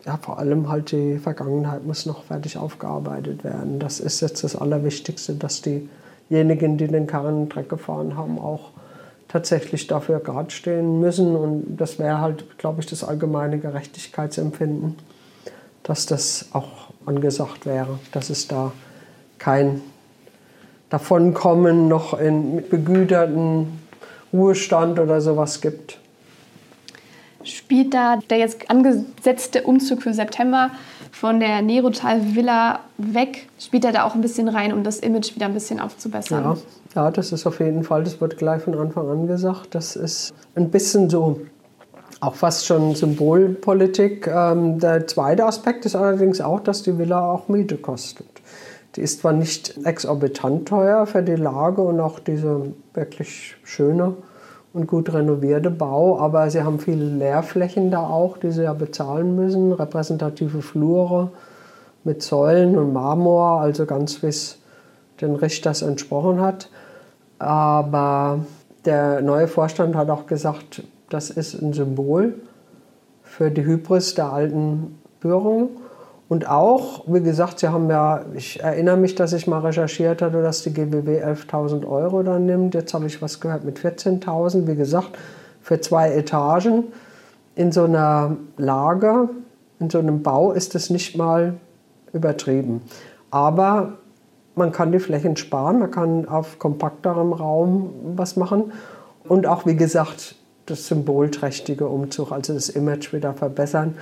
ja, 0.05 0.17
vor 0.17 0.39
allem 0.39 0.69
halt 0.69 0.91
die 0.91 1.17
Vergangenheit 1.17 1.85
muss 1.85 2.05
noch 2.05 2.23
fertig 2.23 2.57
aufgearbeitet 2.57 3.43
werden. 3.43 3.79
Das 3.79 3.99
ist 3.99 4.21
jetzt 4.21 4.43
das 4.43 4.55
Allerwichtigste, 4.55 5.35
dass 5.35 5.61
diejenigen, 5.61 6.77
die 6.77 6.87
den 6.87 7.07
Karren 7.07 7.49
Dreck 7.49 7.69
gefahren 7.69 8.15
haben, 8.15 8.39
auch 8.39 8.71
tatsächlich 9.27 9.87
dafür 9.87 10.19
gerade 10.19 10.51
stehen 10.51 10.99
müssen. 10.99 11.35
Und 11.35 11.77
das 11.77 11.99
wäre 11.99 12.19
halt, 12.19 12.57
glaube 12.57 12.81
ich, 12.81 12.87
das 12.87 13.03
allgemeine 13.03 13.59
Gerechtigkeitsempfinden, 13.59 14.95
dass 15.83 16.05
das 16.05 16.49
auch 16.53 16.89
angesagt 17.05 17.65
wäre, 17.65 17.99
dass 18.11 18.29
es 18.29 18.47
da 18.47 18.71
kein 19.37 19.81
Davonkommen 20.89 21.87
noch 21.87 22.19
in 22.19 22.67
begüterten 22.67 23.79
Ruhestand 24.33 24.99
oder 24.99 25.21
sowas 25.21 25.61
gibt. 25.61 25.99
Spielt 27.43 27.93
da 27.93 28.17
der 28.29 28.37
jetzt 28.37 28.69
angesetzte 28.69 29.63
Umzug 29.63 30.03
für 30.03 30.13
September 30.13 30.71
von 31.11 31.39
der 31.39 31.61
Nerotal 31.61 32.35
Villa 32.35 32.79
weg, 32.97 33.47
spielt 33.59 33.85
er 33.85 33.91
da 33.91 34.03
auch 34.03 34.13
ein 34.13 34.21
bisschen 34.21 34.49
rein, 34.49 34.73
um 34.73 34.83
das 34.83 34.99
Image 34.99 35.35
wieder 35.35 35.45
ein 35.45 35.53
bisschen 35.53 35.79
aufzubessern? 35.79 36.43
Ja, 36.43 36.57
ja, 36.95 37.11
das 37.11 37.31
ist 37.31 37.47
auf 37.47 37.59
jeden 37.59 37.83
Fall, 37.83 38.03
das 38.03 38.19
wird 38.19 38.37
gleich 38.37 38.61
von 38.61 38.75
Anfang 38.75 39.09
an 39.09 39.27
gesagt. 39.27 39.73
Das 39.73 39.95
ist 39.95 40.33
ein 40.55 40.69
bisschen 40.69 41.09
so 41.09 41.41
auch 42.21 42.35
fast 42.35 42.65
schon 42.65 42.95
Symbolpolitik. 42.95 44.27
Ähm, 44.27 44.79
der 44.79 45.07
zweite 45.07 45.45
Aspekt 45.45 45.85
ist 45.85 45.95
allerdings 45.95 46.41
auch, 46.41 46.59
dass 46.59 46.83
die 46.83 46.97
Villa 46.97 47.31
auch 47.31 47.47
Miete 47.47 47.77
kostet. 47.77 48.27
Die 48.95 49.01
ist 49.01 49.21
zwar 49.21 49.33
nicht 49.33 49.85
exorbitant 49.85 50.67
teuer 50.67 51.05
für 51.05 51.21
die 51.21 51.35
Lage 51.35 51.81
und 51.81 51.99
auch 51.99 52.19
diese 52.19 52.73
wirklich 52.93 53.55
schöne 53.63 54.15
und 54.73 54.87
gut 54.87 55.13
renovierte 55.13 55.71
Bau, 55.71 56.19
aber 56.19 56.49
sie 56.49 56.63
haben 56.63 56.79
viele 56.79 57.05
Leerflächen 57.05 57.91
da 57.91 58.07
auch, 58.07 58.37
die 58.37 58.51
sie 58.51 58.63
ja 58.63 58.73
bezahlen 58.73 59.35
müssen, 59.35 59.71
repräsentative 59.71 60.61
Flure 60.61 61.31
mit 62.03 62.21
Säulen 62.21 62.77
und 62.77 62.93
Marmor, 62.93 63.61
also 63.61 63.85
ganz 63.85 64.21
wie 64.23 64.27
es 64.27 64.59
den 65.21 65.35
Richters 65.35 65.81
entsprochen 65.81 66.39
hat. 66.39 66.69
Aber 67.39 68.39
der 68.85 69.21
neue 69.21 69.47
Vorstand 69.47 69.95
hat 69.95 70.09
auch 70.09 70.25
gesagt, 70.27 70.83
das 71.09 71.29
ist 71.29 71.61
ein 71.61 71.73
Symbol 71.73 72.35
für 73.23 73.51
die 73.51 73.65
Hybris 73.65 74.15
der 74.15 74.31
alten 74.31 74.99
Bürgerung. 75.19 75.69
Und 76.29 76.47
auch, 76.47 77.05
wie 77.07 77.21
gesagt, 77.21 77.59
Sie 77.59 77.69
haben 77.69 77.89
ja, 77.89 78.23
ich 78.35 78.61
erinnere 78.61 78.97
mich, 78.97 79.15
dass 79.15 79.33
ich 79.33 79.47
mal 79.47 79.61
recherchiert 79.61 80.21
hatte, 80.21 80.43
dass 80.43 80.61
die 80.61 80.71
GBW 80.71 81.23
11.000 81.23 81.87
Euro 81.87 82.21
dann 82.21 82.45
nimmt. 82.45 82.75
Jetzt 82.75 82.93
habe 82.93 83.07
ich 83.07 83.19
was 83.19 83.39
gehört 83.39 83.63
mit 83.65 83.79
14.000. 83.79 84.67
Wie 84.67 84.75
gesagt, 84.75 85.17
für 85.63 85.81
zwei 85.81 86.11
Etagen 86.13 86.83
in 87.55 87.71
so 87.71 87.85
einer 87.85 88.37
Lage, 88.57 89.29
in 89.79 89.89
so 89.89 89.97
einem 89.97 90.21
Bau 90.21 90.51
ist 90.51 90.75
es 90.75 90.91
nicht 90.91 91.17
mal 91.17 91.55
übertrieben. 92.13 92.83
Aber 93.31 93.93
man 94.53 94.71
kann 94.71 94.91
die 94.91 94.99
Flächen 94.99 95.35
sparen, 95.35 95.79
man 95.79 95.89
kann 95.89 96.27
auf 96.27 96.59
kompakterem 96.59 97.33
Raum 97.33 97.89
was 98.15 98.35
machen. 98.35 98.71
Und 99.27 99.47
auch, 99.47 99.65
wie 99.65 99.75
gesagt, 99.75 100.35
das 100.67 100.85
symbolträchtige 100.85 101.87
Umzug, 101.87 102.31
also 102.31 102.53
das 102.53 102.69
Image 102.69 103.13
wieder 103.13 103.33
verbessern. 103.33 103.95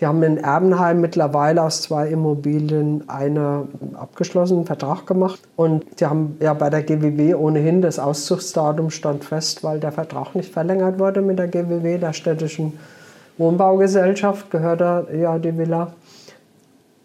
Die 0.00 0.06
haben 0.06 0.22
in 0.22 0.38
Erbenheim 0.38 1.00
mittlerweile 1.00 1.62
aus 1.62 1.82
zwei 1.82 2.08
Immobilien 2.08 3.08
einen 3.08 3.68
abgeschlossenen 3.94 4.64
Vertrag 4.64 5.06
gemacht. 5.06 5.40
Und 5.56 6.00
die 6.00 6.06
haben 6.06 6.36
ja 6.40 6.54
bei 6.54 6.70
der 6.70 6.82
GWW 6.82 7.34
ohnehin 7.34 7.82
das 7.82 7.98
Auszugsdatum 7.98 8.90
stand 8.90 9.24
fest, 9.24 9.64
weil 9.64 9.80
der 9.80 9.90
Vertrag 9.90 10.34
nicht 10.36 10.52
verlängert 10.52 11.00
wurde 11.00 11.20
mit 11.20 11.38
der 11.38 11.48
GWW, 11.48 11.98
der 11.98 12.12
städtischen 12.12 12.78
Wohnbaugesellschaft, 13.38 14.50
gehört 14.50 14.80
da 14.80 15.04
ja 15.12 15.38
die 15.38 15.56
Villa. 15.56 15.92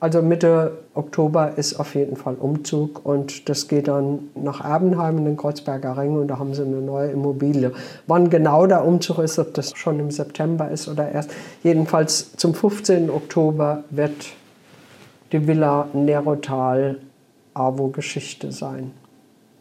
Also 0.03 0.21
Mitte 0.21 0.79
Oktober 0.95 1.53
ist 1.55 1.79
auf 1.79 1.95
jeden 1.95 2.17
Fall 2.17 2.35
Umzug 2.35 3.05
und 3.05 3.47
das 3.47 3.69
geht 3.69 3.87
dann 3.87 4.27
nach 4.35 4.61
Erbenheim 4.61 5.17
in 5.19 5.23
den 5.23 5.37
Kreuzberger 5.37 5.97
Ring 5.97 6.17
und 6.17 6.27
da 6.27 6.39
haben 6.39 6.53
sie 6.53 6.63
eine 6.63 6.81
neue 6.81 7.11
Immobilie. 7.11 7.71
Wann 8.05 8.29
genau 8.29 8.67
der 8.67 8.83
Umzug 8.83 9.19
ist, 9.19 9.39
ob 9.39 9.53
das 9.53 9.71
schon 9.77 10.01
im 10.01 10.11
September 10.11 10.69
ist 10.69 10.89
oder 10.89 11.09
erst, 11.09 11.31
jedenfalls 11.63 12.35
zum 12.35 12.53
15. 12.53 13.09
Oktober 13.09 13.85
wird 13.91 14.11
die 15.31 15.47
Villa 15.47 15.87
Nerotal 15.93 16.97
AWO-Geschichte 17.53 18.51
sein. 18.51 18.91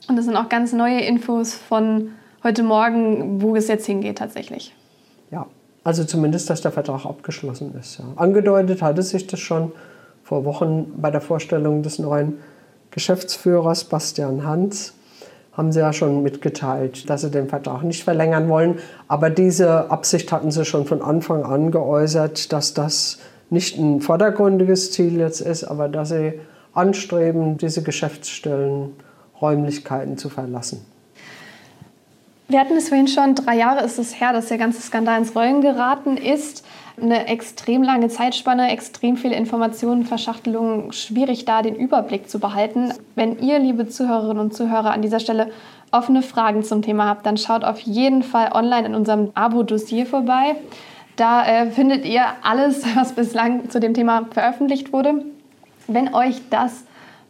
Und 0.08 0.16
das 0.16 0.24
sind 0.24 0.34
auch 0.34 0.48
ganz 0.48 0.72
neue 0.72 1.02
Infos 1.02 1.54
von 1.54 2.08
heute 2.42 2.64
Morgen, 2.64 3.40
wo 3.40 3.54
es 3.54 3.68
jetzt 3.68 3.86
hingeht 3.86 4.18
tatsächlich. 4.18 4.74
Ja, 5.30 5.46
also 5.84 6.02
zumindest, 6.02 6.50
dass 6.50 6.62
der 6.62 6.72
Vertrag 6.72 7.06
abgeschlossen 7.06 7.76
ist. 7.78 7.98
Ja. 8.00 8.06
Angedeutet 8.16 8.82
hatte 8.82 9.04
sich 9.04 9.28
das 9.28 9.38
schon 9.38 9.70
vor 10.32 10.46
Wochen 10.46 10.94
bei 10.96 11.10
der 11.10 11.20
Vorstellung 11.20 11.82
des 11.82 11.98
neuen 11.98 12.38
Geschäftsführers 12.90 13.84
Bastian 13.84 14.46
Hans 14.46 14.94
haben 15.52 15.72
sie 15.72 15.80
ja 15.80 15.92
schon 15.92 16.22
mitgeteilt, 16.22 17.10
dass 17.10 17.20
sie 17.20 17.30
den 17.30 17.50
Vertrag 17.50 17.82
nicht 17.82 18.02
verlängern 18.02 18.48
wollen. 18.48 18.78
Aber 19.08 19.28
diese 19.28 19.90
Absicht 19.90 20.32
hatten 20.32 20.50
sie 20.50 20.64
schon 20.64 20.86
von 20.86 21.02
Anfang 21.02 21.44
an 21.44 21.70
geäußert, 21.70 22.50
dass 22.50 22.72
das 22.72 23.18
nicht 23.50 23.76
ein 23.76 24.00
vordergründiges 24.00 24.90
Ziel 24.92 25.18
jetzt 25.18 25.42
ist, 25.42 25.64
aber 25.64 25.90
dass 25.90 26.08
sie 26.08 26.40
anstreben, 26.72 27.58
diese 27.58 27.82
Geschäftsstellen, 27.82 28.92
Räumlichkeiten 29.38 30.16
zu 30.16 30.30
verlassen. 30.30 30.86
Wir 32.52 32.60
hatten 32.60 32.76
es 32.76 32.90
vorhin 32.90 33.08
schon, 33.08 33.34
drei 33.34 33.56
Jahre 33.56 33.82
ist 33.82 33.98
es 33.98 34.20
her, 34.20 34.34
dass 34.34 34.48
der 34.48 34.58
ganze 34.58 34.82
Skandal 34.82 35.18
ins 35.18 35.34
Rollen 35.34 35.62
geraten 35.62 36.18
ist 36.18 36.66
eine 37.00 37.26
extrem 37.26 37.82
lange 37.82 38.08
Zeitspanne, 38.08 38.70
extrem 38.70 39.16
viele 39.16 39.34
Informationen, 39.36 40.04
Verschachtelungen, 40.04 40.92
schwierig 40.92 41.46
da 41.46 41.62
den 41.62 41.74
Überblick 41.74 42.28
zu 42.28 42.38
behalten. 42.38 42.92
Wenn 43.14 43.38
ihr, 43.38 43.58
liebe 43.58 43.88
Zuhörerinnen 43.88 44.38
und 44.38 44.54
Zuhörer, 44.54 44.90
an 44.90 45.00
dieser 45.00 45.18
Stelle 45.18 45.50
offene 45.92 46.20
Fragen 46.20 46.62
zum 46.62 46.82
Thema 46.82 47.06
habt, 47.06 47.24
dann 47.24 47.38
schaut 47.38 47.64
auf 47.64 47.80
jeden 47.80 48.22
Fall 48.22 48.52
online 48.52 48.88
in 48.88 48.94
unserem 48.94 49.30
Abo-Dossier 49.32 50.04
vorbei. 50.04 50.56
Da 51.16 51.46
äh, 51.46 51.70
findet 51.70 52.04
ihr 52.04 52.26
alles, 52.42 52.84
was 52.96 53.14
bislang 53.14 53.70
zu 53.70 53.80
dem 53.80 53.94
Thema 53.94 54.26
veröffentlicht 54.30 54.92
wurde. 54.92 55.24
Wenn 55.88 56.12
euch 56.14 56.42
das 56.50 56.84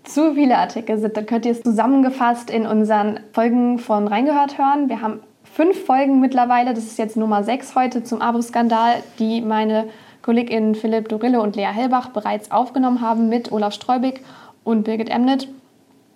zu 0.04 0.34
viele 0.34 0.58
Artikel 0.58 0.98
sind, 0.98 1.16
dann 1.16 1.26
könnt 1.26 1.46
ihr 1.46 1.52
es 1.52 1.62
zusammengefasst 1.62 2.50
in 2.50 2.66
unseren 2.66 3.20
Folgen 3.32 3.78
von 3.78 4.08
Reingehört 4.08 4.58
hören. 4.58 4.88
Wir 4.88 5.00
haben 5.00 5.20
fünf 5.44 5.84
Folgen 5.84 6.20
mittlerweile. 6.20 6.74
Das 6.74 6.84
ist 6.84 6.98
jetzt 6.98 7.16
Nummer 7.16 7.44
sechs 7.44 7.74
heute 7.74 8.02
zum 8.02 8.20
Abo-Skandal, 8.20 9.02
die 9.18 9.40
meine 9.40 9.88
KollegInnen 10.22 10.74
Philipp 10.74 11.08
Dorille 11.08 11.40
und 11.40 11.56
Lea 11.56 11.66
Hellbach 11.66 12.08
bereits 12.10 12.50
aufgenommen 12.50 13.00
haben 13.00 13.28
mit 13.28 13.52
Olaf 13.52 13.74
Streubig 13.74 14.22
und 14.64 14.84
Birgit 14.84 15.10
Emnet. 15.10 15.48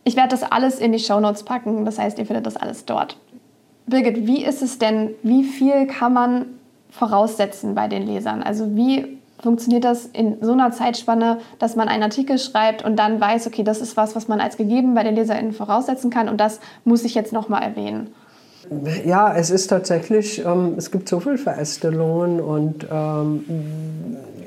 Ich 0.04 0.16
werde 0.16 0.28
das 0.28 0.44
alles 0.44 0.78
in 0.78 0.92
die 0.92 1.00
Shownotes 1.00 1.42
packen, 1.42 1.84
das 1.84 1.98
heißt, 1.98 2.18
ihr 2.18 2.26
findet 2.26 2.46
das 2.46 2.56
alles 2.56 2.84
dort. 2.84 3.18
Birgit, 3.86 4.26
wie 4.26 4.44
ist 4.44 4.62
es 4.62 4.78
denn, 4.78 5.10
wie 5.22 5.42
viel 5.42 5.86
kann 5.86 6.12
man 6.12 6.46
voraussetzen 6.90 7.74
bei 7.74 7.88
den 7.88 8.06
Lesern? 8.06 8.42
Also 8.42 8.76
wie 8.76 9.15
funktioniert 9.40 9.84
das 9.84 10.06
in 10.06 10.38
so 10.40 10.52
einer 10.52 10.72
Zeitspanne, 10.72 11.38
dass 11.58 11.76
man 11.76 11.88
einen 11.88 12.02
Artikel 12.02 12.38
schreibt 12.38 12.84
und 12.84 12.96
dann 12.96 13.20
weiß, 13.20 13.46
okay, 13.46 13.62
das 13.62 13.80
ist 13.80 13.96
was, 13.96 14.16
was 14.16 14.28
man 14.28 14.40
als 14.40 14.56
gegeben 14.56 14.94
bei 14.94 15.02
den 15.02 15.14
LeserInnen 15.14 15.52
voraussetzen 15.52 16.10
kann 16.10 16.28
und 16.28 16.40
das 16.40 16.60
muss 16.84 17.04
ich 17.04 17.14
jetzt 17.14 17.32
nochmal 17.32 17.62
erwähnen? 17.62 18.08
Ja, 19.04 19.34
es 19.36 19.50
ist 19.50 19.68
tatsächlich, 19.68 20.44
ähm, 20.44 20.74
es 20.76 20.90
gibt 20.90 21.08
so 21.08 21.20
viele 21.20 21.38
Verästelungen 21.38 22.40
und 22.40 22.86
ähm, 22.90 23.44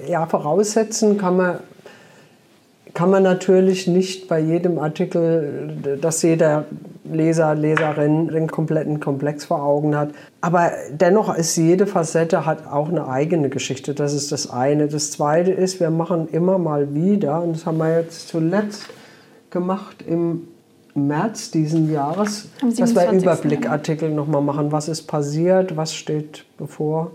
ja, 0.09 0.25
voraussetzen 0.25 1.17
kann 1.17 1.37
man, 1.37 1.59
kann 2.93 3.09
man 3.09 3.23
natürlich 3.23 3.87
nicht 3.87 4.27
bei 4.27 4.39
jedem 4.39 4.79
Artikel, 4.79 5.97
dass 6.01 6.21
jeder 6.21 6.65
Leser, 7.03 7.55
Leserin 7.55 8.27
den 8.27 8.47
kompletten 8.49 8.99
Komplex 8.99 9.45
vor 9.45 9.63
Augen 9.63 9.95
hat. 9.95 10.11
Aber 10.41 10.71
dennoch 10.91 11.33
ist 11.33 11.55
jede 11.55 11.87
Facette 11.87 12.45
hat 12.45 12.67
auch 12.67 12.89
eine 12.89 13.07
eigene 13.07 13.49
Geschichte. 13.49 13.93
Das 13.93 14.13
ist 14.13 14.31
das 14.31 14.49
eine. 14.49 14.87
Das 14.87 15.11
zweite 15.11 15.51
ist, 15.51 15.79
wir 15.79 15.89
machen 15.89 16.27
immer 16.29 16.57
mal 16.57 16.93
wieder, 16.93 17.41
und 17.41 17.55
das 17.55 17.65
haben 17.65 17.77
wir 17.77 17.99
jetzt 17.99 18.27
zuletzt 18.27 18.85
gemacht 19.49 20.03
im 20.07 20.47
März 20.93 21.51
diesen 21.51 21.91
Jahres, 21.91 22.49
dass 22.77 22.93
wir 22.95 23.11
Überblickartikel 23.11 24.09
nochmal 24.11 24.41
machen, 24.41 24.71
was 24.71 24.89
ist 24.89 25.03
passiert, 25.03 25.77
was 25.77 25.93
steht 25.93 26.45
bevor. 26.57 27.11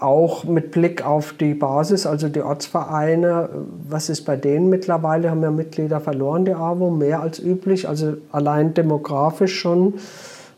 Auch 0.00 0.44
mit 0.44 0.70
Blick 0.70 1.04
auf 1.04 1.32
die 1.32 1.54
Basis, 1.54 2.06
also 2.06 2.28
die 2.28 2.42
Ortsvereine, 2.42 3.48
was 3.88 4.08
ist 4.08 4.22
bei 4.22 4.36
denen 4.36 4.68
mittlerweile? 4.68 5.30
Haben 5.30 5.42
ja 5.42 5.50
Mitglieder 5.50 6.00
verloren, 6.00 6.44
die 6.44 6.54
AWO, 6.54 6.90
mehr 6.90 7.20
als 7.20 7.38
üblich, 7.38 7.88
also 7.88 8.14
allein 8.32 8.74
demografisch 8.74 9.58
schon, 9.58 9.94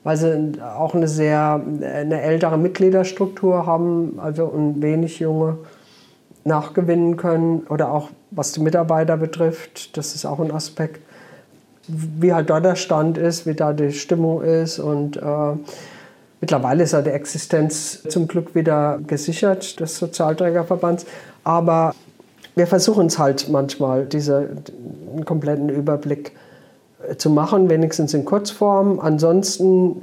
weil 0.05 0.17
sie 0.17 0.53
auch 0.63 0.95
eine 0.95 1.09
sehr 1.09 1.61
eine 1.81 2.21
ältere 2.21 2.59
Mitgliederstruktur 2.59 3.67
haben, 3.67 4.19
also 4.23 4.47
und 4.47 4.83
wenig 4.83 5.19
junge 5.19 5.59
nachgewinnen 6.45 7.17
können 7.17 7.67
oder 7.69 7.93
auch 7.93 8.09
was 8.31 8.53
die 8.53 8.61
Mitarbeiter 8.61 9.17
betrifft, 9.17 9.97
das 9.97 10.15
ist 10.15 10.25
auch 10.25 10.41
ein 10.41 10.53
Aspekt, 10.53 11.01
wie 11.87 12.33
halt 12.33 12.51
dort 12.51 12.65
der 12.65 12.77
Stand 12.77 13.17
ist, 13.17 13.47
wie 13.47 13.55
da 13.55 13.73
die 13.73 13.93
Stimmung 13.93 14.43
ist 14.43 14.79
und 14.79 15.17
äh, 15.17 15.53
Mittlerweile 16.41 16.85
ist 16.85 16.93
ja 16.93 17.03
die 17.03 17.11
Existenz 17.11 18.03
zum 18.09 18.29
Glück 18.29 18.55
wieder 18.55 19.01
gesichert 19.07 19.81
des 19.81 19.99
Sozialträgerverbands. 19.99 21.07
Aber 21.45 21.95
wir 22.55 22.67
versuchen 22.67 23.07
es 23.07 23.19
halt 23.19 23.49
manchmal, 23.49 24.05
diesen 24.07 24.63
kompletten 25.25 25.69
Überblick 25.69 26.33
äh, 27.09 27.17
zu 27.17 27.31
machen, 27.31 27.71
wenigstens 27.71 28.15
in 28.15 28.25
Kurzform. 28.25 29.01
Ansonsten 29.01 30.03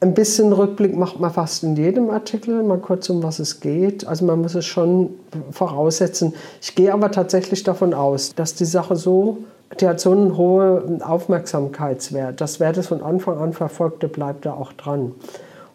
ein 0.00 0.14
bisschen 0.14 0.52
Rückblick 0.52 0.96
macht 0.96 1.18
man 1.18 1.32
fast 1.32 1.64
in 1.64 1.76
jedem 1.76 2.10
Artikel, 2.10 2.62
mal 2.62 2.78
kurz 2.78 3.08
um 3.08 3.22
was 3.22 3.38
es 3.38 3.60
geht. 3.60 4.06
Also 4.06 4.24
man 4.24 4.40
muss 4.42 4.54
es 4.54 4.66
schon 4.66 5.10
voraussetzen. 5.50 6.34
Ich 6.60 6.74
gehe 6.74 6.92
aber 6.92 7.10
tatsächlich 7.10 7.62
davon 7.62 7.94
aus, 7.94 8.34
dass 8.34 8.54
die 8.54 8.66
Sache 8.66 8.96
so 8.96 9.38
die 9.80 9.88
hat 9.88 10.00
so 10.00 10.12
einen 10.12 10.36
hohen 10.36 11.02
Aufmerksamkeitswert. 11.02 12.40
Das 12.40 12.60
Wert 12.60 12.76
ist 12.76 12.88
von 12.88 13.02
Anfang 13.02 13.38
an 13.38 13.52
verfolgt, 13.52 14.02
der 14.02 14.08
bleibt 14.08 14.46
da 14.46 14.52
auch 14.54 14.72
dran. 14.72 15.12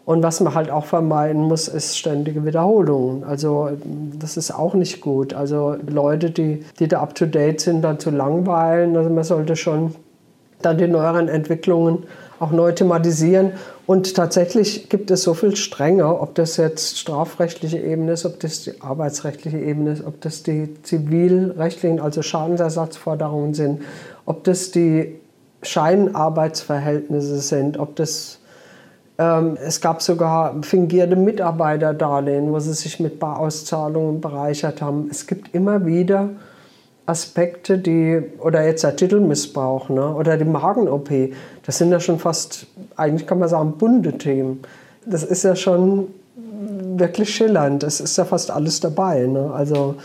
Und 0.06 0.24
was 0.24 0.40
man 0.40 0.56
halt 0.56 0.72
auch 0.72 0.86
vermeiden 0.86 1.44
muss, 1.44 1.68
ist 1.68 1.98
ständige 1.98 2.44
Wiederholungen. 2.44 3.24
Also 3.24 3.70
das 4.18 4.38
ist 4.38 4.52
auch 4.52 4.74
nicht 4.74 5.02
gut. 5.02 5.36
Also 5.36 5.76
Leute, 5.88 6.32
die, 6.32 6.66
die 6.80 6.88
da 6.88 7.02
up-to-date 7.02 7.62
sind, 7.62 7.84
dann 7.84 8.00
zu 8.00 8.10
langweilen. 8.10 8.98
Also 8.98 9.10
man 9.10 9.24
sollte 9.24 9.56
schon 9.56 9.94
dann 10.64 10.78
die 10.80 10.88
neueren 10.88 11.28
Entwicklungen 11.28 12.06
auch 12.40 12.52
neu 12.52 12.72
thematisieren. 12.72 13.54
Und 13.86 14.16
tatsächlich 14.16 14.90
gibt 14.90 15.12
es 15.12 15.24
so 15.24 15.34
viel 15.34 15.56
Strenge, 15.56 16.20
ob 16.20 16.36
das 16.36 16.58
jetzt 16.58 16.98
strafrechtliche 17.00 17.80
Ebene 17.80 18.14
ist, 18.14 18.26
ob 18.26 18.40
das 18.40 18.64
die 18.64 18.82
arbeitsrechtliche 18.82 19.60
Ebene 19.60 19.92
ist, 19.92 20.06
ob 20.06 20.22
das 20.22 20.44
die 20.44 20.82
zivilrechtlichen, 20.84 22.00
also 22.00 22.22
Schadensersatzforderungen 22.22 23.54
sind, 23.54 23.82
ob 24.26 24.44
das 24.44 24.72
die 24.72 25.20
Scheinarbeitsverhältnisse 25.62 27.40
sind, 27.40 27.78
ob 27.78 27.96
das 27.96 28.40
ähm, 29.18 29.58
es 29.62 29.82
gab 29.82 30.02
sogar 30.02 30.64
fingierte 30.64 31.18
Mitarbeiterdarlehen, 31.18 32.52
wo 32.52 32.60
sie 32.60 32.74
sich 32.74 33.00
mit 33.02 33.20
Barauszahlungen 33.20 34.22
bereichert 34.22 34.82
haben. 34.82 35.10
Es 35.12 35.28
gibt 35.28 35.54
immer 35.54 35.86
wieder 35.86 36.30
Aspekte, 37.10 37.78
die, 37.78 38.22
oder 38.40 38.66
jetzt 38.66 38.84
der 38.84 38.96
Titelmissbrauch 38.96 39.90
ne, 39.90 40.14
oder 40.14 40.38
die 40.38 40.46
Magen-OP, 40.46 41.10
das 41.66 41.78
sind 41.78 41.92
ja 41.92 42.00
schon 42.00 42.20
fast, 42.20 42.68
eigentlich 42.96 43.28
kann 43.28 43.40
man 43.40 43.50
sagen, 43.50 43.74
bunte 43.78 44.18
Themen. 44.18 44.62
Das 45.06 45.24
ist 45.24 45.44
ja 45.44 45.56
schon 45.56 46.08
wirklich 46.98 47.34
schillernd. 47.34 47.84
Es 47.84 48.00
ist 48.00 48.18
ja 48.18 48.26
fast 48.26 48.52
alles 48.52 48.80
dabei, 48.80 49.26
ne? 49.26 49.52
also 49.54 49.96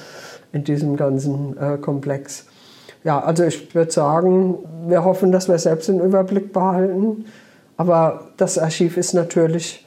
in 0.53 0.65
diesem 0.65 0.97
ganzen 0.97 1.57
äh, 1.59 1.77
Komplex. 1.79 2.47
Ja, 3.03 3.21
also 3.23 3.45
ich 3.45 3.75
würde 3.75 3.91
sagen, 3.91 4.59
wir 4.87 5.05
hoffen, 5.05 5.31
dass 5.31 5.49
wir 5.49 5.59
selbst 5.59 5.89
den 5.89 6.01
Überblick 6.01 6.53
behalten. 6.53 7.27
Aber 7.77 8.29
das 8.37 8.57
Archiv 8.57 8.97
ist 8.97 9.15
natürlich 9.15 9.84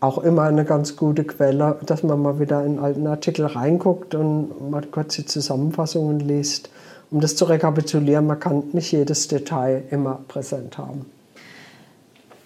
auch 0.00 0.18
immer 0.18 0.44
eine 0.44 0.64
ganz 0.64 0.96
gute 0.96 1.24
Quelle, 1.24 1.78
dass 1.84 2.02
man 2.02 2.20
mal 2.20 2.40
wieder 2.40 2.64
in 2.64 2.78
alten 2.78 3.06
Artikel 3.06 3.46
reinguckt 3.46 4.14
und 4.14 4.70
mal 4.70 4.82
kurz 4.90 5.16
die 5.16 5.26
Zusammenfassungen 5.26 6.20
liest, 6.20 6.70
um 7.10 7.20
das 7.20 7.36
zu 7.36 7.44
rekapitulieren. 7.44 8.26
Man 8.26 8.40
kann 8.40 8.64
nicht 8.72 8.90
jedes 8.92 9.28
Detail 9.28 9.82
immer 9.90 10.20
präsent 10.26 10.78
haben. 10.78 11.04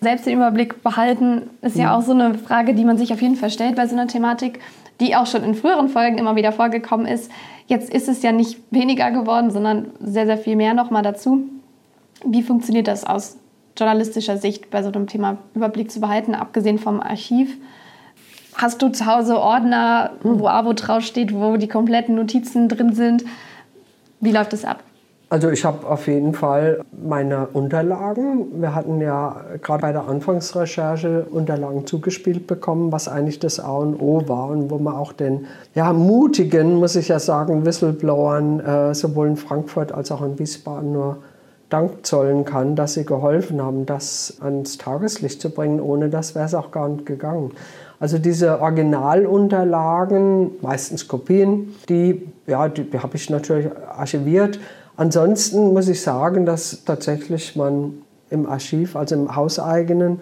Selbst 0.00 0.26
den 0.26 0.34
Überblick 0.34 0.82
behalten 0.82 1.42
ist 1.62 1.76
ja 1.76 1.86
mhm. 1.86 1.92
auch 1.92 2.02
so 2.02 2.12
eine 2.12 2.34
Frage, 2.34 2.74
die 2.74 2.84
man 2.84 2.98
sich 2.98 3.12
auf 3.12 3.22
jeden 3.22 3.36
Fall 3.36 3.50
stellt 3.50 3.76
bei 3.76 3.86
so 3.86 3.94
einer 3.94 4.08
Thematik, 4.08 4.58
die 5.00 5.16
auch 5.16 5.26
schon 5.26 5.44
in 5.44 5.54
früheren 5.54 5.88
Folgen 5.88 6.18
immer 6.18 6.36
wieder 6.36 6.52
vorgekommen 6.52 7.06
ist. 7.06 7.30
Jetzt 7.66 7.92
ist 7.92 8.08
es 8.08 8.22
ja 8.22 8.32
nicht 8.32 8.58
weniger 8.70 9.10
geworden, 9.12 9.50
sondern 9.50 9.86
sehr, 10.00 10.26
sehr 10.26 10.38
viel 10.38 10.56
mehr 10.56 10.74
nochmal 10.74 11.02
dazu. 11.02 11.44
Wie 12.24 12.42
funktioniert 12.42 12.88
das 12.88 13.04
aus 13.04 13.36
journalistischer 13.76 14.36
Sicht 14.36 14.70
bei 14.70 14.82
so 14.82 14.90
einem 14.90 15.06
Thema 15.06 15.38
Überblick 15.54 15.90
zu 15.90 16.00
behalten, 16.00 16.34
abgesehen 16.34 16.78
vom 16.78 17.00
Archiv. 17.00 17.56
Hast 18.54 18.82
du 18.82 18.88
zu 18.88 19.06
Hause 19.06 19.38
Ordner, 19.38 20.12
wo 20.22 20.46
AWO 20.46 20.74
draufsteht, 20.74 21.34
wo 21.34 21.56
die 21.56 21.68
kompletten 21.68 22.14
Notizen 22.14 22.68
drin 22.68 22.94
sind? 22.94 23.24
Wie 24.20 24.30
läuft 24.30 24.52
es 24.52 24.64
ab? 24.64 24.82
Also 25.30 25.50
ich 25.50 25.64
habe 25.64 25.84
auf 25.88 26.06
jeden 26.06 26.32
Fall 26.32 26.82
meine 26.92 27.48
Unterlagen. 27.48 28.60
Wir 28.60 28.72
hatten 28.74 29.00
ja 29.00 29.40
gerade 29.60 29.80
bei 29.82 29.90
der 29.90 30.06
Anfangsrecherche 30.06 31.26
Unterlagen 31.28 31.86
zugespielt 31.86 32.46
bekommen, 32.46 32.92
was 32.92 33.08
eigentlich 33.08 33.40
das 33.40 33.58
A 33.58 33.72
und 33.72 34.00
O 34.00 34.28
war 34.28 34.50
und 34.50 34.70
wo 34.70 34.78
man 34.78 34.94
auch 34.94 35.12
den 35.12 35.46
ja, 35.74 35.92
mutigen, 35.92 36.74
muss 36.74 36.94
ich 36.94 37.08
ja 37.08 37.18
sagen, 37.18 37.66
Whistleblowern 37.66 38.60
äh, 38.60 38.94
sowohl 38.94 39.26
in 39.26 39.36
Frankfurt 39.36 39.90
als 39.90 40.12
auch 40.12 40.22
in 40.22 40.38
Wiesbaden 40.38 40.92
nur 40.92 41.16
Dank 41.70 42.06
zollen 42.06 42.44
kann, 42.44 42.76
dass 42.76 42.94
sie 42.94 43.04
geholfen 43.04 43.60
haben, 43.62 43.86
das 43.86 44.38
ans 44.40 44.78
Tageslicht 44.78 45.40
zu 45.40 45.50
bringen. 45.50 45.80
Ohne 45.80 46.08
das 46.10 46.34
wäre 46.34 46.44
es 46.44 46.54
auch 46.54 46.70
gar 46.70 46.88
nicht 46.88 47.06
gegangen. 47.06 47.52
Also 48.00 48.18
diese 48.18 48.60
Originalunterlagen, 48.60 50.52
meistens 50.60 51.08
Kopien, 51.08 51.74
die, 51.88 52.28
ja, 52.46 52.68
die, 52.68 52.84
die 52.84 52.98
habe 52.98 53.16
ich 53.16 53.30
natürlich 53.30 53.70
archiviert. 53.96 54.60
Ansonsten 54.96 55.72
muss 55.72 55.88
ich 55.88 56.02
sagen, 56.02 56.46
dass 56.46 56.84
tatsächlich 56.84 57.56
man 57.56 57.94
im 58.30 58.46
Archiv, 58.46 58.94
also 58.96 59.14
im 59.14 59.34
hauseigenen, 59.34 60.20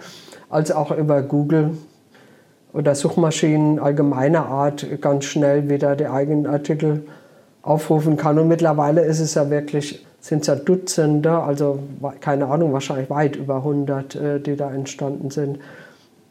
als 0.49 0.71
auch 0.71 0.91
über 0.91 1.23
Google 1.23 1.73
oder 2.73 2.95
Suchmaschinen 2.95 3.79
allgemeiner 3.79 4.47
Art 4.47 4.87
ganz 5.01 5.25
schnell 5.25 5.69
wieder 5.69 5.97
die 5.97 6.07
eigenen 6.07 6.47
Artikel 6.47 7.05
aufrufen 7.63 8.17
kann. 8.17 8.39
Und 8.39 8.49
mittlerweile 8.49 9.03
ist 9.03 9.21
es 9.21 9.35
ja 9.35 9.51
wirklich 9.51 10.07
sind 10.23 10.43
es 10.43 10.47
ja 10.47 10.55
Dutzende, 10.55 11.33
also 11.33 11.81
keine 12.21 12.47
Ahnung, 12.47 12.73
wahrscheinlich 12.73 13.11
weit 13.11 13.37
über 13.37 13.57
100, 13.57 14.15
äh, 14.15 14.41
die 14.41 14.57
da 14.57 14.73
entstanden 14.73 15.31
sind. 15.31 15.59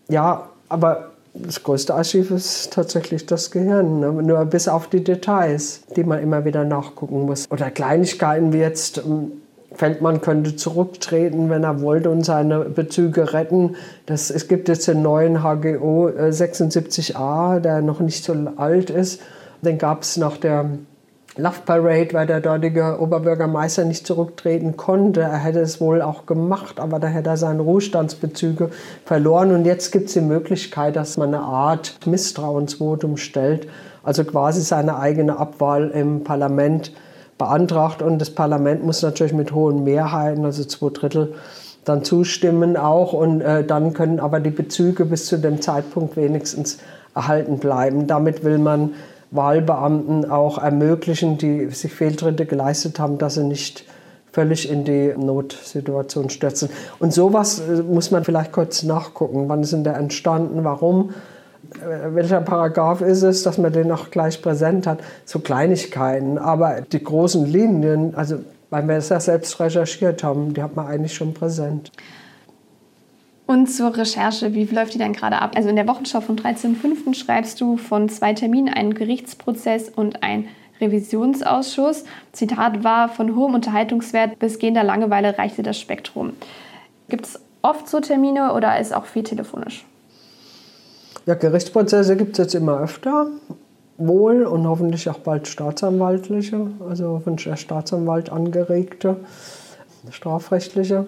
Ja, 0.08 0.48
aber 0.70 1.12
das 1.34 1.62
größte 1.62 1.94
Archiv 1.94 2.32
ist 2.32 2.74
tatsächlich 2.74 3.26
das 3.26 3.52
Gehirn, 3.52 4.00
ne? 4.00 4.12
nur 4.12 4.44
bis 4.46 4.68
auf 4.68 4.88
die 4.88 5.04
Details, 5.04 5.82
die 5.96 6.04
man 6.04 6.24
immer 6.24 6.46
wieder 6.46 6.64
nachgucken 6.64 7.26
muss. 7.26 7.52
Oder 7.52 7.70
Kleinigkeiten 7.70 8.54
wie 8.54 8.60
jetzt, 8.60 9.00
ähm, 9.00 9.34
Feldmann 9.74 10.22
könnte 10.22 10.56
zurücktreten, 10.56 11.50
wenn 11.50 11.64
er 11.64 11.82
wollte 11.82 12.10
und 12.10 12.26
seine 12.26 12.60
Bezüge 12.62 13.34
retten. 13.34 13.76
Das, 14.06 14.30
es 14.30 14.50
gibt 14.50 14.68
jetzt 14.68 14.88
den 14.88 15.02
neuen 15.02 15.44
HGO 15.44 16.08
76a, 16.08 17.58
äh, 17.58 17.62
der 17.62 17.82
noch 17.82 18.02
nicht 18.02 18.24
so 18.24 18.36
alt 18.58 18.90
ist. 18.90 19.22
Den 19.62 19.78
gab 19.78 20.04
es 20.04 20.18
nach 20.18 20.38
der 20.38 20.66
Love 21.38 21.62
Parade, 21.66 22.10
weil 22.12 22.28
der 22.28 22.42
dortige 22.42 23.00
Oberbürgermeister 23.00 23.86
nicht 23.86 24.06
zurücktreten 24.06 24.76
konnte. 24.76 25.22
Er 25.22 25.38
hätte 25.38 25.62
es 25.62 25.80
wohl 25.80 26.02
auch 26.02 26.26
gemacht, 26.26 26.78
aber 26.78 27.00
da 27.00 27.08
hätte 27.08 27.30
er 27.30 27.38
seine 27.38 27.62
Ruhestandsbezüge 27.62 28.70
verloren. 29.06 29.52
Und 29.52 29.64
jetzt 29.64 29.94
gibt 29.94 30.08
es 30.08 30.14
die 30.14 30.22
Möglichkeit, 30.22 30.98
dass 30.98 31.16
man 31.16 31.34
eine 31.34 31.44
Art 31.44 32.00
Misstrauensvotum 32.06 33.16
stellt, 33.16 33.68
also 34.04 34.26
quasi 34.26 34.62
seine 34.62 35.00
eigene 35.00 35.40
Abwahl 35.40 35.90
im 35.92 36.26
Parlament 36.26 36.92
beantragt. 37.38 38.02
Und 38.02 38.20
das 38.20 38.32
Parlament 38.32 38.84
muss 38.84 39.02
natürlich 39.02 39.34
mit 39.34 39.54
hohen 39.54 39.86
Mehrheiten, 39.86 40.44
also 40.44 40.66
zwei 40.66 40.90
Drittel, 40.90 41.34
dann 41.86 42.04
zustimmen 42.04 42.76
auch. 42.76 43.14
Und 43.14 43.40
äh, 43.40 43.64
dann 43.64 43.94
können 43.94 44.20
aber 44.20 44.42
die 44.42 44.50
Bezüge 44.50 45.06
bis 45.06 45.28
zu 45.28 45.38
dem 45.38 45.62
Zeitpunkt 45.62 46.18
wenigstens 46.18 46.80
erhalten 47.16 47.58
bleiben. 47.58 48.06
Damit 48.06 48.44
will 48.44 48.58
man 48.58 48.96
Wahlbeamten 49.32 50.30
auch 50.30 50.58
ermöglichen, 50.58 51.38
die 51.38 51.70
sich 51.70 51.94
Fehltritte 51.94 52.46
geleistet 52.46 53.00
haben, 53.00 53.18
dass 53.18 53.36
sie 53.36 53.44
nicht 53.44 53.86
völlig 54.32 54.70
in 54.70 54.84
die 54.86 55.14
Notsituation 55.18 56.30
stürzen. 56.30 56.70
Und 57.00 57.14
sowas 57.14 57.60
äh, 57.60 57.82
muss 57.82 58.12
man 58.12 58.24
vielleicht 58.24 58.52
kurz 58.52 58.84
nachgucken. 58.84 59.50
Wann 59.50 59.64
denn 59.64 59.84
der 59.84 59.96
entstanden? 59.96 60.64
Warum? 60.64 61.12
Äh, 61.76 62.14
welcher 62.14 62.42
Paragraph 62.42 63.02
ist 63.02 63.24
es, 63.24 63.44
dass 63.44 63.58
man 63.58 63.74
den 63.74 63.92
auch 63.92 64.10
gleich 64.10 64.42
präsent 64.42 64.88
hat? 64.88 65.00
So 65.26 65.40
Kleinigkeiten. 65.40 66.38
Aber 66.38 66.82
die 66.82 67.04
großen 67.04 67.46
Linien, 67.46 68.16
also 68.16 68.38
weil 68.70 68.88
wir 68.88 68.96
es 68.96 69.10
ja 69.10 69.20
selbst 69.20 69.60
recherchiert 69.60 70.24
haben, 70.24 70.54
die 70.54 70.64
hat 70.64 70.76
man 70.76 70.88
eigentlich 70.88 71.14
schon 71.14 71.34
präsent. 71.34 71.92
Und 73.52 73.68
zur 73.68 73.98
Recherche, 73.98 74.54
wie 74.54 74.64
läuft 74.64 74.94
die 74.94 74.98
dann 74.98 75.12
gerade 75.12 75.42
ab? 75.42 75.52
Also 75.56 75.68
in 75.68 75.76
der 75.76 75.86
Wochenschau 75.86 76.22
vom 76.22 76.38
13.05. 76.38 77.14
schreibst 77.14 77.60
du 77.60 77.76
von 77.76 78.08
zwei 78.08 78.32
Terminen 78.32 78.74
einen 78.74 78.94
Gerichtsprozess 78.94 79.90
und 79.90 80.24
ein 80.24 80.48
Revisionsausschuss. 80.80 82.06
Zitat 82.32 82.86
war, 82.86 83.10
von 83.10 83.36
hohem 83.36 83.54
Unterhaltungswert 83.54 84.40
bis 84.40 84.58
gehender 84.58 84.86
Langeweile 84.86 85.38
reichte 85.38 85.64
das 85.64 85.78
Spektrum. 85.78 86.32
Gibt 87.10 87.26
es 87.26 87.42
oft 87.62 87.90
so 87.90 88.00
Termine 88.00 88.54
oder 88.54 88.80
ist 88.80 88.96
auch 88.96 89.04
viel 89.04 89.24
telefonisch? 89.24 89.86
Ja, 91.26 91.34
Gerichtsprozesse 91.34 92.16
gibt 92.16 92.32
es 92.32 92.38
jetzt 92.38 92.56
immer 92.56 92.80
öfter, 92.80 93.28
wohl 93.98 94.44
und 94.46 94.66
hoffentlich 94.66 95.10
auch 95.10 95.20
bald 95.20 95.50
staatsanwaltliche, 95.50 96.68
also 96.88 97.10
hoffentlich 97.10 97.60
Staatsanwalt 97.60 98.30
angeregte, 98.30 99.18
strafrechtliche. 100.10 101.06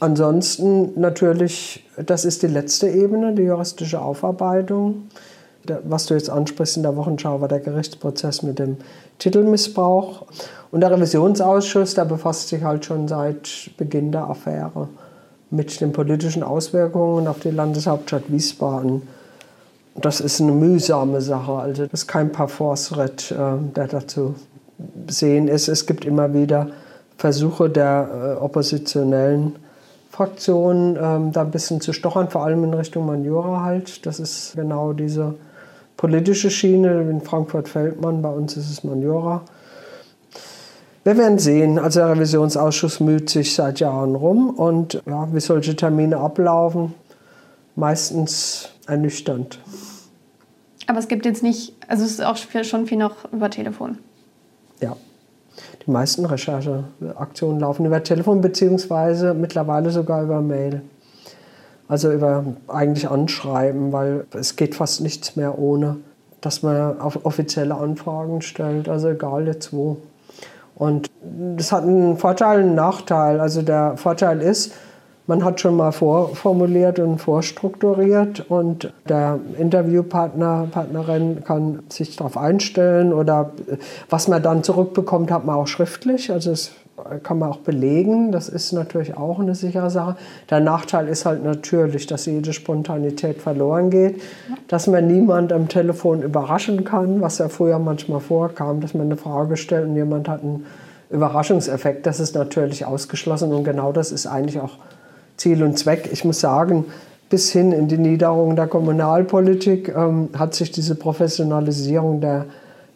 Ansonsten 0.00 0.98
natürlich, 1.00 1.84
das 1.96 2.24
ist 2.24 2.42
die 2.42 2.48
letzte 2.48 2.88
Ebene, 2.88 3.34
die 3.34 3.42
juristische 3.42 4.00
Aufarbeitung. 4.00 5.08
Was 5.84 6.06
du 6.06 6.14
jetzt 6.14 6.30
ansprichst 6.30 6.76
in 6.76 6.82
der 6.82 6.96
Wochenschau, 6.96 7.40
war 7.40 7.48
der 7.48 7.60
Gerichtsprozess 7.60 8.42
mit 8.42 8.58
dem 8.58 8.76
Titelmissbrauch. 9.18 10.26
Und 10.70 10.80
der 10.80 10.90
Revisionsausschuss, 10.90 11.94
der 11.94 12.04
befasst 12.04 12.48
sich 12.48 12.62
halt 12.62 12.84
schon 12.84 13.08
seit 13.08 13.70
Beginn 13.78 14.12
der 14.12 14.28
Affäre 14.28 14.88
mit 15.50 15.80
den 15.80 15.92
politischen 15.92 16.42
Auswirkungen 16.42 17.26
auf 17.26 17.40
die 17.40 17.50
Landeshauptstadt 17.50 18.30
Wiesbaden. 18.30 19.02
Das 19.94 20.20
ist 20.20 20.40
eine 20.40 20.52
mühsame 20.52 21.22
Sache. 21.22 21.52
Also 21.52 21.84
das 21.84 22.02
ist 22.02 22.06
kein 22.06 22.30
Parforce-Ritt, 22.30 23.30
äh, 23.32 23.36
der 23.74 23.88
dazu 23.88 24.34
sehen 25.08 25.48
ist. 25.48 25.68
Es 25.68 25.86
gibt 25.86 26.04
immer 26.04 26.34
wieder 26.34 26.68
Versuche 27.16 27.70
der 27.70 28.36
äh, 28.38 28.42
oppositionellen 28.42 29.56
Fraktionen, 30.16 30.96
ähm, 30.98 31.32
da 31.32 31.42
ein 31.42 31.50
bisschen 31.50 31.82
zu 31.82 31.92
stochern, 31.92 32.30
vor 32.30 32.42
allem 32.42 32.64
in 32.64 32.72
Richtung 32.72 33.04
Manjura 33.04 33.60
halt. 33.62 34.06
Das 34.06 34.18
ist 34.18 34.54
genau 34.56 34.94
diese 34.94 35.34
politische 35.98 36.50
Schiene. 36.50 37.02
In 37.02 37.20
Frankfurt 37.20 37.68
Feldmann, 37.68 38.22
bei 38.22 38.30
uns 38.30 38.56
ist 38.56 38.70
es 38.70 38.82
Manjura. 38.82 39.42
Wir 41.04 41.18
werden 41.18 41.38
sehen. 41.38 41.78
Also 41.78 42.00
der 42.00 42.12
Revisionsausschuss 42.12 42.98
müht 43.00 43.28
sich 43.28 43.54
seit 43.54 43.78
Jahren 43.80 44.14
rum 44.14 44.48
und 44.48 45.02
ja, 45.06 45.28
wie 45.32 45.40
solche 45.40 45.76
Termine 45.76 46.16
ablaufen, 46.16 46.94
meistens 47.74 48.70
ernüchternd. 48.86 49.58
Aber 50.86 50.98
es 50.98 51.08
gibt 51.08 51.26
jetzt 51.26 51.42
nicht, 51.42 51.74
also 51.88 52.04
es 52.04 52.12
ist 52.12 52.24
auch 52.24 52.36
schon 52.36 52.86
viel 52.86 52.96
noch 52.96 53.30
über 53.32 53.50
Telefon. 53.50 53.98
Ja. 54.80 54.96
Die 55.86 55.90
meisten 55.90 56.26
Rechercheaktionen 56.26 57.60
laufen 57.60 57.86
über 57.86 58.02
Telefon 58.02 58.40
beziehungsweise 58.40 59.34
mittlerweile 59.34 59.90
sogar 59.90 60.22
über 60.22 60.40
Mail. 60.40 60.82
Also 61.88 62.12
über 62.12 62.44
eigentlich 62.66 63.08
Anschreiben, 63.08 63.92
weil 63.92 64.26
es 64.34 64.56
geht 64.56 64.74
fast 64.74 65.00
nichts 65.00 65.36
mehr 65.36 65.58
ohne, 65.58 65.96
dass 66.40 66.62
man 66.62 67.00
auf 67.00 67.24
offizielle 67.24 67.74
Anfragen 67.74 68.42
stellt. 68.42 68.88
Also 68.88 69.10
egal 69.10 69.46
jetzt 69.46 69.72
wo. 69.72 69.98
Und 70.74 71.10
das 71.22 71.72
hat 71.72 71.84
einen 71.84 72.18
Vorteil 72.18 72.58
und 72.58 72.66
einen 72.66 72.74
Nachteil. 72.74 73.40
Also 73.40 73.62
der 73.62 73.96
Vorteil 73.96 74.42
ist, 74.42 74.74
man 75.26 75.44
hat 75.44 75.60
schon 75.60 75.76
mal 75.76 75.92
vorformuliert 75.92 76.98
und 76.98 77.18
vorstrukturiert 77.18 78.48
und 78.48 78.92
der 79.08 79.40
Interviewpartner, 79.58 80.68
Partnerin 80.70 81.42
kann 81.44 81.80
sich 81.88 82.16
darauf 82.16 82.36
einstellen 82.36 83.12
oder 83.12 83.50
was 84.08 84.28
man 84.28 84.42
dann 84.42 84.62
zurückbekommt, 84.62 85.30
hat 85.30 85.44
man 85.44 85.56
auch 85.56 85.66
schriftlich. 85.66 86.30
Also 86.30 86.50
das 86.50 86.72
kann 87.22 87.38
man 87.38 87.50
auch 87.50 87.58
belegen. 87.58 88.32
Das 88.32 88.48
ist 88.48 88.72
natürlich 88.72 89.16
auch 89.16 89.38
eine 89.38 89.54
sichere 89.54 89.90
Sache. 89.90 90.16
Der 90.50 90.60
Nachteil 90.60 91.08
ist 91.08 91.26
halt 91.26 91.44
natürlich, 91.44 92.06
dass 92.06 92.26
jede 92.26 92.52
Spontanität 92.52 93.42
verloren 93.42 93.90
geht, 93.90 94.20
dass 94.68 94.86
man 94.86 95.06
niemand 95.06 95.52
am 95.52 95.68
Telefon 95.68 96.22
überraschen 96.22 96.84
kann, 96.84 97.20
was 97.20 97.38
ja 97.38 97.48
früher 97.48 97.78
manchmal 97.78 98.20
vorkam, 98.20 98.80
dass 98.80 98.94
man 98.94 99.06
eine 99.06 99.16
Frage 99.16 99.56
stellt 99.56 99.88
und 99.88 99.96
jemand 99.96 100.28
hat 100.28 100.42
einen 100.42 100.66
Überraschungseffekt. 101.10 102.06
Das 102.06 102.18
ist 102.18 102.34
natürlich 102.34 102.84
ausgeschlossen 102.84 103.52
und 103.52 103.64
genau 103.64 103.92
das 103.92 104.10
ist 104.10 104.26
eigentlich 104.26 104.60
auch 104.60 104.78
Ziel 105.36 105.62
und 105.62 105.78
Zweck. 105.78 106.08
Ich 106.12 106.24
muss 106.24 106.40
sagen, 106.40 106.84
bis 107.28 107.50
hin 107.50 107.72
in 107.72 107.88
die 107.88 107.98
Niederung 107.98 108.56
der 108.56 108.66
Kommunalpolitik 108.66 109.94
ähm, 109.94 110.28
hat 110.38 110.54
sich 110.54 110.70
diese 110.70 110.94
Professionalisierung 110.94 112.20
der 112.20 112.46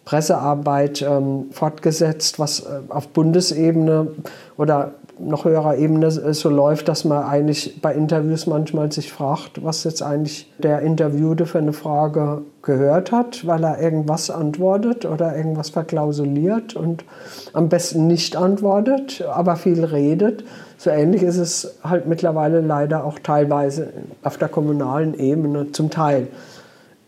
Pressearbeit 0.05 1.03
ähm, 1.03 1.47
fortgesetzt, 1.53 2.39
was 2.39 2.61
äh, 2.61 2.81
auf 2.89 3.09
Bundesebene 3.09 4.09
oder 4.57 4.95
noch 5.21 5.45
höherer 5.45 5.77
Ebene 5.77 6.07
äh, 6.07 6.35
so 6.35 6.49
läuft, 6.49 6.89
dass 6.89 7.05
man 7.05 7.23
eigentlich 7.25 7.81
bei 7.81 7.95
Interviews 7.95 8.47
manchmal 8.47 8.91
sich 8.91 9.13
fragt, 9.13 9.65
was 9.65 9.85
jetzt 9.85 10.03
eigentlich 10.03 10.51
der 10.59 10.81
Interviewte 10.81 11.47
für 11.47 11.59
eine 11.59 11.73
Frage 11.73 12.43
gehört 12.63 13.13
hat, 13.13 13.47
weil 13.47 13.65
er 13.65 13.81
irgendwas 13.81 14.31
antwortet 14.31 15.05
oder 15.05 15.37
irgendwas 15.37 15.71
verklausuliert 15.71 16.75
und 16.75 17.05
am 17.53 17.69
besten 17.69 18.07
nicht 18.07 18.37
antwortet, 18.37 19.25
aber 19.31 19.57
viel 19.57 19.85
redet. 19.85 20.45
So 20.77 20.91
ähnlich 20.91 21.23
ist 21.23 21.39
es 21.39 21.79
halt 21.85 22.07
mittlerweile 22.07 22.61
leider 22.61 23.05
auch 23.05 23.19
teilweise 23.19 23.89
auf 24.23 24.39
der 24.39 24.49
kommunalen 24.49 25.15
Ebene 25.19 25.73
zum 25.73 25.91
Teil. 25.91 26.29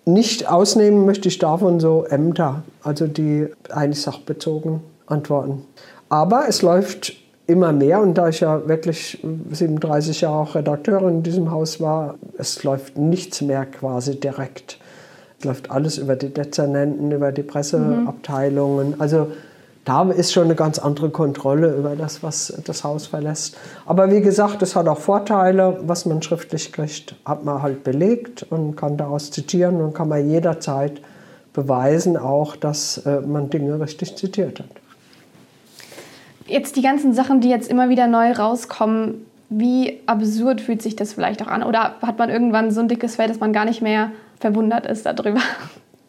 Nicht 0.04 0.50
ausnehmen 0.50 1.06
möchte 1.06 1.28
ich 1.28 1.38
davon 1.38 1.78
so 1.78 2.04
Ämter, 2.04 2.64
also 2.82 3.06
die 3.06 3.48
eigentlich 3.70 4.02
sachbezogen 4.02 4.80
antworten. 5.06 5.62
Aber 6.08 6.48
es 6.48 6.60
läuft 6.62 7.14
immer 7.46 7.72
mehr 7.72 8.00
und 8.00 8.14
da 8.14 8.28
ich 8.28 8.40
ja 8.40 8.66
wirklich 8.68 9.18
37 9.50 10.20
Jahre 10.20 10.36
auch 10.36 10.54
Redakteurin 10.54 11.16
in 11.16 11.22
diesem 11.22 11.50
Haus 11.50 11.80
war, 11.80 12.14
es 12.38 12.62
läuft 12.62 12.96
nichts 12.96 13.40
mehr 13.42 13.66
quasi 13.66 14.18
direkt. 14.18 14.78
Es 15.38 15.44
läuft 15.44 15.70
alles 15.70 15.98
über 15.98 16.14
die 16.14 16.32
Dezernenten, 16.32 17.10
über 17.10 17.32
die 17.32 17.42
Presseabteilungen. 17.42 18.90
Mhm. 18.90 19.00
Also 19.00 19.28
da 19.84 20.08
ist 20.10 20.32
schon 20.32 20.44
eine 20.44 20.54
ganz 20.54 20.78
andere 20.78 21.10
Kontrolle 21.10 21.74
über 21.74 21.96
das, 21.96 22.22
was 22.22 22.54
das 22.64 22.84
Haus 22.84 23.08
verlässt. 23.08 23.56
Aber 23.84 24.12
wie 24.12 24.20
gesagt, 24.20 24.62
es 24.62 24.76
hat 24.76 24.86
auch 24.86 24.98
Vorteile. 24.98 25.80
Was 25.84 26.06
man 26.06 26.22
schriftlich 26.22 26.72
kriegt, 26.72 27.16
hat 27.24 27.44
man 27.44 27.62
halt 27.62 27.82
belegt 27.82 28.46
und 28.48 28.76
kann 28.76 28.96
daraus 28.96 29.32
zitieren 29.32 29.80
und 29.80 29.92
kann 29.92 30.08
man 30.08 30.30
jederzeit 30.30 31.00
beweisen, 31.52 32.16
auch, 32.16 32.54
dass 32.54 32.98
äh, 32.98 33.20
man 33.20 33.50
Dinge 33.50 33.80
richtig 33.80 34.16
zitiert 34.16 34.60
hat. 34.60 34.81
Jetzt 36.46 36.76
die 36.76 36.82
ganzen 36.82 37.12
Sachen, 37.12 37.40
die 37.40 37.48
jetzt 37.48 37.70
immer 37.70 37.88
wieder 37.88 38.06
neu 38.06 38.32
rauskommen, 38.32 39.26
wie 39.48 40.00
absurd 40.06 40.60
fühlt 40.60 40.82
sich 40.82 40.96
das 40.96 41.12
vielleicht 41.12 41.42
auch 41.42 41.48
an? 41.48 41.62
Oder 41.62 41.96
hat 42.02 42.18
man 42.18 42.30
irgendwann 42.30 42.70
so 42.70 42.80
ein 42.80 42.88
dickes 42.88 43.16
Fell, 43.16 43.28
dass 43.28 43.40
man 43.40 43.52
gar 43.52 43.64
nicht 43.64 43.82
mehr 43.82 44.10
verwundert 44.40 44.86
ist 44.86 45.06
darüber? 45.06 45.40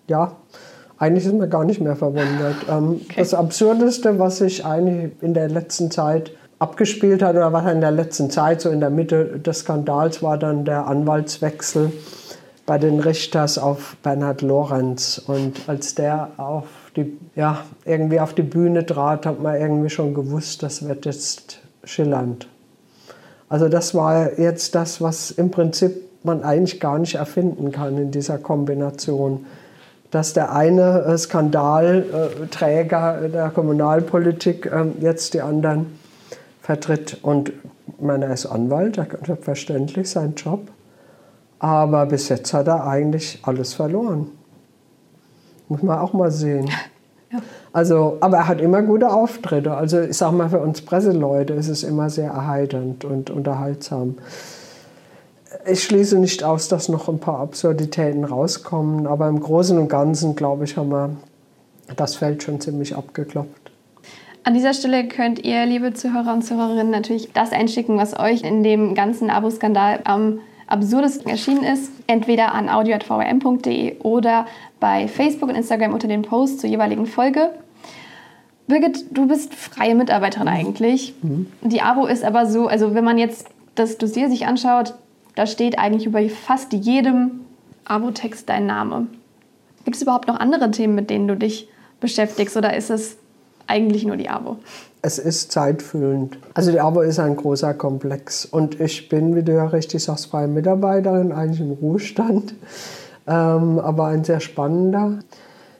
Ja, 0.09 0.33
eigentlich 0.97 1.25
ist 1.25 1.33
man 1.33 1.49
gar 1.49 1.63
nicht 1.63 1.79
mehr 1.79 1.95
verwundert. 1.95 2.57
Ähm, 2.69 2.99
okay. 3.05 3.15
Das 3.19 3.33
Absurdeste, 3.33 4.19
was 4.19 4.39
sich 4.39 4.65
eigentlich 4.65 5.13
in 5.21 5.33
der 5.33 5.47
letzten 5.47 5.91
Zeit 5.91 6.33
abgespielt 6.59 7.21
hat 7.21 7.37
oder 7.37 7.53
was 7.53 7.71
in 7.71 7.79
der 7.79 7.91
letzten 7.91 8.29
Zeit 8.29 8.59
so 8.59 8.69
in 8.69 8.81
der 8.81 8.89
Mitte 8.89 9.39
des 9.39 9.59
Skandals 9.59 10.21
war 10.21 10.37
dann 10.37 10.65
der 10.65 10.87
Anwaltswechsel 10.87 11.93
bei 12.65 12.77
den 12.77 12.99
Richters 12.99 13.57
auf 13.57 13.95
Bernhard 14.03 14.41
Lorenz. 14.41 15.21
Und 15.25 15.61
als 15.67 15.95
der 15.95 16.31
auf 16.35 16.65
die, 16.95 17.17
ja, 17.35 17.63
irgendwie 17.85 18.19
auf 18.19 18.33
die 18.33 18.43
Bühne 18.43 18.85
trat, 18.85 19.25
hat 19.25 19.41
man 19.41 19.59
irgendwie 19.59 19.89
schon 19.89 20.13
gewusst, 20.13 20.63
das 20.63 20.87
wird 20.87 21.05
jetzt 21.05 21.59
schillernd. 21.83 22.47
Also 23.49 23.69
das 23.69 23.93
war 23.93 24.39
jetzt 24.39 24.75
das, 24.75 25.01
was 25.01 25.31
im 25.31 25.51
Prinzip 25.51 25.93
man 26.23 26.43
eigentlich 26.43 26.79
gar 26.79 26.99
nicht 26.99 27.15
erfinden 27.15 27.71
kann 27.71 27.97
in 27.97 28.11
dieser 28.11 28.37
Kombination 28.37 29.45
dass 30.13 30.33
der 30.33 30.53
eine 30.53 31.05
äh, 31.05 31.17
Skandalträger 31.17 33.29
der 33.29 33.49
Kommunalpolitik 33.49 34.71
ähm, 34.71 34.93
jetzt 34.99 35.33
die 35.33 35.41
anderen 35.41 35.97
vertritt. 36.61 37.17
Und 37.23 37.49
ich 37.49 37.55
meine, 37.99 38.25
er 38.25 38.33
ist 38.33 38.45
Anwalt, 38.45 38.99
er 38.99 39.05
kann 39.05 39.37
verständlich 39.37 40.11
seinen 40.11 40.35
Job. 40.35 40.67
Aber 41.57 42.05
bis 42.05 42.29
jetzt 42.29 42.53
hat 42.53 42.67
er 42.67 42.85
eigentlich 42.85 43.39
alles 43.41 43.73
verloren. 43.73 44.27
Muss 45.73 45.83
man 45.83 45.99
auch 45.99 46.13
mal 46.13 46.31
sehen. 46.31 46.67
Ja. 47.31 47.39
Also, 47.71 48.17
aber 48.21 48.37
er 48.37 48.47
hat 48.47 48.61
immer 48.61 48.81
gute 48.83 49.11
Auftritte. 49.11 49.73
Also 49.73 50.01
ich 50.01 50.15
sage 50.15 50.35
mal, 50.35 50.49
für 50.49 50.59
uns 50.59 50.81
Presseleute 50.81 51.53
ist 51.53 51.67
es 51.67 51.83
immer 51.83 52.09
sehr 52.09 52.29
erheiternd 52.31 53.05
und 53.05 53.31
unterhaltsam 53.31 54.15
ich 55.65 55.83
schließe 55.83 56.19
nicht 56.19 56.43
aus, 56.43 56.67
dass 56.67 56.89
noch 56.89 57.07
ein 57.07 57.19
paar 57.19 57.39
Absurditäten 57.39 58.23
rauskommen, 58.23 59.07
aber 59.07 59.27
im 59.27 59.39
Großen 59.39 59.77
und 59.77 59.87
Ganzen, 59.87 60.35
glaube 60.35 60.65
ich, 60.65 60.77
haben 60.77 60.89
wir 60.89 61.15
das 61.95 62.15
Feld 62.15 62.43
schon 62.43 62.59
ziemlich 62.59 62.95
abgeklopft. 62.95 63.71
An 64.43 64.53
dieser 64.53 64.73
Stelle 64.73 65.07
könnt 65.07 65.43
ihr, 65.43 65.65
liebe 65.65 65.93
Zuhörer 65.93 66.33
und 66.33 66.41
Zuhörerinnen, 66.41 66.91
natürlich 66.91 67.31
das 67.31 67.51
einschicken, 67.51 67.97
was 67.97 68.19
euch 68.19 68.41
in 68.41 68.63
dem 68.63 68.93
ganzen 68.93 69.29
Abo-Skandal 69.29 70.01
am 70.03 70.39
absurdesten 70.73 71.29
erschienen 71.29 71.63
ist. 71.63 71.91
Entweder 72.07 72.53
an 72.53 72.67
audio.vrm.de 72.67 73.99
oder 73.99 74.45
bei 74.79 75.07
Facebook 75.07 75.49
und 75.49 75.55
Instagram 75.55 75.93
unter 75.93 76.07
den 76.07 76.23
Posts 76.23 76.61
zur 76.61 76.69
jeweiligen 76.69 77.05
Folge. 77.05 77.51
Birgit, 78.67 79.05
du 79.11 79.27
bist 79.27 79.53
freie 79.55 79.95
Mitarbeiterin 79.95 80.47
eigentlich. 80.47 81.13
Mhm. 81.21 81.47
Die 81.61 81.81
Abo 81.81 82.05
ist 82.05 82.23
aber 82.23 82.45
so, 82.45 82.67
also 82.67 82.95
wenn 82.95 83.03
man 83.03 83.17
jetzt 83.17 83.47
das 83.75 83.97
Dossier 83.97 84.29
sich 84.29 84.45
anschaut, 84.45 84.95
da 85.35 85.45
steht 85.47 85.77
eigentlich 85.77 86.05
über 86.05 86.21
fast 86.29 86.73
jedem 86.73 87.41
Abo-Text 87.85 88.49
dein 88.49 88.65
Name. 88.65 89.07
Gibt 89.85 89.95
es 89.95 90.01
überhaupt 90.01 90.27
noch 90.27 90.39
andere 90.39 90.71
Themen, 90.71 90.95
mit 90.95 91.09
denen 91.09 91.27
du 91.27 91.35
dich 91.35 91.67
beschäftigst 91.99 92.55
oder 92.55 92.75
ist 92.75 92.89
es 92.89 93.17
eigentlich 93.67 94.05
nur 94.05 94.17
die 94.17 94.29
AWO? 94.29 94.57
Es 95.01 95.19
ist 95.19 95.51
zeitfüllend. 95.51 96.37
Also 96.53 96.71
die 96.71 96.79
AWO 96.79 97.01
ist 97.01 97.19
ein 97.19 97.35
großer 97.35 97.73
Komplex. 97.73 98.45
Und 98.45 98.79
ich 98.79 99.09
bin, 99.09 99.35
wie 99.35 99.43
du 99.43 99.53
ja 99.53 99.65
richtig 99.65 100.03
sagst, 100.03 100.27
freie 100.27 100.47
Mitarbeiterin, 100.47 101.31
eigentlich 101.31 101.59
im 101.59 101.71
Ruhestand, 101.71 102.55
ähm, 103.27 103.79
aber 103.79 104.05
ein 104.07 104.23
sehr 104.23 104.39
spannender. 104.39 105.19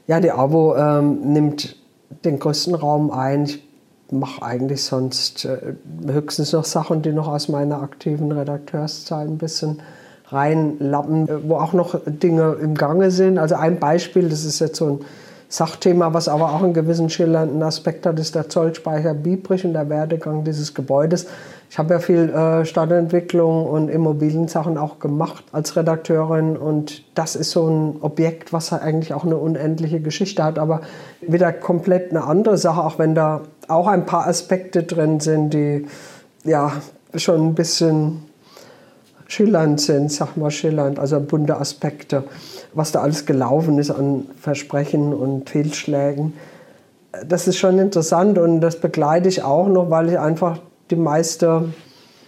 Ja, 0.07 0.19
die 0.19 0.31
AWO 0.31 0.75
ähm, 0.75 1.34
nimmt 1.34 1.77
den 2.25 2.39
größten 2.39 2.75
Raum 2.75 3.11
ein. 3.11 3.45
Ich 3.45 3.63
mache 4.11 4.43
eigentlich 4.43 4.84
sonst 4.84 5.45
äh, 5.45 5.75
höchstens 6.05 6.51
noch 6.51 6.65
Sachen, 6.65 7.01
die 7.01 7.13
noch 7.13 7.27
aus 7.27 7.47
meiner 7.47 7.81
aktiven 7.81 8.31
Redakteurszeit 8.31 9.27
ein 9.27 9.38
bisschen 9.38 9.81
reinlappen, 10.27 11.29
äh, 11.29 11.49
wo 11.49 11.55
auch 11.55 11.73
noch 11.73 11.99
Dinge 12.05 12.57
im 12.61 12.75
Gange 12.75 13.11
sind. 13.11 13.38
Also 13.38 13.55
ein 13.55 13.79
Beispiel, 13.79 14.29
das 14.29 14.43
ist 14.43 14.59
jetzt 14.59 14.77
so 14.77 14.88
ein 14.88 14.99
Sachthema, 15.53 16.15
was 16.15 16.27
aber 16.27 16.51
auch 16.51 16.63
einen 16.63 16.73
gewissen 16.73 17.11
schillernden 17.11 17.61
Aspekt 17.61 18.07
hat, 18.07 18.17
ist 18.17 18.33
der 18.33 18.49
Zollspeicher 18.49 19.13
Biebrich 19.13 19.63
und 19.63 19.73
der 19.73 19.87
Werdegang 19.87 20.43
dieses 20.43 20.73
Gebäudes. 20.73 21.27
Ich 21.69 21.77
habe 21.77 21.93
ja 21.93 21.99
viel 21.99 22.31
äh, 22.31 22.65
Stadtentwicklung 22.65 23.67
und 23.67 23.89
Immobiliensachen 23.89 24.79
auch 24.79 24.97
gemacht 24.97 25.43
als 25.51 25.75
Redakteurin 25.75 26.57
und 26.57 27.03
das 27.13 27.35
ist 27.35 27.51
so 27.51 27.67
ein 27.67 27.97
Objekt, 28.01 28.51
was 28.51 28.73
eigentlich 28.73 29.13
auch 29.13 29.25
eine 29.25 29.37
unendliche 29.37 29.99
Geschichte 29.99 30.43
hat, 30.43 30.57
aber 30.57 30.81
wieder 31.21 31.53
komplett 31.53 32.09
eine 32.09 32.23
andere 32.23 32.57
Sache, 32.57 32.83
auch 32.83 32.97
wenn 32.97 33.13
da 33.13 33.41
auch 33.67 33.85
ein 33.85 34.07
paar 34.07 34.25
Aspekte 34.25 34.81
drin 34.81 35.19
sind, 35.19 35.53
die 35.53 35.85
ja 36.43 36.71
schon 37.13 37.49
ein 37.49 37.53
bisschen 37.53 38.23
schillernd 39.34 39.81
sind, 39.81 40.11
sag 40.11 40.38
mal 40.38 40.51
schillernd, 40.51 40.99
also 40.99 41.19
bunte 41.19 41.57
Aspekte 41.57 42.23
was 42.73 42.91
da 42.91 43.01
alles 43.01 43.25
gelaufen 43.25 43.77
ist 43.79 43.91
an 43.91 44.25
Versprechen 44.39 45.13
und 45.13 45.49
Fehlschlägen. 45.49 46.34
Das 47.27 47.47
ist 47.47 47.57
schon 47.57 47.77
interessant 47.77 48.38
und 48.38 48.61
das 48.61 48.79
begleite 48.79 49.29
ich 49.29 49.43
auch 49.43 49.67
noch, 49.67 49.89
weil 49.89 50.09
ich 50.09 50.19
einfach 50.19 50.59
die 50.89 50.95
meiste 50.95 51.65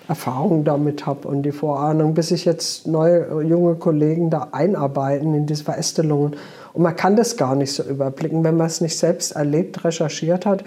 Erfahrung 0.07 0.63
damit 0.63 1.07
habe 1.07 1.27
und 1.27 1.41
die 1.41 1.51
Vorahnung, 1.51 2.13
bis 2.13 2.27
sich 2.27 2.45
jetzt 2.45 2.85
neue 2.85 3.41
junge 3.41 3.75
Kollegen 3.75 4.29
da 4.29 4.49
einarbeiten 4.51 5.33
in 5.33 5.47
diese 5.47 5.63
Verästelungen. 5.63 6.35
Und 6.73 6.83
man 6.83 6.95
kann 6.95 7.15
das 7.15 7.37
gar 7.37 7.55
nicht 7.55 7.73
so 7.73 7.81
überblicken, 7.81 8.43
wenn 8.43 8.57
man 8.57 8.67
es 8.67 8.81
nicht 8.81 8.97
selbst 8.97 9.31
erlebt, 9.31 9.83
recherchiert 9.83 10.45
hat. 10.45 10.63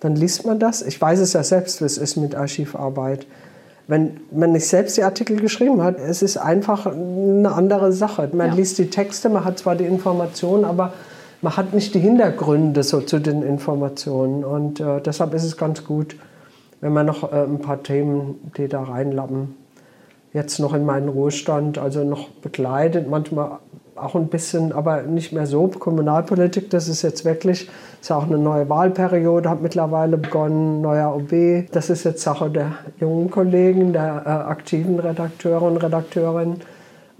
Dann 0.00 0.16
liest 0.16 0.44
man 0.44 0.58
das. 0.58 0.82
Ich 0.82 1.00
weiß 1.00 1.20
es 1.20 1.34
ja 1.34 1.44
selbst, 1.44 1.80
wie 1.80 1.84
es 1.84 1.98
ist 1.98 2.16
mit 2.16 2.34
Archivarbeit 2.34 3.26
wenn 3.90 4.20
man 4.30 4.52
nicht 4.52 4.68
selbst 4.68 4.96
die 4.96 5.02
Artikel 5.02 5.40
geschrieben 5.40 5.82
hat, 5.82 5.98
es 5.98 6.22
ist 6.22 6.36
einfach 6.36 6.86
eine 6.86 7.50
andere 7.52 7.92
Sache. 7.92 8.30
Man 8.32 8.50
ja. 8.50 8.54
liest 8.54 8.78
die 8.78 8.88
Texte, 8.88 9.28
man 9.28 9.44
hat 9.44 9.58
zwar 9.58 9.74
die 9.74 9.84
Informationen, 9.84 10.64
aber 10.64 10.92
man 11.42 11.56
hat 11.56 11.74
nicht 11.74 11.92
die 11.94 11.98
Hintergründe 11.98 12.84
so 12.84 13.00
zu 13.00 13.18
den 13.18 13.42
Informationen. 13.42 14.44
Und 14.44 14.78
äh, 14.78 15.00
deshalb 15.00 15.34
ist 15.34 15.42
es 15.42 15.56
ganz 15.56 15.84
gut, 15.84 16.14
wenn 16.80 16.92
man 16.92 17.04
noch 17.04 17.32
äh, 17.32 17.42
ein 17.42 17.58
paar 17.58 17.82
Themen, 17.82 18.52
die 18.56 18.68
da 18.68 18.80
reinlappen, 18.84 19.56
jetzt 20.32 20.60
noch 20.60 20.72
in 20.72 20.86
meinen 20.86 21.08
Ruhestand, 21.08 21.76
also 21.76 22.04
noch 22.04 22.28
begleitet, 22.28 23.10
manchmal 23.10 23.58
auch 24.02 24.14
ein 24.14 24.28
bisschen, 24.28 24.72
aber 24.72 25.02
nicht 25.02 25.32
mehr 25.32 25.46
so. 25.46 25.68
Kommunalpolitik, 25.68 26.70
das 26.70 26.88
ist 26.88 27.02
jetzt 27.02 27.24
wirklich, 27.24 27.68
ist 28.00 28.10
ja 28.10 28.16
auch 28.16 28.26
eine 28.26 28.38
neue 28.38 28.68
Wahlperiode, 28.68 29.48
hat 29.48 29.62
mittlerweile 29.62 30.18
begonnen, 30.18 30.80
neuer 30.80 31.14
OB. 31.14 31.70
Das 31.72 31.90
ist 31.90 32.04
jetzt 32.04 32.22
Sache 32.22 32.50
der 32.50 32.72
jungen 32.98 33.30
Kollegen, 33.30 33.92
der 33.92 34.22
äh, 34.24 34.28
aktiven 34.28 34.98
Redakteure 34.98 35.62
und 35.62 35.76
Redakteurinnen. 35.76 36.56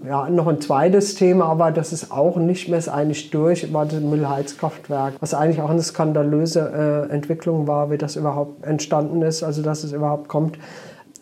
Ja, 0.03 0.27
noch 0.29 0.47
ein 0.47 0.59
zweites 0.59 1.13
Thema, 1.13 1.45
aber 1.45 1.71
das 1.71 1.93
ist 1.93 2.11
auch 2.11 2.35
nicht 2.37 2.67
mehr, 2.67 2.79
ist 2.79 2.89
eigentlich 2.89 3.29
durch, 3.29 3.71
war 3.71 3.85
das 3.85 3.99
Müllheizkraftwerk, 3.99 5.13
was 5.19 5.35
eigentlich 5.35 5.61
auch 5.61 5.69
eine 5.69 5.83
skandalöse 5.83 7.07
äh, 7.09 7.13
Entwicklung 7.13 7.67
war, 7.67 7.91
wie 7.91 7.99
das 7.99 8.15
überhaupt 8.15 8.65
entstanden 8.65 9.21
ist, 9.21 9.43
also 9.43 9.61
dass 9.61 9.83
es 9.83 9.91
überhaupt 9.91 10.27
kommt 10.27 10.57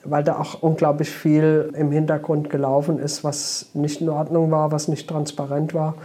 weil 0.04 0.24
da 0.24 0.40
auch 0.40 0.62
unglaublich 0.62 1.10
viel 1.10 1.72
im 1.76 1.92
Hintergrund 1.92 2.50
gelaufen 2.50 3.00
ist, 3.00 3.24
was 3.24 3.68
nicht 3.74 4.02
in 4.02 4.10
Ordnung 4.10 4.52
war, 4.52 4.72
was 4.72 4.88
nicht 4.88 5.08
transparent 5.10 5.74
war. 5.74 5.96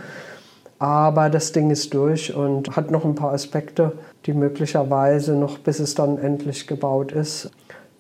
Aber 0.79 1.31
das 1.31 1.53
Ding 1.53 1.71
ist 1.71 1.95
durch 1.95 2.35
und 2.35 2.77
hat 2.77 2.91
noch 2.91 3.05
ein 3.05 3.15
paar 3.15 3.33
Aspekte, 3.33 3.93
die 4.27 4.33
möglicherweise 4.33 5.35
noch, 5.35 5.59
bis 5.59 5.79
es 5.79 5.95
dann 5.95 6.19
endlich 6.19 6.67
gebaut 6.67 7.13
ist, 7.13 7.51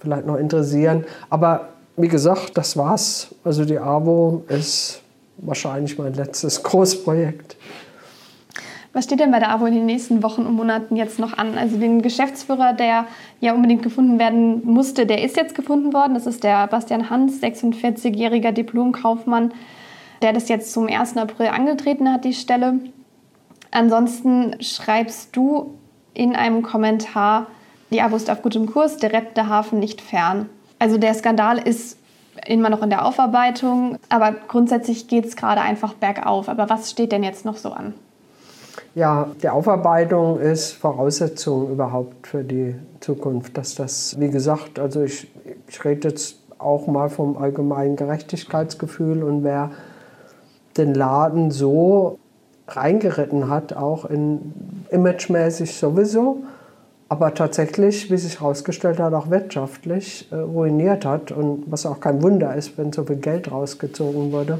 vielleicht 0.00 0.26
noch 0.26 0.36
interessieren. 0.36 1.04
Aber 1.30 1.68
wie 1.96 2.08
gesagt, 2.08 2.58
das 2.58 2.76
war's. 2.76 3.34
Also 3.44 3.64
die 3.64 3.78
AWO 3.78 4.44
ist 4.48 5.00
wahrscheinlich 5.38 5.98
mein 5.98 6.14
letztes 6.14 6.62
Großprojekt. 6.62 7.56
Was 8.94 9.04
steht 9.04 9.18
denn 9.18 9.32
bei 9.32 9.40
der 9.40 9.50
AWO 9.50 9.66
in 9.66 9.74
den 9.74 9.86
nächsten 9.86 10.22
Wochen 10.22 10.46
und 10.46 10.54
Monaten 10.54 10.94
jetzt 10.94 11.18
noch 11.18 11.36
an? 11.36 11.58
Also 11.58 11.78
den 11.78 12.00
Geschäftsführer, 12.00 12.74
der 12.74 13.06
ja 13.40 13.52
unbedingt 13.52 13.82
gefunden 13.82 14.20
werden 14.20 14.64
musste, 14.64 15.04
der 15.04 15.24
ist 15.24 15.36
jetzt 15.36 15.56
gefunden 15.56 15.92
worden. 15.92 16.14
Das 16.14 16.26
ist 16.26 16.44
der 16.44 16.68
Bastian 16.68 17.10
Hans, 17.10 17.42
46-jähriger 17.42 18.52
Diplomkaufmann, 18.52 19.52
der 20.22 20.32
das 20.32 20.48
jetzt 20.48 20.72
zum 20.72 20.86
1. 20.86 21.16
April 21.16 21.48
angetreten 21.48 22.10
hat, 22.10 22.24
die 22.24 22.34
Stelle. 22.34 22.78
Ansonsten 23.72 24.62
schreibst 24.62 25.34
du 25.34 25.74
in 26.14 26.36
einem 26.36 26.62
Kommentar, 26.62 27.48
die 27.90 28.00
AWO 28.00 28.14
ist 28.14 28.30
auf 28.30 28.42
gutem 28.42 28.66
Kurs, 28.66 28.98
der 28.98 29.12
rettende 29.12 29.48
Hafen 29.48 29.80
nicht 29.80 30.00
fern. 30.00 30.48
Also 30.78 30.98
der 30.98 31.14
Skandal 31.14 31.58
ist 31.58 31.98
immer 32.46 32.70
noch 32.70 32.82
in 32.82 32.90
der 32.90 33.04
Aufarbeitung, 33.04 33.98
aber 34.08 34.30
grundsätzlich 34.46 35.08
geht 35.08 35.24
es 35.24 35.34
gerade 35.34 35.62
einfach 35.62 35.94
bergauf. 35.94 36.48
Aber 36.48 36.70
was 36.70 36.92
steht 36.92 37.10
denn 37.10 37.24
jetzt 37.24 37.44
noch 37.44 37.56
so 37.56 37.72
an? 37.72 37.94
Ja, 38.94 39.28
die 39.42 39.48
Aufarbeitung 39.48 40.38
ist 40.40 40.72
Voraussetzung 40.72 41.70
überhaupt 41.70 42.26
für 42.26 42.44
die 42.44 42.74
Zukunft. 43.00 43.56
Dass 43.56 43.74
das, 43.74 44.18
wie 44.18 44.30
gesagt, 44.30 44.78
also 44.78 45.02
ich, 45.02 45.28
ich 45.68 45.84
rede 45.84 46.08
jetzt 46.08 46.38
auch 46.58 46.86
mal 46.86 47.08
vom 47.08 47.36
allgemeinen 47.36 47.96
Gerechtigkeitsgefühl 47.96 49.22
und 49.22 49.44
wer 49.44 49.70
den 50.76 50.94
Laden 50.94 51.50
so 51.50 52.18
reingeritten 52.68 53.48
hat, 53.50 53.74
auch 53.74 54.06
in 54.06 54.52
imagemäßig 54.90 55.76
sowieso, 55.76 56.44
aber 57.08 57.34
tatsächlich, 57.34 58.10
wie 58.10 58.16
sich 58.16 58.40
herausgestellt 58.40 58.98
hat, 58.98 59.12
auch 59.12 59.30
wirtschaftlich 59.30 60.28
äh, 60.32 60.36
ruiniert 60.36 61.04
hat 61.04 61.30
und 61.30 61.64
was 61.66 61.84
auch 61.84 62.00
kein 62.00 62.22
Wunder 62.22 62.54
ist, 62.54 62.78
wenn 62.78 62.92
so 62.92 63.04
viel 63.04 63.16
Geld 63.16 63.52
rausgezogen 63.52 64.32
wurde. 64.32 64.58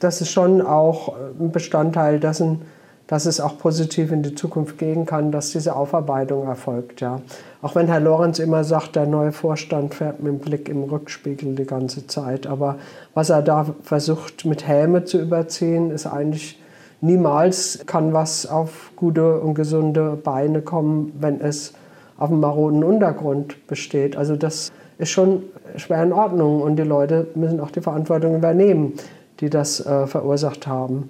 Das 0.00 0.20
ist 0.20 0.30
schon 0.30 0.60
auch 0.60 1.14
ein 1.40 1.50
Bestandteil 1.50 2.20
dessen, 2.20 2.62
dass 3.06 3.26
es 3.26 3.40
auch 3.40 3.58
positiv 3.58 4.12
in 4.12 4.22
die 4.22 4.34
Zukunft 4.34 4.78
gehen 4.78 5.04
kann, 5.04 5.30
dass 5.30 5.50
diese 5.50 5.76
Aufarbeitung 5.76 6.46
erfolgt. 6.46 7.00
Ja. 7.00 7.20
Auch 7.60 7.74
wenn 7.74 7.86
Herr 7.86 8.00
Lorenz 8.00 8.38
immer 8.38 8.64
sagt, 8.64 8.96
der 8.96 9.06
neue 9.06 9.32
Vorstand 9.32 9.94
fährt 9.94 10.20
mit 10.22 10.32
dem 10.32 10.38
Blick 10.38 10.68
im 10.68 10.84
Rückspiegel 10.84 11.54
die 11.54 11.66
ganze 11.66 12.06
Zeit. 12.06 12.46
Aber 12.46 12.76
was 13.12 13.30
er 13.30 13.42
da 13.42 13.66
versucht 13.82 14.44
mit 14.46 14.66
Häme 14.66 15.04
zu 15.04 15.20
überziehen, 15.20 15.90
ist 15.90 16.06
eigentlich 16.06 16.58
niemals 17.00 17.80
kann 17.86 18.14
was 18.14 18.46
auf 18.46 18.92
gute 18.96 19.40
und 19.40 19.54
gesunde 19.54 20.16
Beine 20.22 20.62
kommen, 20.62 21.12
wenn 21.20 21.40
es 21.40 21.74
auf 22.16 22.30
einem 22.30 22.40
maroden 22.40 22.82
Untergrund 22.82 23.66
besteht. 23.66 24.16
Also 24.16 24.36
das 24.36 24.72
ist 24.98 25.10
schon 25.10 25.42
schwer 25.76 26.02
in 26.02 26.12
Ordnung 26.12 26.62
und 26.62 26.76
die 26.76 26.84
Leute 26.84 27.26
müssen 27.34 27.60
auch 27.60 27.70
die 27.70 27.80
Verantwortung 27.80 28.36
übernehmen, 28.36 28.94
die 29.40 29.50
das 29.50 29.84
äh, 29.84 30.06
verursacht 30.06 30.66
haben. 30.66 31.08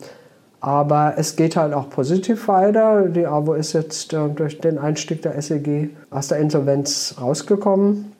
Aber 0.64 1.12
es 1.18 1.36
geht 1.36 1.56
halt 1.56 1.74
auch 1.74 1.90
positiv 1.90 2.48
weiter. 2.48 3.02
Die 3.10 3.26
AWO 3.26 3.52
ist 3.52 3.74
jetzt 3.74 4.14
äh, 4.14 4.30
durch 4.30 4.62
den 4.62 4.78
Einstieg 4.78 5.20
der 5.20 5.40
SEG 5.42 5.90
aus 6.08 6.28
der 6.28 6.38
Insolvenz 6.38 7.16
rausgekommen 7.20 8.12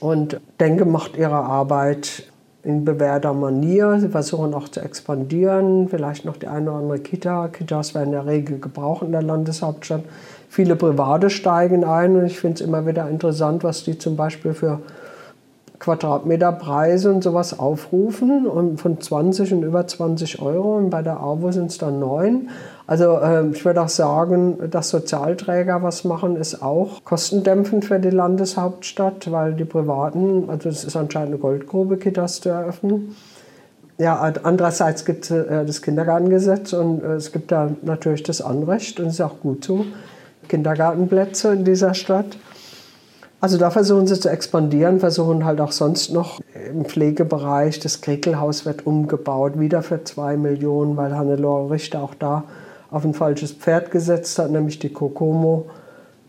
und 0.00 0.40
denke, 0.58 0.86
macht 0.86 1.18
ihre 1.18 1.34
Arbeit 1.34 2.22
in 2.62 2.86
bewährter 2.86 3.34
Manier. 3.34 4.00
Sie 4.00 4.08
versuchen 4.08 4.54
auch 4.54 4.70
zu 4.70 4.80
expandieren, 4.80 5.90
vielleicht 5.90 6.24
noch 6.24 6.38
die 6.38 6.46
eine 6.46 6.70
oder 6.70 6.80
andere 6.80 6.98
Kita. 6.98 7.48
Kitas 7.48 7.94
werden 7.94 8.06
in 8.06 8.12
der 8.12 8.26
Regel 8.26 8.58
gebraucht 8.58 9.02
in 9.02 9.12
der 9.12 9.22
Landeshauptstadt. 9.22 10.04
Viele 10.48 10.76
Private 10.76 11.28
steigen 11.28 11.84
ein 11.84 12.16
und 12.16 12.24
ich 12.24 12.40
finde 12.40 12.54
es 12.54 12.60
immer 12.62 12.86
wieder 12.86 13.06
interessant, 13.10 13.64
was 13.64 13.84
die 13.84 13.98
zum 13.98 14.16
Beispiel 14.16 14.54
für 14.54 14.80
Quadratmeterpreise 15.86 17.12
und 17.12 17.22
sowas 17.22 17.60
aufrufen 17.60 18.44
und 18.44 18.80
von 18.80 19.00
20 19.00 19.52
und 19.52 19.62
über 19.62 19.86
20 19.86 20.42
Euro 20.42 20.76
und 20.78 20.90
bei 20.90 21.00
der 21.00 21.20
AWO 21.20 21.52
sind 21.52 21.70
es 21.70 21.78
dann 21.78 22.00
9. 22.00 22.50
Also 22.88 23.18
äh, 23.18 23.46
ich 23.50 23.64
würde 23.64 23.82
auch 23.82 23.88
sagen, 23.88 24.68
dass 24.68 24.90
Sozialträger 24.90 25.84
was 25.84 26.02
machen, 26.02 26.34
ist 26.34 26.60
auch 26.60 27.04
kostendämpfend 27.04 27.84
für 27.84 28.00
die 28.00 28.10
Landeshauptstadt, 28.10 29.30
weil 29.30 29.54
die 29.54 29.64
Privaten, 29.64 30.50
also 30.50 30.68
es 30.68 30.82
ist 30.82 30.96
anscheinend 30.96 31.28
eine 31.28 31.38
Goldgrube, 31.38 31.98
Kitas 31.98 32.40
zu 32.40 32.48
eröffnen. 32.48 33.14
Ja, 33.96 34.20
andererseits 34.42 35.04
gibt 35.04 35.26
es 35.26 35.30
äh, 35.30 35.64
das 35.64 35.82
Kindergartengesetz 35.82 36.72
und 36.72 37.00
äh, 37.04 37.12
es 37.12 37.30
gibt 37.30 37.52
da 37.52 37.70
natürlich 37.82 38.24
das 38.24 38.40
Anrecht 38.40 38.98
und 38.98 39.06
es 39.06 39.14
ist 39.14 39.20
auch 39.20 39.38
gut 39.40 39.64
so, 39.64 39.86
Kindergartenplätze 40.48 41.52
in 41.52 41.64
dieser 41.64 41.94
Stadt. 41.94 42.36
Also 43.40 43.58
da 43.58 43.70
versuchen 43.70 44.06
sie 44.06 44.18
zu 44.18 44.30
expandieren, 44.30 44.98
versuchen 44.98 45.44
halt 45.44 45.60
auch 45.60 45.72
sonst 45.72 46.10
noch 46.10 46.40
im 46.70 46.86
Pflegebereich. 46.86 47.78
Das 47.80 48.00
Krekelhaus 48.00 48.64
wird 48.64 48.86
umgebaut, 48.86 49.60
wieder 49.60 49.82
für 49.82 50.02
zwei 50.04 50.36
Millionen, 50.36 50.96
weil 50.96 51.14
Hannelore 51.14 51.70
Richter 51.70 52.02
auch 52.02 52.14
da 52.14 52.44
auf 52.90 53.04
ein 53.04 53.14
falsches 53.14 53.52
Pferd 53.52 53.90
gesetzt 53.90 54.38
hat, 54.38 54.50
nämlich 54.50 54.78
die 54.78 54.88
Kokomo. 54.88 55.66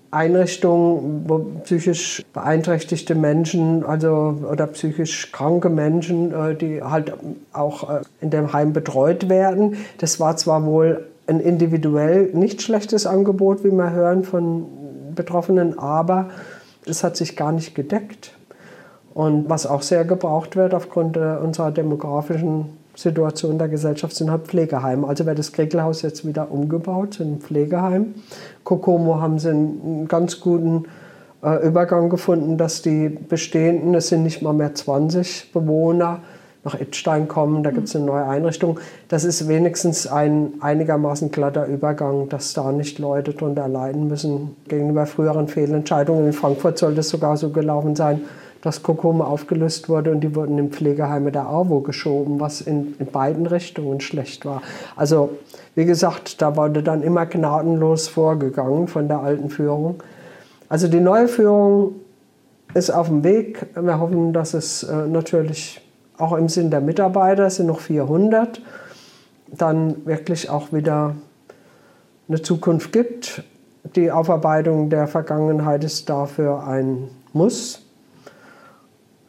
Einrichtungen, 0.10 1.26
wo 1.28 1.40
psychisch 1.64 2.24
beeinträchtigte 2.34 3.14
Menschen, 3.14 3.86
also 3.86 4.38
oder 4.50 4.68
psychisch 4.68 5.32
kranke 5.34 5.70
Menschen, 5.70 6.34
äh, 6.34 6.56
die 6.56 6.82
halt 6.82 7.14
auch 7.52 7.90
äh, 7.90 8.02
in 8.22 8.30
dem 8.30 8.54
Heim 8.54 8.72
betreut 8.72 9.28
werden. 9.28 9.76
Das 9.98 10.20
war 10.20 10.38
zwar 10.38 10.66
wohl 10.66 11.08
ein 11.28 11.42
individuell 11.42 12.30
nicht 12.34 12.62
schlechtes 12.62 13.06
Angebot, 13.06 13.66
wie 13.66 13.72
wir 13.72 13.92
hören 13.92 14.24
von 14.24 14.66
Betroffenen, 15.14 15.78
aber 15.78 16.30
es 16.90 17.04
hat 17.04 17.18
sich 17.18 17.36
gar 17.36 17.52
nicht 17.52 17.76
gedeckt. 17.76 18.34
Und 19.14 19.50
was 19.50 19.66
auch 19.66 19.82
sehr 19.82 20.06
gebraucht 20.06 20.56
wird 20.56 20.74
aufgrund 20.74 21.18
unserer 21.18 21.72
demografischen 21.72 22.78
Situation 22.98 23.58
der 23.58 23.68
Gesellschaft 23.68 24.16
sind 24.16 24.32
halt 24.32 24.48
Pflegeheime. 24.48 25.08
Also 25.08 25.26
wird 25.26 25.40
das 25.40 25.52
Krekelhaus 25.54 26.02
jetzt 26.02 26.26
wieder 26.26 26.52
umgebaut 26.52 27.14
zu 27.14 27.24
einem 27.24 27.40
Pflegeheim. 27.40 28.16
Kokomo 28.64 29.22
haben 29.22 29.38
sie 29.38 29.50
einen 29.50 30.08
ganz 30.08 30.40
guten 30.40 30.86
äh, 31.44 31.66
Übergang 31.66 32.10
gefunden, 32.10 32.58
dass 32.58 32.82
die 32.82 33.10
bestehenden, 33.10 33.94
es 33.94 34.08
sind 34.08 34.24
nicht 34.24 34.42
mal 34.42 34.54
mehr 34.54 34.74
20 34.74 35.52
Bewohner, 35.54 36.22
nach 36.68 36.80
Edstein 36.80 37.30
kommen, 37.30 37.64
da 37.64 37.72
gibt 37.72 37.88
es 37.88 37.96
eine 37.96 38.06
neue 38.06 38.26
Einrichtung. 38.26 38.80
Das 39.08 39.24
ist 39.24 39.48
wenigstens 39.48 40.06
ein 40.06 40.54
einigermaßen 40.60 41.32
glatter 41.32 41.66
Übergang, 41.66 42.28
dass 42.28 42.54
da 42.54 42.74
nicht 42.74 43.00
Leute 43.00 43.34
darunter 43.34 43.70
leiden 43.70 44.08
müssen 44.10 44.56
gegenüber 44.68 45.06
früheren 45.06 45.48
Fehlentscheidungen. 45.48 46.26
In 46.28 46.34
Frankfurt 46.34 46.78
soll 46.78 46.94
das 46.94 47.08
sogar 47.08 47.38
so 47.38 47.52
gelaufen 47.52 47.96
sein, 47.96 48.22
dass 48.62 48.84
Kokomo 48.84 49.24
aufgelöst 49.24 49.88
wurde 49.88 50.12
und 50.12 50.20
die 50.22 50.36
wurden 50.36 50.58
in 50.58 50.72
Pflegeheime 50.72 51.32
der 51.32 51.48
AWO 51.48 51.80
geschoben, 51.80 52.42
was 52.42 52.60
in, 52.60 52.96
in 53.00 53.06
beiden 53.06 53.46
Richtungen 53.46 54.02
schlecht 54.02 54.46
war. 54.46 54.62
Also 54.98 55.30
wie 55.76 55.86
gesagt, 55.86 56.42
da 56.42 56.58
wurde 56.58 56.84
dann 56.84 57.02
immer 57.02 57.26
gnadenlos 57.28 58.10
vorgegangen 58.10 58.90
von 58.90 59.08
der 59.08 59.22
alten 59.22 59.50
Führung. 59.50 60.04
Also 60.68 60.90
die 60.90 61.00
neue 61.00 61.30
Führung 61.30 61.96
ist 62.74 62.90
auf 62.90 63.08
dem 63.08 63.24
Weg. 63.24 63.68
Wir 63.74 64.00
hoffen, 64.00 64.34
dass 64.34 64.54
es 64.54 64.84
äh, 64.84 65.08
natürlich 65.08 65.87
auch 66.18 66.34
im 66.34 66.50
Sinn 66.50 66.72
der 66.72 66.82
Mitarbeiter, 66.82 67.46
es 67.46 67.58
sind 67.58 67.68
noch 67.68 67.80
400, 67.80 68.62
dann 69.48 70.06
wirklich 70.06 70.50
auch 70.50 70.74
wieder 70.74 71.16
eine 72.28 72.42
Zukunft 72.42 72.92
gibt. 72.92 73.44
Die 73.96 74.12
Aufarbeitung 74.12 74.90
der 74.90 75.08
Vergangenheit 75.08 75.84
ist 75.84 76.10
dafür 76.10 76.68
ein 76.68 77.10
Muss. 77.34 77.82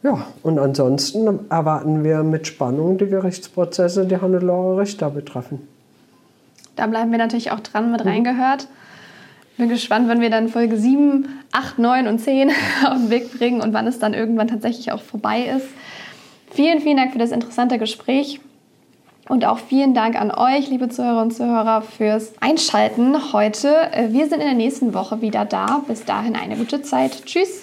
Ja, 0.02 0.26
und 0.42 0.58
ansonsten 0.58 1.50
erwarten 1.50 2.04
wir 2.04 2.22
mit 2.22 2.46
Spannung 2.46 2.98
die 2.98 3.06
Gerichtsprozesse, 3.06 4.06
die 4.06 4.20
Hannelore 4.20 4.80
Richter 4.80 5.10
betreffen. 5.10 5.66
Da 6.76 6.86
bleiben 6.86 7.10
wir 7.10 7.18
natürlich 7.18 7.50
auch 7.50 7.60
dran 7.60 7.90
mit 7.90 8.04
mhm. 8.04 8.10
reingehört. 8.10 8.68
Bin 9.56 9.68
gespannt, 9.68 10.08
wenn 10.08 10.20
wir 10.20 10.30
dann 10.30 10.48
Folge 10.48 10.76
7, 10.76 11.26
8, 11.50 11.80
9 11.80 12.06
und 12.06 12.20
10 12.20 12.50
auf 12.86 12.96
den 12.96 13.10
Weg 13.10 13.36
bringen 13.36 13.60
und 13.60 13.72
wann 13.72 13.88
es 13.88 13.98
dann 13.98 14.14
irgendwann 14.14 14.46
tatsächlich 14.46 14.92
auch 14.92 15.02
vorbei 15.02 15.42
ist. 15.56 15.66
Vielen, 16.50 16.80
vielen 16.80 16.96
Dank 16.96 17.12
für 17.12 17.18
das 17.18 17.30
interessante 17.30 17.78
Gespräch. 17.78 18.40
Und 19.28 19.44
auch 19.44 19.58
vielen 19.58 19.92
Dank 19.92 20.18
an 20.18 20.30
euch, 20.30 20.70
liebe 20.70 20.88
Zuhörer 20.88 21.20
und 21.20 21.32
Zuhörer, 21.32 21.82
fürs 21.82 22.32
Einschalten 22.40 23.32
heute. 23.34 23.90
Wir 24.08 24.26
sind 24.26 24.40
in 24.40 24.46
der 24.46 24.54
nächsten 24.54 24.94
Woche 24.94 25.20
wieder 25.20 25.44
da. 25.44 25.82
Bis 25.86 26.04
dahin 26.06 26.34
eine 26.34 26.56
gute 26.56 26.80
Zeit. 26.80 27.26
Tschüss. 27.26 27.62